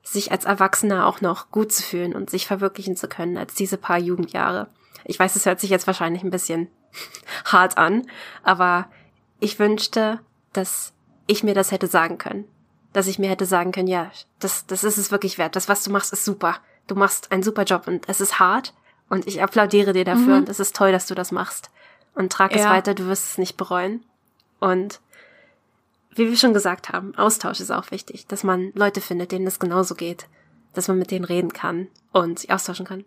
sich 0.03 0.33
als 0.33 0.45
Erwachsener 0.45 1.07
auch 1.07 1.21
noch 1.21 1.51
gut 1.51 1.73
zu 1.73 1.83
fühlen 1.83 2.15
und 2.15 2.29
sich 2.29 2.47
verwirklichen 2.47 2.97
zu 2.97 3.09
können 3.09 3.39
als 3.39 3.55
diese 3.55 3.79
paar 3.79 3.99
Jugendjahre. 3.99 4.69
Ich 5.05 5.19
weiß, 5.19 5.37
es 5.37 5.47
hört 5.47 5.61
sich 5.61 5.71
jetzt 5.71 5.87
wahrscheinlich 5.87 6.23
ein 6.23 6.31
bisschen 6.31 6.69
hart 7.45 7.79
an, 7.79 8.07
aber 8.43 8.89
ich 9.41 9.59
wünschte, 9.59 10.21
dass 10.53 10.93
ich 11.27 11.43
mir 11.43 11.55
das 11.55 11.71
hätte 11.71 11.87
sagen 11.87 12.19
können. 12.19 12.45
Dass 12.93 13.07
ich 13.07 13.19
mir 13.19 13.31
hätte 13.31 13.47
sagen 13.47 13.73
können, 13.73 13.89
ja, 13.89 14.11
das, 14.39 14.67
das 14.67 14.85
ist 14.85 14.99
es 14.99 15.11
wirklich 15.11 15.39
wert. 15.39 15.57
Das, 15.57 15.69
was 15.69 15.83
du 15.83 15.91
machst, 15.91 16.13
ist 16.13 16.27
super 16.27 16.59
du 16.87 16.95
machst 16.95 17.33
einen 17.33 17.43
super 17.43 17.65
Job 17.65 17.87
und 17.87 18.09
es 18.09 18.21
ist 18.21 18.39
hart 18.39 18.75
und 19.09 19.27
ich 19.27 19.43
applaudiere 19.43 19.93
dir 19.93 20.05
dafür 20.05 20.35
mhm. 20.35 20.39
und 20.39 20.49
es 20.49 20.61
ist 20.61 20.75
toll, 20.75 20.93
dass 20.93 21.07
du 21.07 21.15
das 21.15 21.33
machst. 21.33 21.71
Und 22.15 22.33
trag 22.33 22.55
ja. 22.55 22.59
es 22.59 22.65
weiter, 22.67 22.95
du 22.95 23.07
wirst 23.07 23.33
es 23.33 23.39
nicht 23.39 23.57
bereuen. 23.57 24.05
Und 24.61 25.01
wie 26.15 26.29
wir 26.29 26.37
schon 26.37 26.53
gesagt 26.53 26.91
haben, 26.91 27.15
Austausch 27.17 27.61
ist 27.61 27.71
auch 27.71 27.91
wichtig, 27.91 28.27
dass 28.27 28.45
man 28.45 28.71
Leute 28.75 29.01
findet, 29.01 29.33
denen 29.33 29.47
es 29.47 29.59
genauso 29.59 29.95
geht, 29.95 30.27
dass 30.75 30.89
man 30.89 30.99
mit 30.99 31.11
denen 31.11 31.25
reden 31.25 31.53
kann 31.53 31.89
und 32.13 32.39
sich 32.39 32.53
austauschen 32.53 32.87
kann. 32.87 33.05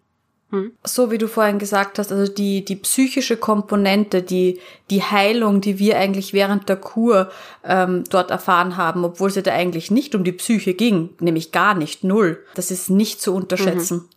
Hm? 0.52 0.74
So 0.84 1.10
wie 1.12 1.18
du 1.18 1.28
vorhin 1.28 1.58
gesagt 1.58 1.98
hast, 1.98 2.12
also 2.12 2.32
die, 2.32 2.64
die 2.64 2.76
psychische 2.76 3.38
Komponente, 3.38 4.22
die, 4.22 4.60
die 4.90 5.04
Heilung, 5.04 5.60
die 5.62 5.80
wir 5.80 5.98
eigentlich 5.98 6.34
während 6.34 6.70
der 6.70 6.76
Kur 6.76 7.32
ähm, 7.64 8.04
dort 8.10 8.30
erfahren 8.30 8.78
haben, 8.78 9.04
obwohl 9.04 9.30
es 9.30 9.36
ja 9.36 9.42
da 9.42 9.54
eigentlich 9.54 9.90
nicht 9.90 10.14
um 10.14 10.24
die 10.24 10.32
Psyche 10.32 10.74
ging, 10.74 11.10
nämlich 11.20 11.52
gar 11.52 11.74
nicht, 11.74 12.04
null. 12.04 12.44
Das 12.54 12.70
ist 12.70 12.90
nicht 12.90 13.22
zu 13.22 13.34
unterschätzen. 13.34 13.98
Mhm. 13.98 14.10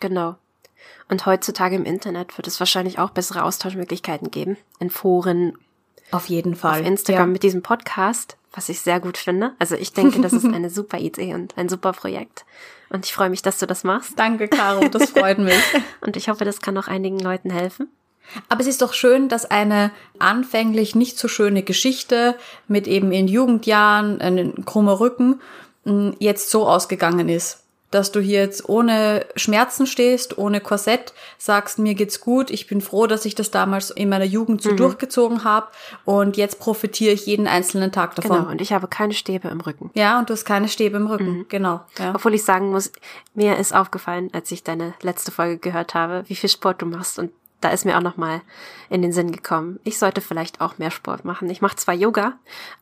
Genau. 0.00 0.36
Und 1.08 1.26
heutzutage 1.26 1.76
im 1.76 1.84
Internet 1.84 2.38
wird 2.38 2.46
es 2.46 2.60
wahrscheinlich 2.60 2.98
auch 2.98 3.10
bessere 3.10 3.42
Austauschmöglichkeiten 3.42 4.30
geben. 4.30 4.56
In 4.78 4.88
Foren. 4.88 5.58
Auf 6.10 6.26
jeden 6.26 6.54
Fall. 6.54 6.80
Auf 6.80 6.86
Instagram 6.86 7.28
ja. 7.28 7.32
mit 7.32 7.42
diesem 7.42 7.62
Podcast, 7.62 8.36
was 8.52 8.68
ich 8.68 8.80
sehr 8.80 9.00
gut 9.00 9.16
finde. 9.16 9.52
Also 9.58 9.76
ich 9.76 9.92
denke, 9.92 10.20
das 10.20 10.32
ist 10.32 10.44
eine 10.52 10.70
super 10.70 10.98
Idee 10.98 11.34
und 11.34 11.56
ein 11.56 11.68
super 11.68 11.92
Projekt. 11.92 12.44
Und 12.90 13.06
ich 13.06 13.14
freue 13.14 13.30
mich, 13.30 13.42
dass 13.42 13.58
du 13.58 13.66
das 13.66 13.84
machst. 13.84 14.18
Danke, 14.18 14.48
Caro, 14.48 14.88
das 14.88 15.10
freut 15.10 15.38
mich. 15.40 15.62
und 16.02 16.16
ich 16.16 16.28
hoffe, 16.28 16.44
das 16.44 16.60
kann 16.60 16.76
auch 16.76 16.88
einigen 16.88 17.18
Leuten 17.18 17.50
helfen. 17.50 17.88
Aber 18.48 18.60
es 18.60 18.66
ist 18.66 18.82
doch 18.82 18.92
schön, 18.92 19.28
dass 19.28 19.50
eine 19.50 19.90
anfänglich 20.18 20.94
nicht 20.94 21.18
so 21.18 21.28
schöne 21.28 21.62
Geschichte 21.62 22.36
mit 22.68 22.86
eben 22.86 23.10
in 23.12 23.26
Jugendjahren, 23.26 24.20
einen 24.20 24.64
krummer 24.64 25.00
Rücken, 25.00 25.40
mm, 25.84 26.10
jetzt 26.18 26.50
so 26.50 26.68
ausgegangen 26.68 27.28
ist 27.28 27.61
dass 27.92 28.10
du 28.10 28.20
hier 28.20 28.40
jetzt 28.40 28.68
ohne 28.68 29.26
Schmerzen 29.36 29.86
stehst, 29.86 30.38
ohne 30.38 30.60
Korsett, 30.60 31.12
sagst, 31.38 31.78
mir 31.78 31.94
geht's 31.94 32.20
gut, 32.20 32.50
ich 32.50 32.66
bin 32.66 32.80
froh, 32.80 33.06
dass 33.06 33.24
ich 33.24 33.34
das 33.34 33.50
damals 33.50 33.90
in 33.90 34.08
meiner 34.08 34.24
Jugend 34.24 34.62
so 34.62 34.72
mhm. 34.72 34.78
durchgezogen 34.78 35.44
habe 35.44 35.68
und 36.04 36.36
jetzt 36.36 36.58
profitiere 36.58 37.12
ich 37.12 37.26
jeden 37.26 37.46
einzelnen 37.46 37.92
Tag 37.92 38.14
davon. 38.16 38.38
Genau, 38.38 38.50
und 38.50 38.60
ich 38.60 38.72
habe 38.72 38.88
keine 38.88 39.12
Stäbe 39.12 39.48
im 39.48 39.60
Rücken. 39.60 39.90
Ja, 39.94 40.18
und 40.18 40.30
du 40.30 40.32
hast 40.32 40.44
keine 40.44 40.68
Stäbe 40.68 40.96
im 40.96 41.06
Rücken, 41.06 41.38
mhm. 41.38 41.46
genau. 41.48 41.82
Ja. 41.98 42.14
Obwohl 42.14 42.34
ich 42.34 42.44
sagen 42.44 42.70
muss, 42.70 42.90
mir 43.34 43.56
ist 43.58 43.74
aufgefallen, 43.74 44.30
als 44.32 44.50
ich 44.50 44.64
deine 44.64 44.94
letzte 45.02 45.30
Folge 45.30 45.58
gehört 45.58 45.94
habe, 45.94 46.24
wie 46.26 46.34
viel 46.34 46.50
Sport 46.50 46.82
du 46.82 46.86
machst 46.86 47.18
und 47.18 47.30
da 47.60 47.68
ist 47.68 47.84
mir 47.84 47.96
auch 47.96 48.02
nochmal 48.02 48.40
in 48.90 49.02
den 49.02 49.12
Sinn 49.12 49.30
gekommen. 49.30 49.78
Ich 49.84 49.98
sollte 49.98 50.20
vielleicht 50.20 50.60
auch 50.60 50.78
mehr 50.78 50.90
Sport 50.90 51.24
machen. 51.24 51.48
Ich 51.48 51.62
mache 51.62 51.76
zwar 51.76 51.94
Yoga, 51.94 52.34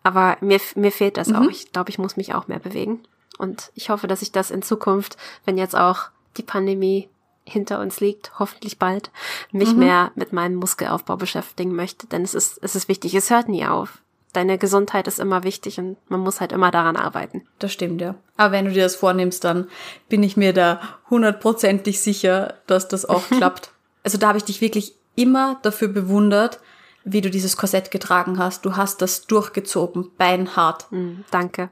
aber 0.02 0.38
mir, 0.40 0.58
mir 0.74 0.90
fehlt 0.90 1.18
das 1.18 1.28
mhm. 1.28 1.36
auch. 1.36 1.50
Ich 1.50 1.70
glaube, 1.72 1.90
ich 1.90 1.98
muss 1.98 2.16
mich 2.16 2.32
auch 2.32 2.48
mehr 2.48 2.60
bewegen. 2.60 3.00
Und 3.40 3.72
ich 3.74 3.90
hoffe, 3.90 4.06
dass 4.06 4.22
ich 4.22 4.32
das 4.32 4.50
in 4.50 4.62
Zukunft, 4.62 5.16
wenn 5.44 5.58
jetzt 5.58 5.76
auch 5.76 6.10
die 6.36 6.42
Pandemie 6.42 7.08
hinter 7.44 7.80
uns 7.80 8.00
liegt, 8.00 8.38
hoffentlich 8.38 8.78
bald, 8.78 9.10
mich 9.50 9.72
mhm. 9.72 9.78
mehr 9.80 10.12
mit 10.14 10.32
meinem 10.32 10.56
Muskelaufbau 10.56 11.16
beschäftigen 11.16 11.74
möchte. 11.74 12.06
Denn 12.06 12.22
es 12.22 12.34
ist, 12.34 12.58
es 12.62 12.76
ist 12.76 12.88
wichtig. 12.88 13.14
Es 13.14 13.30
hört 13.30 13.48
nie 13.48 13.66
auf. 13.66 13.98
Deine 14.32 14.58
Gesundheit 14.58 15.08
ist 15.08 15.18
immer 15.18 15.42
wichtig 15.42 15.78
und 15.78 15.96
man 16.08 16.20
muss 16.20 16.40
halt 16.40 16.52
immer 16.52 16.70
daran 16.70 16.96
arbeiten. 16.96 17.42
Das 17.58 17.72
stimmt, 17.72 18.00
ja. 18.00 18.14
Aber 18.36 18.52
wenn 18.52 18.66
du 18.66 18.72
dir 18.72 18.84
das 18.84 18.94
vornimmst, 18.94 19.42
dann 19.42 19.68
bin 20.08 20.22
ich 20.22 20.36
mir 20.36 20.52
da 20.52 20.80
hundertprozentig 21.08 22.00
sicher, 22.00 22.54
dass 22.68 22.86
das 22.86 23.04
auch 23.04 23.26
klappt. 23.30 23.72
Also 24.04 24.18
da 24.18 24.28
habe 24.28 24.38
ich 24.38 24.44
dich 24.44 24.60
wirklich 24.60 24.94
immer 25.16 25.58
dafür 25.62 25.88
bewundert, 25.88 26.60
wie 27.02 27.22
du 27.22 27.30
dieses 27.30 27.56
Korsett 27.56 27.90
getragen 27.90 28.38
hast. 28.38 28.64
Du 28.64 28.76
hast 28.76 29.02
das 29.02 29.26
durchgezogen, 29.26 30.10
beinhart. 30.16 30.86
Mm, 30.92 31.24
danke. 31.32 31.70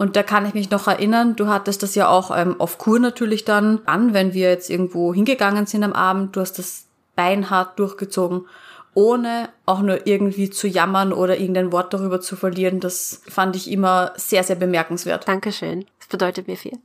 Und 0.00 0.16
da 0.16 0.22
kann 0.22 0.46
ich 0.46 0.54
mich 0.54 0.70
noch 0.70 0.88
erinnern, 0.88 1.36
du 1.36 1.48
hattest 1.48 1.82
das 1.82 1.94
ja 1.94 2.08
auch 2.08 2.34
ähm, 2.34 2.58
auf 2.58 2.78
Kur 2.78 2.98
natürlich 2.98 3.44
dann 3.44 3.82
an, 3.84 4.14
wenn 4.14 4.32
wir 4.32 4.48
jetzt 4.48 4.70
irgendwo 4.70 5.12
hingegangen 5.12 5.66
sind 5.66 5.84
am 5.84 5.92
Abend. 5.92 6.34
Du 6.34 6.40
hast 6.40 6.58
das 6.58 6.86
beinhart 7.16 7.78
durchgezogen, 7.78 8.46
ohne 8.94 9.50
auch 9.66 9.80
nur 9.82 10.06
irgendwie 10.06 10.48
zu 10.48 10.68
jammern 10.68 11.12
oder 11.12 11.36
irgendein 11.36 11.70
Wort 11.70 11.92
darüber 11.92 12.22
zu 12.22 12.34
verlieren. 12.34 12.80
Das 12.80 13.20
fand 13.28 13.56
ich 13.56 13.70
immer 13.70 14.12
sehr, 14.16 14.42
sehr 14.42 14.56
bemerkenswert. 14.56 15.28
Dankeschön. 15.28 15.84
Das 15.98 16.08
bedeutet 16.08 16.48
mir 16.48 16.56
viel. 16.56 16.78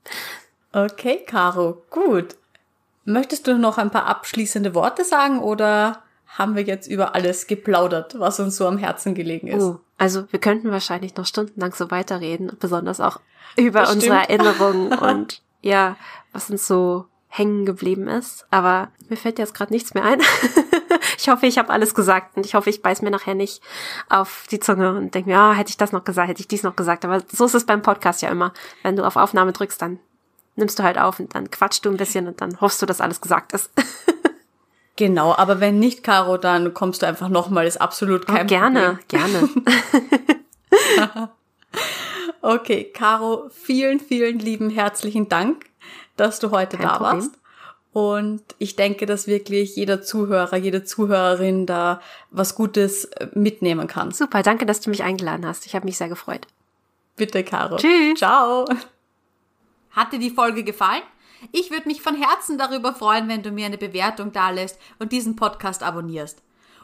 Okay, 0.74 1.24
Caro, 1.26 1.84
gut. 1.92 2.36
Möchtest 3.06 3.48
du 3.48 3.58
noch 3.58 3.78
ein 3.78 3.92
paar 3.92 4.08
abschließende 4.08 4.76
Worte 4.76 5.06
sagen 5.06 5.40
oder 5.40 6.04
haben 6.38 6.56
wir 6.56 6.64
jetzt 6.64 6.88
über 6.88 7.16
alles 7.16 7.48
geplaudert, 7.48 8.20
was 8.20 8.40
uns 8.40 8.58
so 8.58 8.68
am 8.68 8.78
Herzen 8.78 9.16
gelegen 9.16 9.48
ist? 9.48 9.64
Oh, 9.64 9.80
also 9.98 10.32
wir 10.32 10.40
könnten 10.40 10.70
wahrscheinlich 10.72 11.16
noch 11.16 11.26
stundenlang 11.26 11.74
so 11.74 11.90
weiterreden, 11.92 12.52
besonders 12.60 13.00
auch 13.00 13.20
über 13.58 13.82
das 13.82 13.94
unsere 13.94 14.24
stimmt. 14.24 14.30
Erinnerungen 14.30 14.94
und 15.00 15.42
ja, 15.62 15.96
was 16.34 16.50
uns 16.50 16.68
so 16.68 17.06
hängen 17.28 17.66
geblieben 17.66 18.08
ist. 18.08 18.46
Aber 18.52 18.90
mir 19.10 19.18
fällt 19.18 19.40
jetzt 19.40 19.54
gerade 19.54 19.74
nichts 19.74 19.94
mehr 19.94 20.04
ein. 20.04 20.22
ich 21.18 21.30
hoffe, 21.30 21.46
ich 21.46 21.58
habe 21.58 21.70
alles 21.70 21.94
gesagt 21.94 22.38
und 22.38 22.46
ich 22.46 22.54
hoffe, 22.54 22.70
ich 22.70 22.82
beiß 22.82 23.02
mir 23.02 23.12
nachher 23.12 23.36
nicht 23.36 23.62
auf 24.10 24.46
die 24.52 24.60
Zunge 24.60 24.96
und 24.96 25.16
denke 25.16 25.30
mir, 25.30 25.38
ah, 25.38 25.54
hätte 25.54 25.70
ich 25.70 25.78
das 25.78 25.92
noch 25.92 26.04
gesagt, 26.04 26.30
hätte 26.30 26.42
ich 26.42 26.48
dies 26.48 26.64
noch 26.64 26.76
gesagt. 26.76 27.06
Aber 27.06 27.22
so 27.32 27.46
ist 27.46 27.56
es 27.56 27.66
beim 27.66 27.82
Podcast 27.82 28.22
ja 28.22 28.30
immer. 28.30 28.54
Wenn 28.84 28.96
du 28.96 29.06
auf 29.06 29.16
Aufnahme 29.16 29.54
drückst, 29.54 29.82
dann 29.82 30.00
nimmst 30.56 30.80
du 30.80 30.84
halt 30.84 30.98
auf 30.98 31.20
und 31.20 31.36
dann 31.36 31.52
quatschst 31.52 31.86
du 31.86 31.90
ein 31.90 31.98
bisschen 31.98 32.28
und 32.28 32.42
dann 32.42 32.60
hoffst 32.62 32.82
du, 32.82 32.86
dass 32.86 33.02
alles 33.02 33.22
gesagt 33.22 33.54
ist. 33.54 33.72
Genau, 34.98 35.36
aber 35.36 35.60
wenn 35.60 35.80
nicht, 35.80 36.04
Caro, 36.04 36.38
dann 36.38 36.74
kommst 36.74 37.02
du 37.02 37.08
einfach 37.08 37.28
nochmal, 37.30 37.68
ist 37.68 37.82
absolut 37.82 38.28
kein 38.28 38.46
oh, 38.46 38.48
gerne, 38.48 39.00
Problem. 39.10 39.50
Gerne, 40.70 41.30
Okay, 42.46 42.92
Caro, 42.94 43.50
vielen, 43.50 44.00
vielen 44.00 44.38
lieben 44.38 44.70
herzlichen 44.70 45.28
Dank, 45.28 45.66
dass 46.16 46.40
du 46.40 46.52
heute 46.52 46.78
kein 46.78 46.88
da 46.88 46.98
Problem. 46.98 47.18
warst. 47.18 47.32
Und 47.92 48.44
ich 48.60 48.76
denke, 48.76 49.06
dass 49.06 49.26
wirklich 49.26 49.76
jeder 49.76 50.02
Zuhörer, 50.02 50.56
jede 50.56 50.84
Zuhörerin 50.84 51.66
da 51.66 52.02
was 52.30 52.54
Gutes 52.54 53.06
äh, 53.06 53.30
mitnehmen 53.34 53.88
kann. 53.88 54.12
Super, 54.12 54.44
danke, 54.44 54.66
dass 54.66 54.82
du 54.82 54.92
mich 54.92 55.02
eingeladen 55.02 55.46
hast. 55.46 55.66
Ich 55.66 55.76
habe 55.76 55.86
mich 55.86 55.98
sehr 55.98 56.10
gefreut. 56.10 56.46
Bitte, 57.16 57.44
Caro. 57.44 57.78
Tschüss. 57.78 58.20
Ciao. 58.20 58.66
Hat 59.92 60.14
dir 60.14 60.20
die 60.20 60.30
Folge 60.30 60.64
gefallen? 60.64 61.04
Ich 61.52 61.72
würde 61.72 61.88
mich 61.88 62.02
von 62.02 62.16
Herzen 62.16 62.58
darüber 62.58 62.94
freuen, 62.94 63.28
wenn 63.28 63.44
du 63.44 63.52
mir 63.52 63.66
eine 63.66 63.78
Bewertung 63.78 64.32
dalässt 64.32 64.80
und 65.00 65.12
diesen 65.12 65.36
Podcast 65.36 65.84
abonnierst. 65.84 66.42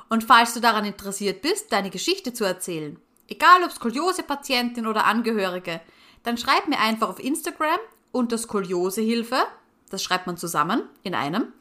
Und 0.09 0.23
falls 0.23 0.53
du 0.53 0.59
daran 0.59 0.85
interessiert 0.85 1.41
bist, 1.41 1.71
deine 1.71 1.89
Geschichte 1.89 2.33
zu 2.33 2.43
erzählen, 2.43 2.99
egal 3.27 3.63
ob 3.63 3.71
Skoliose-Patientin 3.71 4.87
oder 4.87 5.05
Angehörige, 5.05 5.81
dann 6.23 6.37
schreib 6.37 6.67
mir 6.67 6.79
einfach 6.79 7.09
auf 7.09 7.19
Instagram 7.19 7.79
unter 8.11 8.37
Skoliosehilfe, 8.37 9.37
das 9.89 10.03
schreibt 10.03 10.27
man 10.27 10.37
zusammen 10.37 10.83
in 11.03 11.15
einem, 11.15 11.53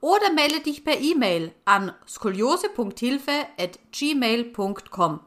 oder 0.00 0.32
melde 0.34 0.60
dich 0.60 0.84
per 0.84 1.00
E-Mail 1.00 1.54
an 1.64 1.92
skoliose.hilfe 2.06 3.46
at 3.58 3.78
gmail.com. 3.90 5.20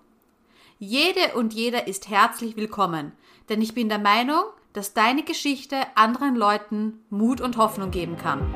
Jede 0.78 1.34
und 1.36 1.56
jeder 1.56 1.88
ist 1.88 2.10
herzlich 2.10 2.56
willkommen, 2.58 3.12
denn 3.50 3.60
ich 3.64 3.74
bin 3.74 3.90
der 3.90 3.98
Meinung, 3.98 4.44
dass 4.78 4.94
deine 4.94 5.24
Geschichte 5.24 5.76
anderen 5.96 6.36
Leuten 6.36 7.00
Mut 7.10 7.42
und 7.42 7.58
Hoffnung 7.58 7.90
geben 7.90 8.16
kann. 8.16 8.54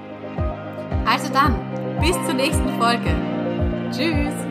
Also 1.03 1.34
dann, 1.34 1.55
bis 1.99 2.13
zur 2.28 2.36
nächsten 2.36 2.80
Folge. 2.80 3.09
Tschüss! 3.91 4.51